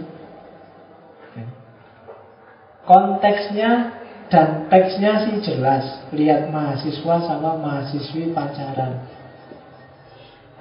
[2.88, 5.84] Konteksnya dan teksnya sih jelas.
[6.15, 9.20] Lihat mahasiswa sama mahasiswi pacaran.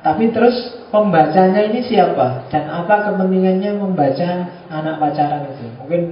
[0.01, 0.57] Tapi terus
[0.89, 2.49] pembacanya ini siapa?
[2.49, 4.31] Dan apa kepentingannya membaca
[4.73, 5.67] anak pacaran itu?
[5.77, 6.03] Mungkin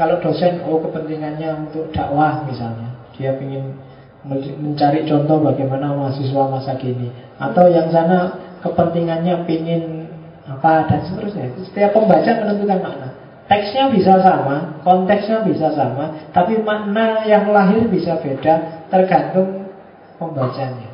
[0.00, 2.88] kalau dosen, oh kepentingannya untuk dakwah misalnya.
[3.14, 3.76] Dia ingin
[4.24, 7.12] mencari contoh bagaimana mahasiswa masa kini.
[7.36, 8.32] Atau yang sana
[8.64, 10.08] kepentingannya ingin
[10.48, 11.52] apa dan seterusnya.
[11.68, 13.08] Setiap pembaca menentukan makna.
[13.44, 19.68] Teksnya bisa sama, konteksnya bisa sama, tapi makna yang lahir bisa beda tergantung
[20.16, 20.93] pembacanya.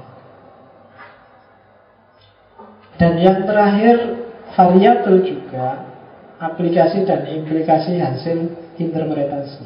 [3.00, 5.88] Dan yang terakhir variabel juga
[6.36, 9.64] aplikasi dan implikasi hasil interpretasi.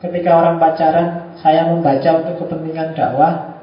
[0.00, 3.56] Ketika orang pacaran, saya membaca untuk kepentingan dakwah,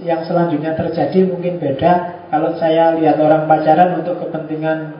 [0.00, 2.24] yang selanjutnya terjadi mungkin beda.
[2.32, 4.96] Kalau saya lihat orang pacaran untuk kepentingan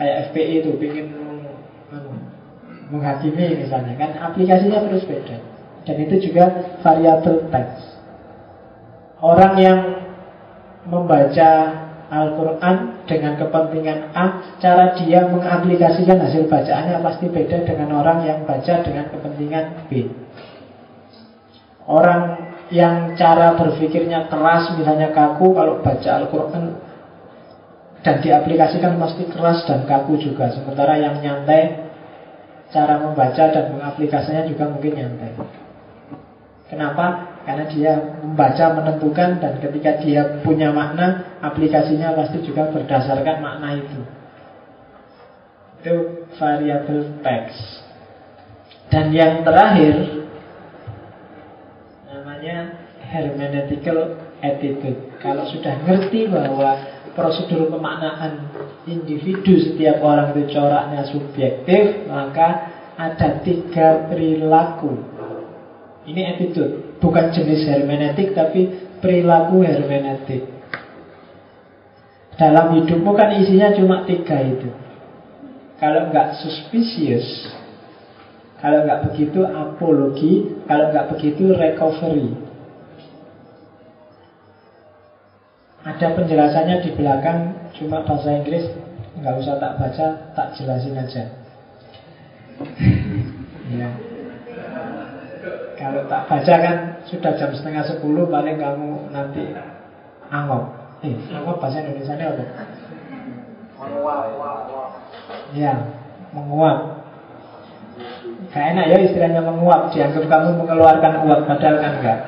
[0.00, 1.06] kayak FPI itu ingin
[2.88, 5.36] menghakimi misalnya kan aplikasinya terus beda.
[5.84, 6.44] Dan itu juga
[6.80, 8.00] variabel teks.
[9.20, 10.05] Orang yang
[10.86, 11.50] membaca
[12.06, 18.86] Al-Quran dengan kepentingan A, cara dia mengaplikasikan hasil bacaannya pasti beda dengan orang yang baca
[18.86, 20.06] dengan kepentingan B.
[21.86, 26.78] Orang yang cara berpikirnya keras, misalnya kaku, kalau baca Al-Quran
[28.06, 30.50] dan diaplikasikan pasti keras dan kaku juga.
[30.54, 31.90] Sementara yang nyantai,
[32.70, 35.30] cara membaca dan mengaplikasinya juga mungkin nyantai.
[36.70, 37.35] Kenapa?
[37.46, 37.92] Karena dia
[38.26, 44.00] membaca menentukan dan ketika dia punya makna Aplikasinya pasti juga berdasarkan makna itu.
[45.78, 45.94] Itu
[46.34, 47.86] variable text.
[48.90, 50.26] Dan yang terakhir
[52.10, 55.14] Namanya hermeneutical attitude.
[55.22, 56.82] Kalau sudah ngerti bahwa
[57.14, 58.50] prosedur pemaknaan
[58.90, 62.48] individu setiap orang itu coraknya subjektif Maka
[62.96, 64.98] ada tiga perilaku.
[66.06, 70.56] Ini attitude bukan jenis hermeneutik tapi perilaku hermeneutik.
[72.36, 74.68] Dalam hidupmu kan isinya cuma tiga itu.
[75.80, 77.48] Kalau nggak suspicious,
[78.60, 82.32] kalau nggak begitu apologi, kalau nggak begitu recovery.
[85.86, 88.68] Ada penjelasannya di belakang, cuma bahasa Inggris
[89.16, 90.06] nggak usah tak baca,
[90.36, 91.22] tak jelasin aja.
[93.80, 94.05] ya.
[95.76, 99.52] Kalau tak baca kan sudah jam setengah sepuluh paling kamu nanti
[100.32, 100.72] angop.
[101.04, 102.44] Eh, angop bahasa Indonesia ini apa?
[103.76, 104.20] Menguap.
[105.52, 105.74] Ya,
[106.32, 107.04] menguap.
[108.52, 112.18] Gak enak ya istilahnya menguap Dianggap kamu mengeluarkan uap Padahal kan enggak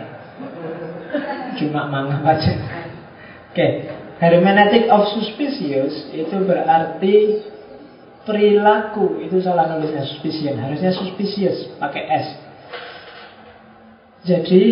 [1.60, 3.70] Cuma mangap aja Oke okay.
[4.16, 7.44] Hermeneutic of suspicious Itu berarti
[8.24, 12.26] Perilaku Itu salah nulisnya suspicion Harusnya suspicious Pakai S
[14.26, 14.62] jadi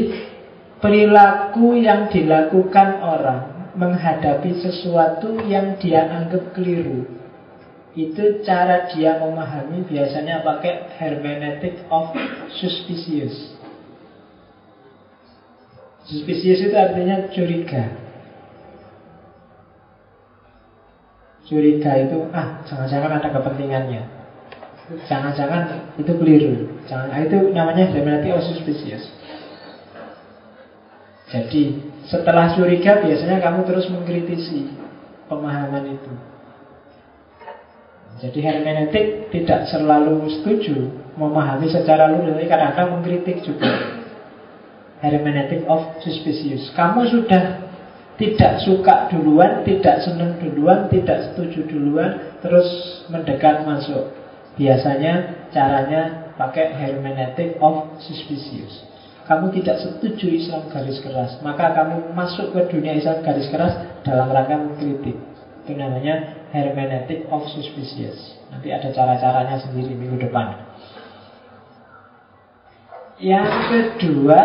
[0.82, 7.16] perilaku yang dilakukan orang menghadapi sesuatu yang dia anggap keliru.
[7.96, 12.12] itu cara dia memahami biasanya pakai hermeneutic of
[12.60, 13.56] suspicious.
[16.04, 17.96] Suspicious itu artinya curiga.
[21.48, 24.15] Curiga itu, ah jangan-jangan ada kepentingannya.
[24.86, 26.78] Jangan-jangan itu keliru.
[26.86, 29.02] Jangan, ah, itu namanya hermeneutic of suspicious.
[31.26, 34.70] Jadi setelah curiga biasanya kamu terus mengkritisi
[35.26, 36.12] pemahaman itu.
[38.22, 40.88] Jadi hermeneutik tidak selalu setuju
[41.18, 43.68] memahami secara lurus, tapi kadang-kadang mengkritik juga.
[45.02, 46.72] Hermeneutik of suspicious.
[46.72, 47.66] Kamu sudah
[48.16, 52.64] tidak suka duluan, tidak senang duluan, tidak setuju duluan, terus
[53.12, 54.25] mendekat masuk.
[54.56, 58.88] Biasanya caranya pakai hermeneutik of suspicious.
[59.26, 63.74] Kamu tidak setuju Islam garis keras, maka kamu masuk ke dunia Islam garis keras
[64.06, 65.18] dalam rangka mengkritik.
[65.66, 68.38] Itu namanya hermeneutic of suspicious.
[68.48, 70.62] Nanti ada cara-caranya sendiri minggu depan.
[73.18, 73.50] Yang
[73.98, 74.40] kedua,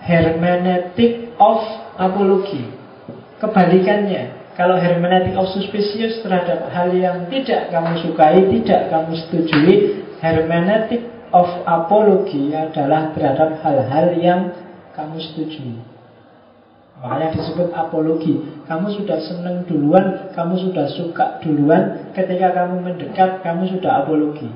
[0.00, 1.60] hermeneutic of
[2.00, 2.72] apology.
[3.44, 9.74] Kebalikannya, kalau hermeneutic of suspicious terhadap hal yang tidak kamu sukai, tidak kamu setujui,
[10.22, 11.02] hermeneutic
[11.34, 14.40] of apology adalah terhadap hal-hal yang
[14.94, 15.82] kamu setujui.
[17.02, 18.38] Makanya disebut apologi.
[18.70, 22.14] Kamu sudah senang duluan, kamu sudah suka duluan.
[22.14, 24.48] Ketika kamu mendekat, kamu sudah apologi.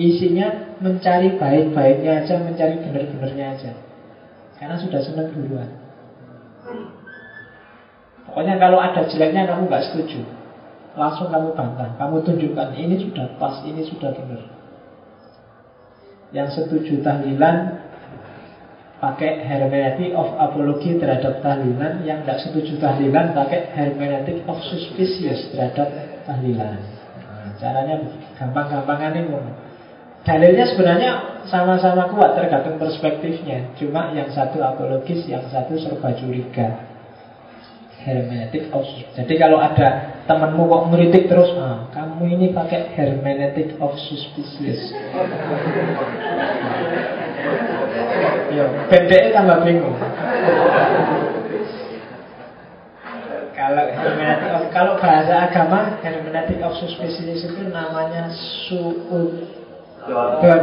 [0.00, 3.72] Isinya mencari baik-baiknya aja, mencari benar-benarnya aja.
[4.56, 5.68] Karena sudah senang duluan.
[8.30, 10.22] Pokoknya kalau ada jeleknya kamu nggak setuju.
[10.94, 14.42] Langsung kamu bantah, kamu tunjukkan ini sudah pas, ini sudah benar.
[16.30, 17.82] Yang setuju tahlilan
[19.02, 22.06] pakai hermeneutic of apology terhadap tahlilan.
[22.06, 25.90] Yang tidak setuju tahlilan pakai hermeneutic of suspicious terhadap
[26.22, 26.78] tahlilan.
[27.18, 27.98] Nah, caranya
[28.38, 29.42] gampang-gampangan ini
[30.22, 31.10] dalilnya sebenarnya
[31.50, 33.74] sama-sama kuat tergantung perspektifnya.
[33.74, 36.89] Cuma yang satu apologis yang satu serba curiga
[38.04, 43.98] hermeneutic of jadi kalau ada temanmu kok meritik terus ah, kamu ini pakai hermeneutic of
[43.98, 44.94] suspicious.
[48.54, 49.98] Ya, pendeknya tambah bingung.
[53.50, 58.30] kalau hermeneutic of, kalau bahasa agama hermeneutic of suspicious itu namanya
[58.70, 59.50] suud
[60.40, 60.62] dan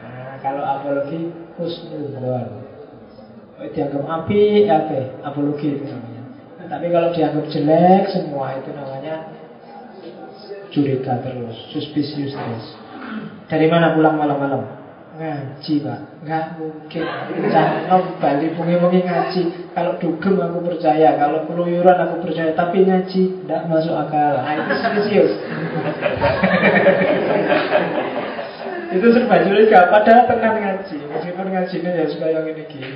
[0.00, 2.62] nah, kalau apologi husnudon.
[3.60, 5.20] Dianggap api ya apa?
[5.20, 6.19] Apologi itu namanya
[6.70, 9.26] tapi kalau dianggap jelek semua itu namanya
[10.70, 12.66] curiga terus suspicious terus
[13.50, 14.62] dari mana pulang malam-malam?
[15.18, 16.22] Ngaji pak.
[16.22, 17.02] Nggak mungkin.
[17.50, 19.42] Jangan bali bengi-bengi ngaji.
[19.74, 24.38] Kalau dugem aku percaya kalau keluyuran aku percaya tapi ngaji tidak masuk akal.
[24.38, 25.34] Nah, itu serius
[28.94, 29.90] itu serba curiga.
[29.90, 30.96] Padahal tenang ngaji.
[31.10, 32.94] Meskipun ngajinya ya suka yang ini gini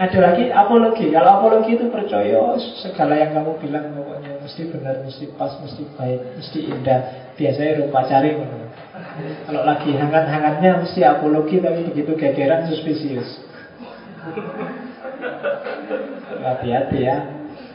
[0.00, 5.24] ada lagi apologi kalau apologi itu percaya segala yang kamu bilang pokoknya mesti benar mesti
[5.36, 7.00] pas mesti baik mesti indah
[7.36, 8.32] biasanya rupa cari
[9.44, 13.44] kalau lagi hangat-hangatnya mesti apologi tapi begitu gegeran suspicious.
[16.42, 17.16] Hati-hati ya.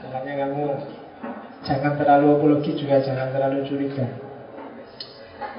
[0.08, 0.66] Makanya kamu
[1.68, 4.06] jangan terlalu apologi juga jangan terlalu curiga.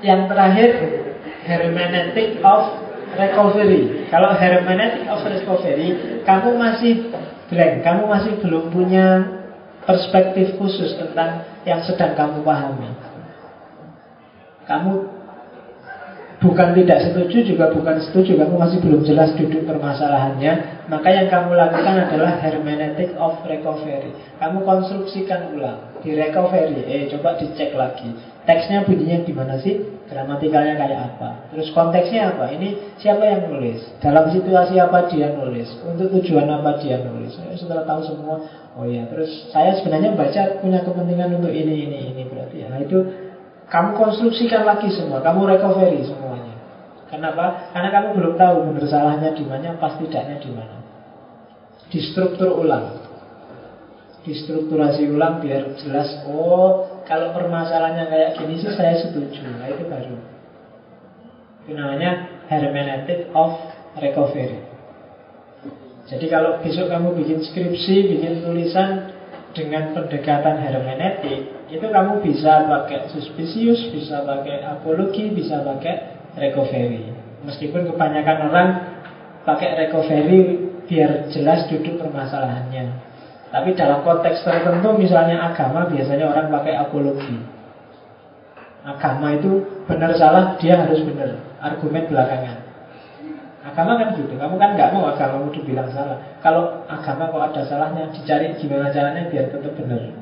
[0.02, 0.70] Yang terakhir
[1.46, 4.08] hermeneutic of recovery.
[4.12, 6.92] Kalau hermeneutic of recovery, kamu masih
[7.48, 9.06] blank, kamu masih belum punya
[9.88, 12.92] perspektif khusus tentang yang sedang kamu pahami.
[14.68, 15.18] Kamu
[16.38, 21.50] Bukan tidak setuju juga bukan setuju Kamu masih belum jelas duduk permasalahannya Maka yang kamu
[21.58, 28.14] lakukan adalah Hermeneutic of recovery Kamu konstruksikan ulang Di recovery, eh coba dicek lagi
[28.46, 29.97] Teksnya bunyinya gimana sih?
[30.08, 31.52] Gramatikalnya kayak apa?
[31.52, 32.48] Terus konteksnya apa?
[32.48, 33.84] Ini siapa yang nulis?
[34.00, 35.68] Dalam situasi apa dia nulis?
[35.84, 37.36] Untuk tujuan apa dia nulis?
[37.36, 38.40] Setelah tahu semua
[38.78, 42.78] Oh iya, terus saya sebenarnya baca punya kepentingan untuk ini, ini, ini Berarti ya, nah
[42.78, 43.02] itu
[43.66, 46.56] kamu konstruksikan lagi semua, kamu recovery semuanya.
[47.10, 47.68] Kenapa?
[47.74, 50.76] Karena kamu belum tahu benar salahnya di mana, pas tidaknya di mana.
[51.92, 52.96] Distruktur ulang.
[54.24, 59.40] Distrukturasi ulang biar jelas, oh kalau permasalahannya kayak gini sih saya setuju.
[59.48, 60.14] Nah itu baru.
[61.64, 63.56] Itu namanya hermeneutic of
[63.96, 64.60] recovery.
[66.08, 69.12] Jadi kalau besok kamu bikin skripsi, bikin tulisan
[69.56, 77.12] dengan pendekatan hermeneutik, itu kamu bisa pakai suspicious, bisa pakai apologi, bisa pakai recovery.
[77.44, 78.68] Meskipun kebanyakan orang
[79.48, 83.07] pakai recovery biar jelas duduk permasalahannya.
[83.48, 87.40] Tapi dalam konteks tertentu misalnya agama biasanya orang pakai apologi.
[88.84, 91.40] Agama itu benar salah dia harus benar.
[91.64, 92.56] Argumen belakangan.
[93.64, 94.36] Agama kan gitu.
[94.36, 96.20] Kamu kan nggak mau agamamu dibilang salah.
[96.44, 100.12] Kalau agama kok ada salahnya, dicari gimana caranya biar tetap benar.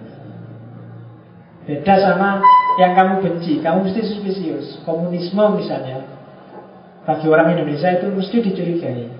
[1.66, 2.38] Beda sama
[2.78, 3.58] yang kamu benci.
[3.58, 4.78] Kamu mesti suspicious.
[4.86, 5.98] Komunisme misalnya,
[7.02, 9.10] bagi orang Indonesia itu mesti dicurigai.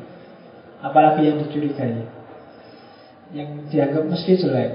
[0.78, 2.16] Apalagi yang dicurigai
[3.34, 4.70] yang dianggap mesti jelek.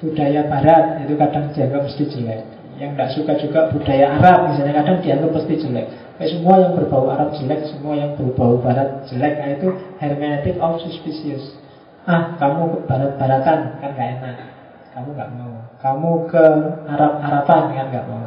[0.00, 2.40] Budaya barat itu kadang dianggap mesti jelek.
[2.80, 5.86] Yang tidak suka juga budaya Arab misalnya kadang dianggap mesti jelek.
[6.16, 9.34] Kayak semua yang berbau Arab jelek semua yang berbau barat jelek.
[9.36, 9.68] Nah itu
[10.00, 11.60] hermeneutic of suspicious.
[12.08, 14.48] Ah kamu ke barat-baratan kan gak enak.
[14.96, 15.52] Kamu gak mau.
[15.84, 16.44] Kamu ke
[16.88, 18.24] Arab-Araban kan gak mau.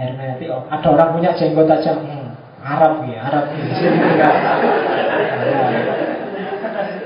[0.00, 2.32] Hermeneutic of ada orang punya jenggot aja hmm,
[2.64, 3.60] Arab ya Arab oke.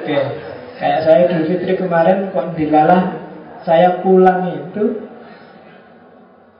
[0.07, 0.46] okay.
[0.77, 3.17] Kayak saya di Fitri kemarin kok dilalah
[3.65, 5.09] saya pulang itu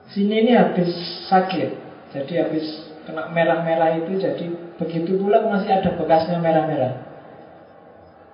[0.09, 0.89] sini ini habis
[1.29, 1.69] sakit.
[2.17, 2.65] Jadi habis
[3.05, 4.45] kena merah-merah itu jadi
[4.81, 6.97] begitu pulang masih ada bekasnya merah-merah.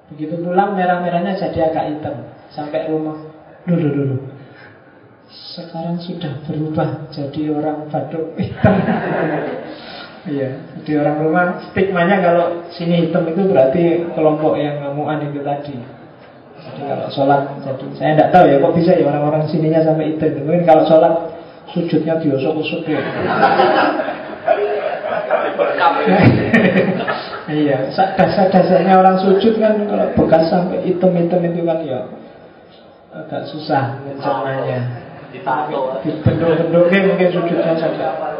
[0.07, 2.15] Begitu pulang merah-merahnya jadi agak hitam
[2.55, 3.19] sampai rumah.
[3.67, 4.17] Dulu dulu.
[5.27, 8.75] Sekarang sudah berubah jadi orang Batuk hitam.
[10.23, 10.55] Iya,
[10.87, 15.75] di orang rumah stigmanya kalau sini hitam itu berarti kelompok yang ngamuan itu tadi.
[16.63, 20.47] Jadi kalau sholat, jadi saya tidak tahu ya kok bisa ya orang-orang sininya sampai hitam.
[20.47, 21.13] Mungkin kalau sholat
[21.75, 23.03] sujudnya diosok-osok ya.
[27.51, 31.99] iya, dasar-dasarnya orang sujud kan kalau bekas sampai hitam-hitam itu kan ya
[33.13, 38.32] agak susah mencernanya dibentuk-bentuknya mungkin sujudnya saja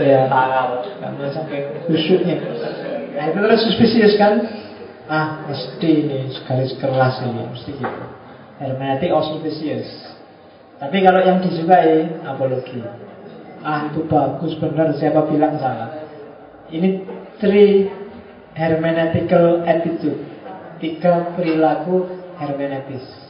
[0.00, 1.58] ya karena sampai
[1.88, 2.36] khusyuknya.
[3.16, 4.44] Nah itu terus suspicious kan?
[5.06, 8.06] Ah mesti ini garis keras ini mesti gitu.
[8.60, 9.88] Hermeneutic or suspicious
[10.76, 12.84] tapi kalau yang disukai apologi.
[13.64, 14.92] Ah itu bagus benar.
[14.94, 16.04] Siapa bilang salah?
[16.68, 17.02] Ini
[17.40, 17.88] three
[18.52, 20.20] hermeneutical attitude.
[20.76, 22.04] Tiga perilaku
[22.36, 23.25] hermeneutis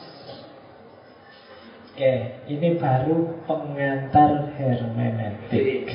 [1.96, 5.88] Oke, ini baru pengantar hermeneutik.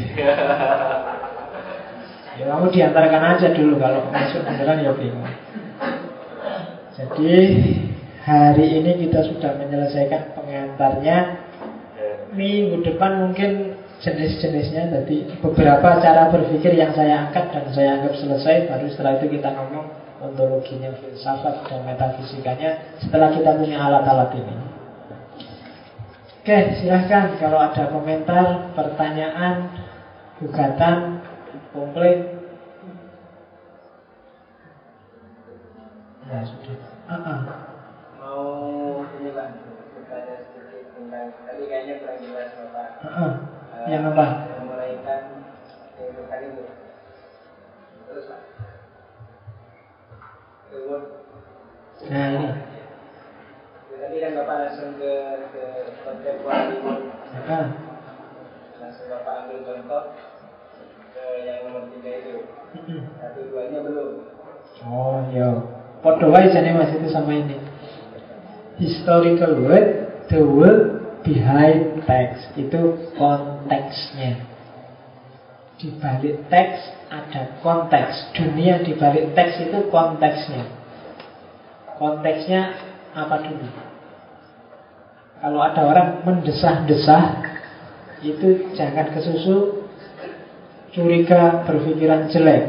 [2.41, 5.29] ya kamu diantarkan aja dulu kalau masuk beneran ya bingung.
[6.97, 7.33] Jadi
[8.25, 11.37] hari ini kita sudah menyelesaikan pengantarnya.
[12.33, 18.71] Minggu depan mungkin jenis-jenisnya Jadi beberapa cara berpikir yang saya angkat dan saya anggap selesai
[18.71, 19.85] Baru setelah itu kita ngomong
[20.23, 24.70] ontologinya filsafat dan metafisikanya Setelah kita punya alat-alat ini
[26.41, 29.69] Oke, silahkan kalau ada komentar, pertanyaan,
[30.41, 31.21] gugatan,
[31.69, 32.41] komplain.
[36.25, 36.81] Ya sudah.
[36.81, 37.39] Uh -uh.
[38.17, 38.41] Mau
[39.21, 39.53] ini pak,
[39.93, 42.89] bertanya sedikit tentang tadi kayaknya kurang jelas bapak.
[42.89, 43.31] Uh -uh.
[43.77, 44.25] Uh, yang apa?
[44.65, 45.21] Memulaikan
[45.93, 46.63] kehidupan itu.
[48.09, 48.41] Terus pak.
[52.09, 52.70] Nah ini
[54.01, 55.13] tadi kan Bapak langsung ke
[55.53, 55.63] ke
[56.01, 56.75] kontemporari.
[58.81, 60.03] Langsung Bapak ambil contoh
[61.13, 62.35] ke yang nomor tiga itu.
[63.21, 64.09] Satu duanya belum.
[64.89, 65.49] Oh iya.
[66.01, 67.61] Podo wae jane Mas itu sama ini.
[68.81, 70.81] Historical word, the word
[71.21, 74.49] behind text itu konteksnya.
[75.77, 76.81] Di balik teks
[77.13, 78.33] ada konteks.
[78.33, 80.65] Dunia di balik teks itu konteksnya.
[82.01, 82.73] Konteksnya
[83.13, 83.90] apa dulu?
[85.41, 87.23] Kalau ada orang mendesah-desah
[88.21, 89.89] Itu jangan kesusu
[90.91, 92.63] Curiga berpikiran jelek.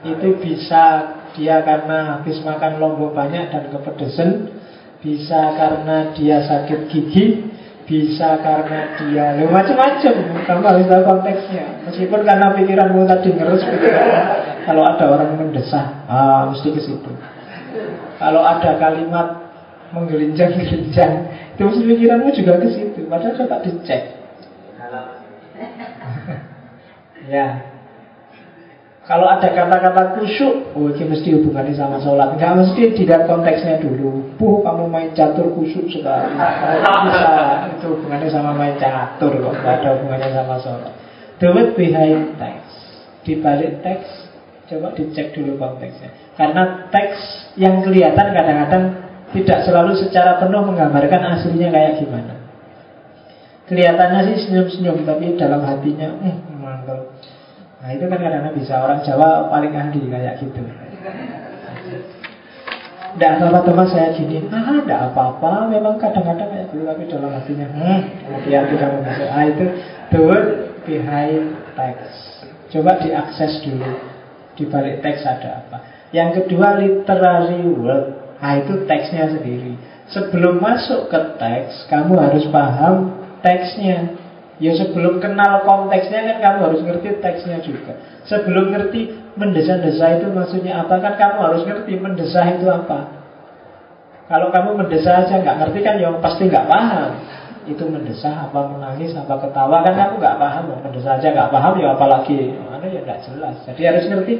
[0.00, 4.58] Itu bisa dia karena habis makan lombok banyak dan kepedesan
[4.98, 7.46] Bisa karena dia sakit gigi
[7.86, 10.14] Bisa karena dia macam-macam
[10.50, 11.86] Kamu harus tahu konteksnya.
[11.86, 13.62] Meskipun karena pikiranmu tadi ngerus
[14.66, 16.82] Kalau ada orang mendesah ah, Mesti ke
[18.18, 19.46] Kalau ada kalimat
[19.94, 24.02] Menggelinjang-gelinjang Terus pikiranmu juga ke situ, padahal coba dicek.
[27.32, 27.76] ya.
[29.06, 32.34] Kalau ada kata-kata khusyuk, oh ini mesti hubungannya sama sholat.
[32.34, 34.34] Enggak mesti tidak konteksnya dulu.
[34.34, 36.34] Puh, kamu main catur khusyuk sekali.
[37.06, 37.30] bisa,
[37.70, 39.54] itu hubungannya sama main catur kok.
[39.62, 40.92] Enggak ada hubungannya sama sholat.
[41.38, 42.74] The word behind text.
[43.22, 44.10] Di balik teks,
[44.66, 46.10] coba dicek dulu konteksnya.
[46.34, 52.34] Karena teks yang kelihatan kadang-kadang tidak selalu secara penuh menggambarkan aslinya kayak gimana.
[53.66, 57.10] Kelihatannya sih senyum-senyum, tapi dalam hatinya, hmm, mantap.
[57.86, 60.58] Nah itu kan kadang-kadang bisa orang Jawa paling ahli kayak gitu.
[63.16, 64.44] Tidak apa-apa teman saya gini.
[64.52, 65.72] Ah tidak apa-apa.
[65.72, 69.64] Memang kadang-kadang kayak gitu Tapi dalam hatinya Hmm hati-hati kamu bisa Ah itu
[70.12, 70.48] The word
[70.84, 72.44] behind text.
[72.74, 73.92] Coba diakses dulu.
[74.58, 75.78] Di balik teks ada apa.
[76.10, 79.76] Yang kedua literary word Ah itu teksnya sendiri.
[80.06, 84.16] Sebelum masuk ke teks Kamu harus paham teksnya.
[84.56, 87.92] Ya sebelum kenal konteksnya kan kamu harus ngerti teksnya juga.
[88.24, 93.20] Sebelum ngerti mendesah-desah itu maksudnya apa kan kamu harus ngerti mendesah itu apa.
[94.26, 97.10] Kalau kamu mendesah aja nggak ngerti kan yang pasti nggak paham.
[97.68, 100.64] Itu mendesah apa menangis apa ketawa kan kamu nggak paham.
[100.88, 102.56] Mendesah aja nggak paham ya apalagi.
[102.56, 103.60] Mana ya nggak jelas.
[103.68, 104.34] Jadi harus ngerti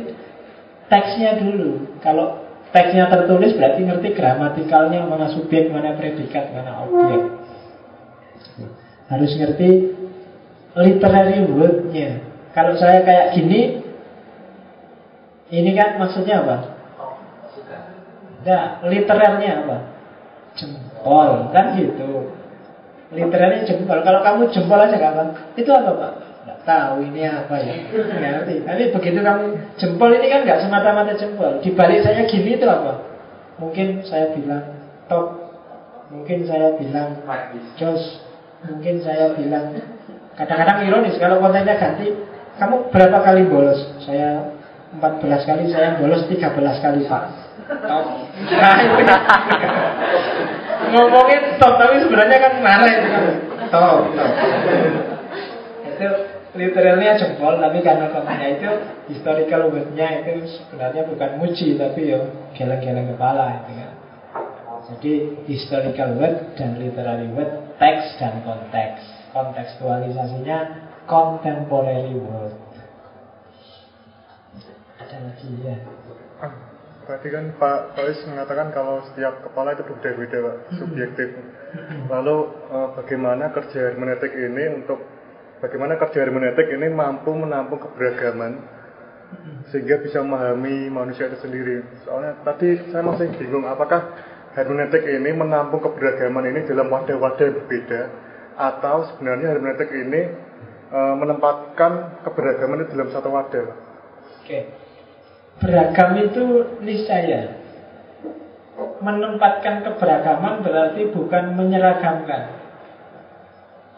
[0.89, 2.01] teksnya dulu.
[2.01, 7.23] Kalau teksnya tertulis berarti ngerti gramatikalnya mana subjek mana predikat mana objek
[9.07, 9.71] harus ngerti
[10.75, 12.27] literary wordnya
[12.57, 13.87] kalau saya kayak gini
[15.51, 16.57] ini kan maksudnya apa?
[18.47, 19.77] Nah, literalnya apa?
[20.59, 22.35] Jempol, kan gitu.
[23.15, 24.03] Literalnya jempol.
[24.03, 25.39] Kalau kamu jempol aja kapan?
[25.55, 26.13] Itu apa pak?
[26.67, 27.75] Tahu ini apa ya.
[27.95, 28.67] Ngerti.
[28.67, 29.45] Tapi begitu kamu
[29.79, 31.63] jempol ini kan nggak semata-mata jempol.
[31.63, 33.07] Di balik saya gini itu apa?
[33.63, 34.75] Mungkin saya bilang
[35.07, 35.47] top.
[36.11, 37.23] Mungkin saya bilang
[37.79, 38.03] jos.
[38.67, 39.79] Mungkin saya bilang
[40.35, 42.11] kadang-kadang ironis kalau kontennya ganti.
[42.57, 43.79] Kamu berapa kali bolos?
[44.03, 44.57] Saya
[44.97, 47.25] 14 kali saya bolos 13 kali Pak
[47.85, 48.07] Top
[48.49, 49.03] Nah itu
[50.87, 53.09] Ngomongin top tapi sebenarnya kan marah itu
[53.69, 54.33] Top, top
[55.85, 56.09] Itu
[56.57, 58.71] literalnya jempol tapi karena katanya itu
[59.13, 62.19] historical wordnya itu sebenarnya bukan muji tapi ya
[62.57, 63.91] geleng-geleng kepala itu kan
[64.87, 65.13] jadi
[65.45, 69.05] historical word dan literary word teks dan konteks
[69.37, 70.59] kontekstualisasinya
[71.05, 72.57] contemporary word
[75.07, 75.77] ada lagi ya.
[77.07, 81.29] Tadi kan Pak Faiz mengatakan kalau setiap kepala itu berbeda-beda Pak, subjektif.
[82.11, 84.99] Lalu eh, bagaimana kerja hermeneutik ini untuk
[85.61, 88.61] bagaimana kerja hermeneutik ini mampu menampung keberagaman
[89.75, 91.83] sehingga bisa memahami manusia itu sendiri.
[92.07, 94.15] Soalnya tadi saya masih bingung apakah
[94.55, 98.01] hermeneutik ini menampung keberagaman ini dalam wadah-wadah yang berbeda
[98.57, 100.23] atau sebenarnya hermeneutik ini
[100.89, 103.67] e, menempatkan keberagaman itu dalam satu wadah.
[104.41, 104.87] Oke.
[105.57, 106.45] Beragam itu
[106.85, 107.65] niscaya
[109.01, 112.53] Menempatkan keberagaman berarti bukan menyeragamkan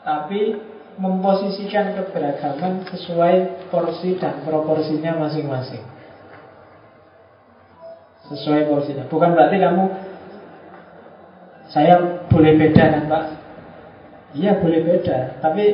[0.06, 0.54] Tapi
[0.98, 5.82] memposisikan keberagaman sesuai porsi dan proporsinya masing-masing.
[8.28, 9.06] Sesuai porsinya.
[9.08, 9.84] Bukan berarti kamu
[11.68, 13.24] Saya boleh beda kan Pak?
[14.32, 15.36] Iya boleh beda.
[15.44, 15.64] Tapi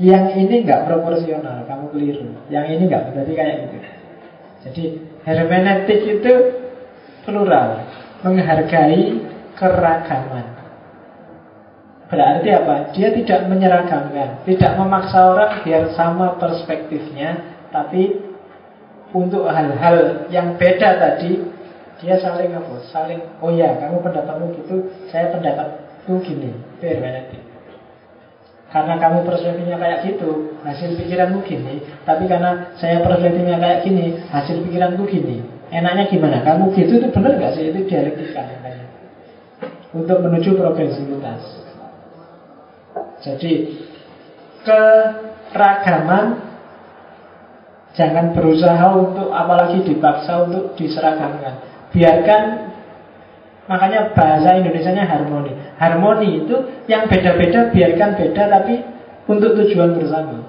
[0.00, 2.32] yang ini nggak proporsional Kamu keliru.
[2.48, 3.78] Yang ini nggak berarti kayak gitu.
[4.58, 4.84] Jadi
[5.28, 6.32] Hermeneutik itu
[7.28, 7.84] plural,
[8.24, 9.20] menghargai
[9.52, 10.57] keragaman.
[12.08, 12.74] Berarti apa?
[12.96, 18.16] Dia tidak menyeragamkan, tidak memaksa orang biar sama perspektifnya, tapi
[19.12, 21.44] untuk hal-hal yang beda tadi
[22.00, 22.80] dia saling apa?
[22.88, 26.56] Saling, oh ya, kamu pendapatmu gitu, saya pendapatku gini.
[26.80, 27.44] Itu hermeneutik.
[28.68, 31.84] Karena kamu perspektifnya kayak gitu, hasil pikiranmu gini.
[32.08, 35.44] Tapi karena saya perspektifnya kayak gini, hasil pikiranku gini.
[35.68, 36.40] Enaknya gimana?
[36.40, 37.68] Kamu gitu itu benar nggak sih?
[37.68, 38.44] Itu dialektika.
[39.92, 41.67] Untuk menuju progresivitas.
[43.22, 43.52] Jadi
[44.62, 46.38] keragaman
[47.94, 51.66] jangan berusaha untuk apalagi dipaksa untuk diseragamkan.
[51.90, 52.68] Biarkan
[53.68, 55.52] Makanya bahasa Indonesia-nya harmoni.
[55.76, 56.56] Harmoni itu
[56.88, 58.80] yang beda-beda biarkan beda tapi
[59.28, 60.40] untuk tujuan bersama.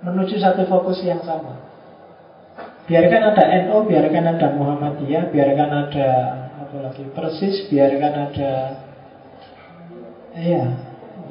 [0.00, 1.60] Menuju satu fokus yang sama.
[2.88, 6.08] Biarkan ada NO, biarkan ada Muhammadiyah, biarkan ada
[6.64, 8.52] apa lagi persis, biarkan ada
[10.32, 10.64] iya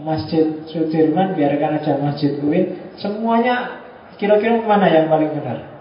[0.02, 3.82] Masjid Sudirman, biarkan ada Masjid UIN, semuanya
[4.18, 5.72] kira-kira mana yang paling benar?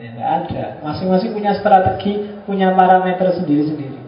[0.00, 0.10] Ya,
[0.42, 0.64] ada.
[0.80, 4.00] Masing-masing punya strategi, punya parameter sendiri-sendiri.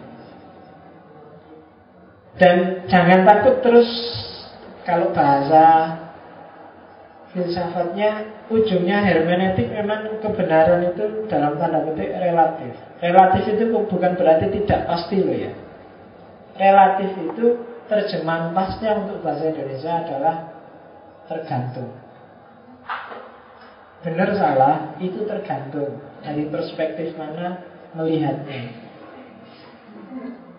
[2.33, 3.89] Dan jangan takut terus
[4.89, 5.95] kalau bahasa
[7.33, 12.73] filsafatnya ujungnya hermeneutik memang kebenaran itu dalam tanda petik relatif.
[13.01, 15.51] Relatif itu bukan berarti tidak pasti loh ya.
[16.57, 20.35] Relatif itu terjemahan pasnya untuk bahasa Indonesia adalah
[21.27, 21.91] tergantung.
[24.03, 27.63] Benar salah itu tergantung dari perspektif mana
[27.95, 28.83] melihatnya.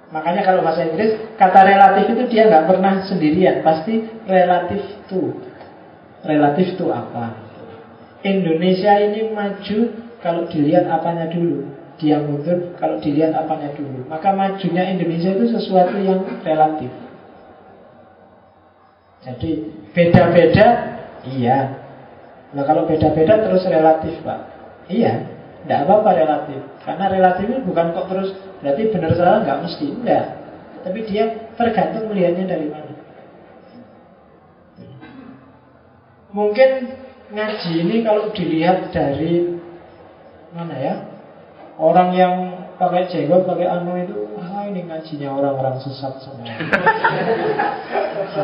[0.09, 4.81] Makanya kalau bahasa Inggris kata relatif itu dia nggak pernah sendirian, pasti relatif
[5.13, 5.37] to.
[6.25, 7.37] Relatif to apa?
[8.25, 9.79] Indonesia ini maju
[10.25, 11.69] kalau dilihat apanya dulu.
[11.95, 14.03] dia mundur kalau dilihat apanya dulu.
[14.11, 16.91] Maka majunya Indonesia itu sesuatu yang relatif.
[19.25, 19.51] Jadi
[19.97, 20.67] beda-beda,
[21.25, 21.59] iya.
[22.53, 24.39] Nah kalau beda-beda terus relatif pak,
[24.93, 25.33] iya.
[25.65, 26.61] Tidak apa-apa relatif.
[26.85, 30.25] Karena relatif ini bukan kok terus berarti benar salah nggak mesti, enggak.
[30.85, 31.25] Tapi dia
[31.57, 32.93] tergantung melihatnya dari mana.
[36.35, 36.71] Mungkin
[37.33, 39.57] ngaji ini kalau dilihat dari
[40.53, 40.95] mana ya
[41.81, 42.35] orang yang
[42.79, 44.24] pakai jenggot pakai anu itu
[44.71, 46.49] ini ngajinya orang-orang sesat semua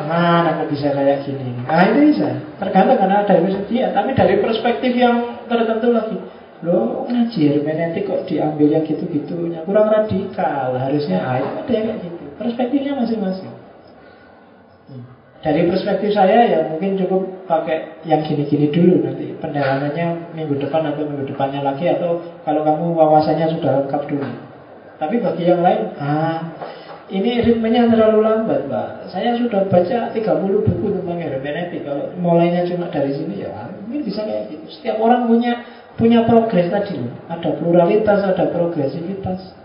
[0.07, 1.55] mana aku bisa kayak gini?
[1.67, 2.29] Nah itu bisa.
[2.59, 6.17] Tergantung karena ada yang dia tapi dari perspektif yang tertentu lagi.
[6.61, 7.41] Lo ngaji?
[7.57, 9.65] Hermeneutik kok diambil yang gitu-gitunya?
[9.65, 10.77] Kurang radikal.
[10.77, 12.25] Harusnya ah, ada yang kayak gitu.
[12.37, 13.53] Perspektifnya masing-masing.
[15.41, 19.01] Dari perspektif saya ya mungkin cukup pakai yang gini-gini dulu.
[19.09, 24.50] Nanti pendalamannya minggu depan atau minggu depannya lagi atau kalau kamu wawasannya sudah lengkap dulu.
[25.01, 26.53] Tapi bagi yang lain, ah
[27.09, 29.11] ini ritmenya terlalu lambat, Pak.
[29.11, 30.21] Saya sudah baca 30
[30.69, 31.89] buku tentang hermeneutik.
[31.89, 34.69] Kalau mulainya cuma dari sini ya, mungkin bisa kayak gitu.
[34.69, 35.65] Setiap orang punya
[35.97, 39.57] punya progres tadi, ada pluralitas, ada progresivitas.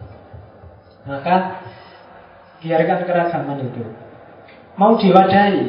[1.05, 1.61] Maka
[2.63, 3.83] biarkan keragaman itu.
[4.79, 5.63] Mau diwadahi,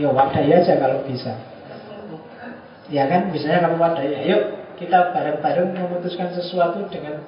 [0.00, 1.36] ya wadahi aja kalau bisa.
[2.90, 4.38] Ya kan, misalnya kamu wadahi, ayo
[4.80, 7.22] kita bareng-bareng memutuskan sesuatu dengan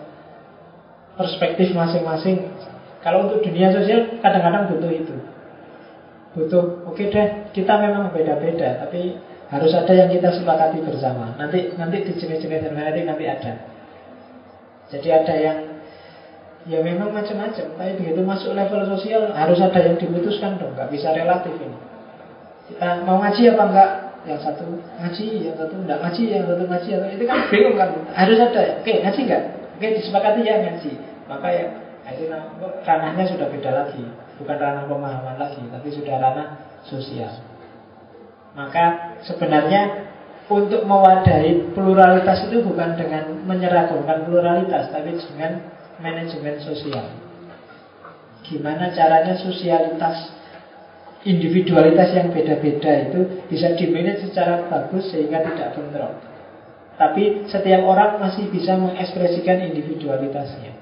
[1.18, 2.52] perspektif masing-masing.
[3.02, 5.16] Kalau untuk dunia sosial kadang-kadang butuh itu.
[6.32, 9.20] Butuh, oke okay deh, kita memang beda-beda, tapi
[9.52, 11.36] harus ada yang kita sepakati bersama.
[11.36, 13.52] Nanti nanti di jenis-jenis hermeneutik nanti ada.
[14.89, 15.59] Jadi ada yang
[16.62, 21.10] Ya memang macam-macam, tapi begitu masuk level sosial harus ada yang diputuskan dong, nggak bisa
[21.10, 21.74] relatif ini.
[22.70, 23.90] Kita mau ngaji apa enggak?
[24.22, 24.64] Yang satu
[25.02, 27.90] ngaji, yang satu enggak ngaji, yang satu ngaji, atau itu kan bingung kan?
[28.14, 28.78] Harus ada.
[28.78, 29.43] Oke, ngaji enggak?
[29.76, 30.92] Oke, disepakati ya ngaji.
[31.28, 31.66] Maka ya
[32.12, 32.26] itu
[32.82, 34.02] ranahnya sudah beda lagi,
[34.42, 36.48] bukan ranah pemahaman lagi, tapi sudah ranah
[36.84, 37.30] sosial.
[38.52, 40.10] Maka sebenarnya
[40.50, 45.72] untuk mewadahi pluralitas itu bukan dengan menyeragamkan pluralitas, tapi dengan
[46.02, 47.06] manajemen sosial.
[48.42, 50.34] Gimana caranya sosialitas
[51.22, 56.31] individualitas yang beda-beda itu bisa dimanage secara bagus sehingga tidak bentrok.
[57.01, 60.77] Tapi setiap orang masih bisa mengekspresikan individualitasnya.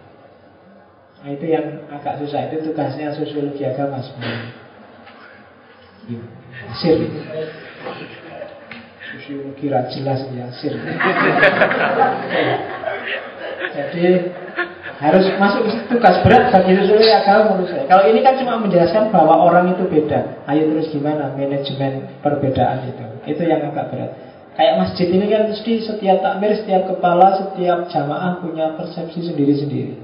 [1.20, 4.51] Nah itu yang agak susah, itu tugasnya sosiologi agama sebenarnya.
[6.81, 6.99] Sir.
[9.11, 10.74] Sosiologi jelas ya, sir.
[13.70, 14.05] Jadi
[15.01, 17.85] harus masuk tugas berat bagi sosiologi agama menurut saya.
[17.89, 20.45] Kalau ini kan cuma menjelaskan bahwa orang itu beda.
[20.49, 23.05] Ayo terus gimana manajemen perbedaan itu?
[23.28, 24.30] Itu yang agak berat.
[24.61, 29.97] Kayak masjid ini kan mesti setiap takmir, setiap kepala, setiap jamaah punya persepsi sendiri-sendiri.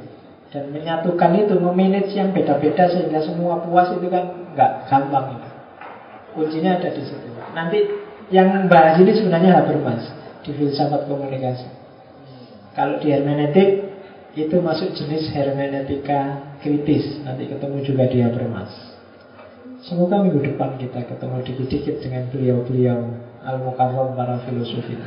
[0.48, 5.48] Dan menyatukan itu, memanage yang beda-beda sehingga semua puas itu kan nggak gampang itu.
[6.32, 7.28] Kuncinya ada di situ.
[7.52, 7.84] Nanti
[8.32, 10.08] yang bahas ini sebenarnya Habermas
[10.40, 11.68] di filsafat komunikasi.
[12.72, 13.92] Kalau di hermeneutik
[14.40, 17.20] itu masuk jenis hermeneutika kritis.
[17.28, 18.72] Nanti ketemu juga di Habermas.
[19.84, 25.06] Semoga minggu depan kita ketemu dikit-dikit dengan beliau-beliau al-mukarram para filosof itu.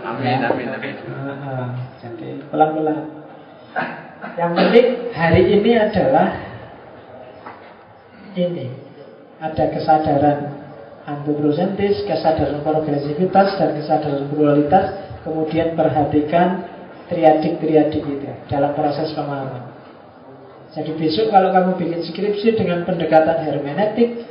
[0.00, 0.48] Amin, ya.
[0.48, 0.94] amin, amin.
[1.04, 1.68] Nah,
[2.00, 3.20] jadi pelan-pelan.
[4.40, 6.28] Yang penting hari ini adalah
[8.36, 8.66] ini
[9.40, 10.38] ada kesadaran
[11.04, 15.12] antroposentis, kesadaran progresivitas dan kesadaran pluralitas.
[15.20, 16.64] Kemudian perhatikan
[17.12, 19.68] triadik-triadik itu dalam proses pemahaman.
[20.70, 24.22] Jadi besok kalau kamu bikin skripsi dengan pendekatan hermeneutik,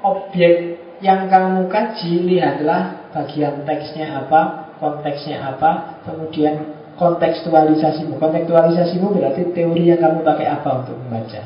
[0.00, 8.18] objek yang kamu kaji lihatlah bagian teksnya apa, konteksnya apa, kemudian kontekstualisasimu.
[8.18, 11.40] Kontekstualisasimu berarti teori yang kamu pakai apa untuk membaca.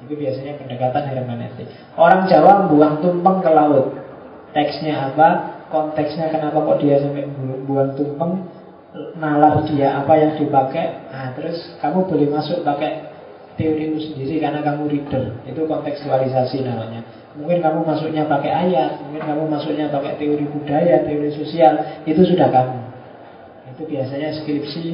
[0.00, 1.68] Itu biasanya pendekatan hermeneutik.
[1.96, 3.86] Orang Jawa buang tumpeng ke laut.
[4.50, 5.28] Teksnya apa,
[5.70, 7.28] konteksnya kenapa kok dia sampai
[7.64, 8.50] buang tumpeng,
[9.18, 13.06] nalar dia apa yang dipakai nah terus kamu boleh masuk pakai
[13.54, 17.06] teorimu sendiri karena kamu reader itu kontekstualisasi namanya
[17.38, 22.50] mungkin kamu masuknya pakai ayat mungkin kamu masuknya pakai teori budaya teori sosial itu sudah
[22.50, 22.78] kamu.
[23.70, 24.84] Itu biasanya skripsi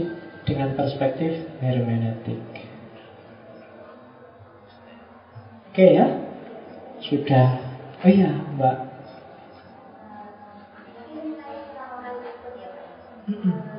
[0.45, 2.41] dengan perspektif hermeneutik.
[5.73, 6.07] Oke ya?
[7.01, 7.49] Sudah.
[8.05, 8.77] Oh iya mbak.
[13.27, 13.76] Mm -mm.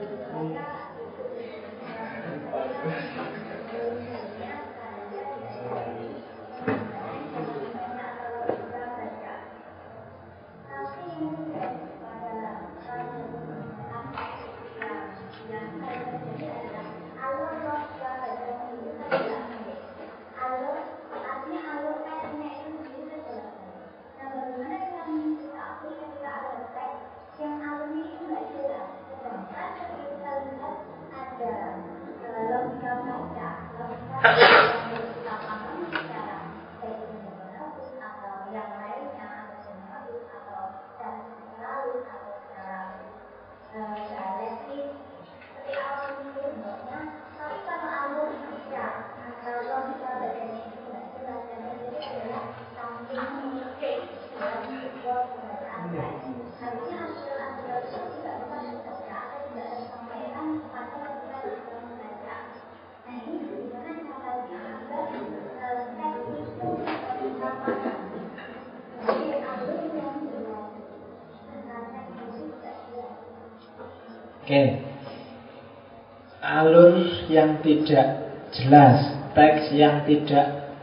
[77.61, 78.07] Tidak
[78.53, 80.73] jelas, teks yang tidak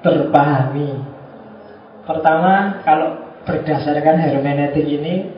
[0.00, 1.04] terpahami.
[2.04, 5.30] Pertama, kalau berdasarkan hermeneutik ini,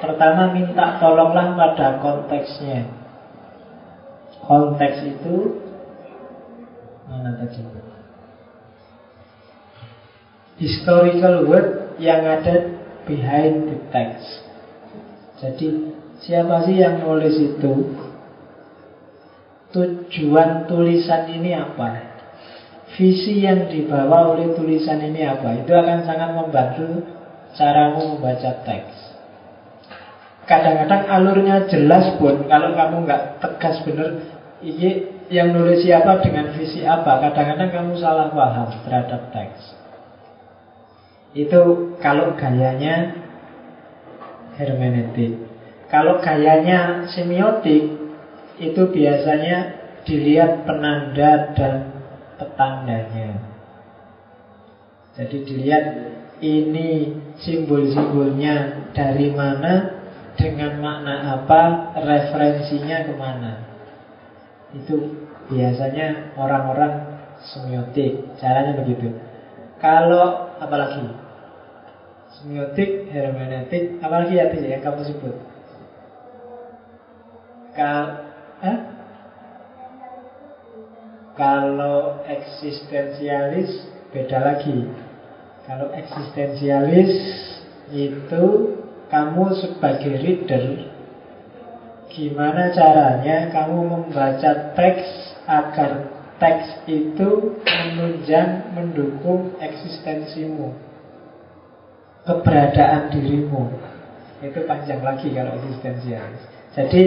[0.00, 2.88] pertama minta tolonglah pada konteksnya.
[4.48, 5.60] Konteks itu
[7.04, 7.60] mana tadi?
[10.58, 12.74] Historical word yang ada
[13.04, 14.48] behind the text.
[15.38, 15.94] Jadi
[16.24, 17.72] siapa sih yang nulis itu?
[19.68, 22.16] Tujuan tulisan ini apa?
[22.96, 25.60] Visi yang dibawa oleh tulisan ini apa?
[25.60, 27.04] Itu akan sangat membantu
[27.52, 28.96] caramu membaca teks.
[30.48, 34.24] Kadang-kadang alurnya jelas pun kalau kamu nggak tegas bener,
[34.64, 37.20] ini yang nulis siapa dengan visi apa?
[37.28, 39.76] Kadang-kadang kamu salah paham terhadap teks.
[41.36, 43.12] Itu kalau gayanya
[44.56, 45.44] hermeneutik.
[45.92, 48.07] Kalau gayanya semiotik
[48.58, 49.56] itu biasanya
[50.02, 51.74] dilihat penanda dan
[52.38, 53.30] petandanya.
[55.18, 55.84] Jadi dilihat
[56.38, 57.10] ini
[57.42, 59.98] simbol-simbolnya dari mana,
[60.38, 61.62] dengan makna apa,
[61.98, 63.52] referensinya ke mana.
[64.70, 69.18] Itu biasanya orang-orang semiotik, caranya begitu.
[69.82, 71.10] Kalau apalagi
[72.38, 75.34] semiotik, hermeneutik, apalagi ya yang kamu sebut.
[77.74, 78.27] Kal,
[78.62, 78.78] eh?
[81.38, 83.70] Kalau eksistensialis
[84.10, 84.90] beda lagi.
[85.68, 87.14] Kalau eksistensialis
[87.92, 88.44] itu
[89.08, 90.64] kamu sebagai reader
[92.12, 95.08] gimana caranya kamu membaca teks
[95.44, 96.08] agar
[96.40, 100.72] teks itu menunjang mendukung eksistensimu
[102.24, 103.76] keberadaan dirimu
[104.40, 107.02] itu panjang lagi kalau eksistensialis jadi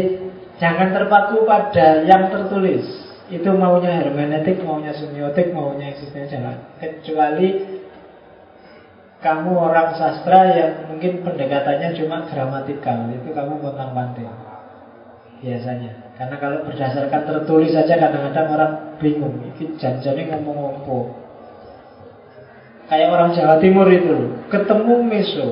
[0.62, 2.86] jangan terpaku pada yang tertulis.
[3.32, 7.80] Itu maunya hermeneutik maunya semiotik maunya eksistensial kecuali
[9.24, 13.10] kamu orang sastra yang mungkin pendekatannya cuma gramatikal.
[13.10, 14.30] Itu kamu pontang panting
[15.42, 16.14] biasanya.
[16.20, 19.42] Karena kalau berdasarkan tertulis saja kadang-kadang orang bingung.
[19.42, 20.98] Ini janjane ngomong apa?
[22.92, 24.38] Kayak orang Jawa Timur itu.
[24.52, 25.48] Ketemu meso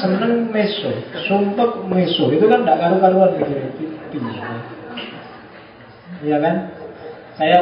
[0.00, 0.90] seneng meso
[1.28, 2.32] sumpah meso.
[2.32, 3.54] Itu kan tidak karu-karuan gitu
[6.24, 6.56] Iya kan?
[7.38, 7.58] Saya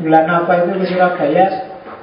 [0.00, 1.46] bulan apa itu ke Surabaya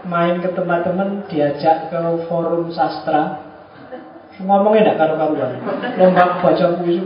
[0.07, 3.43] main ke teman-teman diajak ke forum sastra.
[4.37, 5.51] Ngomongnya tidak karu-karuan.
[5.97, 7.01] Lomba baca puisi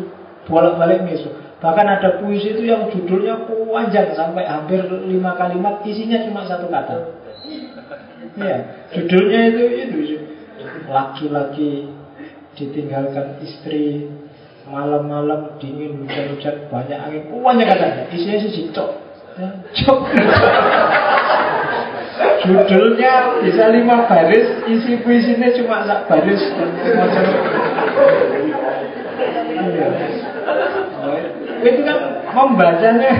[0.45, 1.31] bolak-balik misu
[1.61, 6.97] bahkan ada puisi itu yang judulnya panjang sampai hampir lima kalimat isinya cuma satu kata.
[8.41, 8.57] Ya
[8.89, 9.99] judulnya itu itu
[10.89, 11.93] laki-laki
[12.57, 14.09] ditinggalkan istri
[14.71, 17.27] malam-malam dingin hujan-hujan banyak angin.
[17.29, 18.89] Banyak katanya isinya sih cok
[19.75, 19.99] cok
[22.41, 26.41] Judulnya bisa lima baris, isi puisinya cuma sak baris.
[29.61, 29.87] Iya.
[31.61, 31.97] Itu kan
[32.33, 33.13] membacanya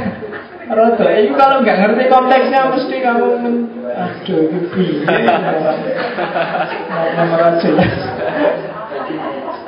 [0.71, 3.55] Rodo, itu kalau nggak ngerti konteksnya mesti kamu men...
[3.91, 5.03] Aduh, itu piye
[7.19, 7.91] Nomor jelas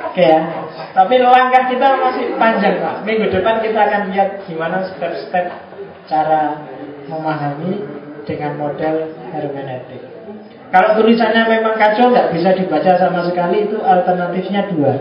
[0.08, 0.63] Oke ya
[0.94, 5.50] Tapi langkah kita masih panjang Pak Minggu depan kita akan lihat gimana step-step
[6.06, 6.62] Cara
[7.08, 7.80] memahami
[8.24, 10.02] dengan model hermeneutik.
[10.72, 14.94] Kalau tulisannya memang kacau nggak bisa dibaca sama sekali itu alternatifnya dua.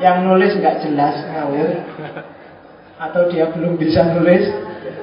[0.00, 1.70] Yang nulis nggak jelas ngawur
[3.04, 4.48] atau dia belum bisa nulis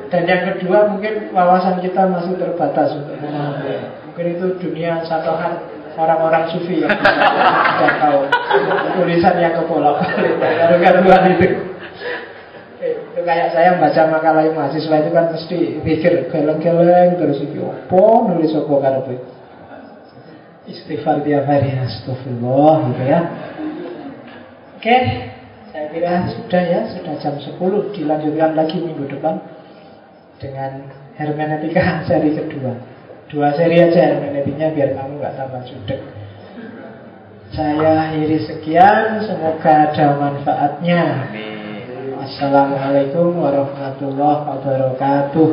[0.07, 3.91] dan yang kedua mungkin wawasan kita masih terbatas untuk memahami.
[4.09, 5.61] Mungkin itu dunia satohan
[5.97, 8.19] orang-orang sufi yang tidak tahu.
[8.95, 9.97] Tulisan yang kepolok
[10.79, 11.47] karuan itu.
[12.77, 18.53] Itu kayak saya membaca makalah mahasiswa itu kan mesti pikir geleng-geleng terus itu opo nulis
[18.53, 19.17] opo karepe
[20.69, 23.19] istighfar tiap hari astagfirullah gitu ya.
[24.77, 24.97] Oke
[25.73, 27.57] saya kira sudah ya sudah jam 10
[27.97, 29.41] dilanjutkan lagi minggu depan
[30.37, 30.85] dengan
[31.17, 32.96] hermeneutika seri kedua
[33.27, 36.01] dua seri aja hermeneutiknya biar kamu nggak tambah judek.
[37.51, 41.31] Saya akhiri sekian semoga ada manfaatnya.
[41.31, 42.15] Amin.
[42.19, 45.47] Assalamualaikum warahmatullahi wabarakatuh.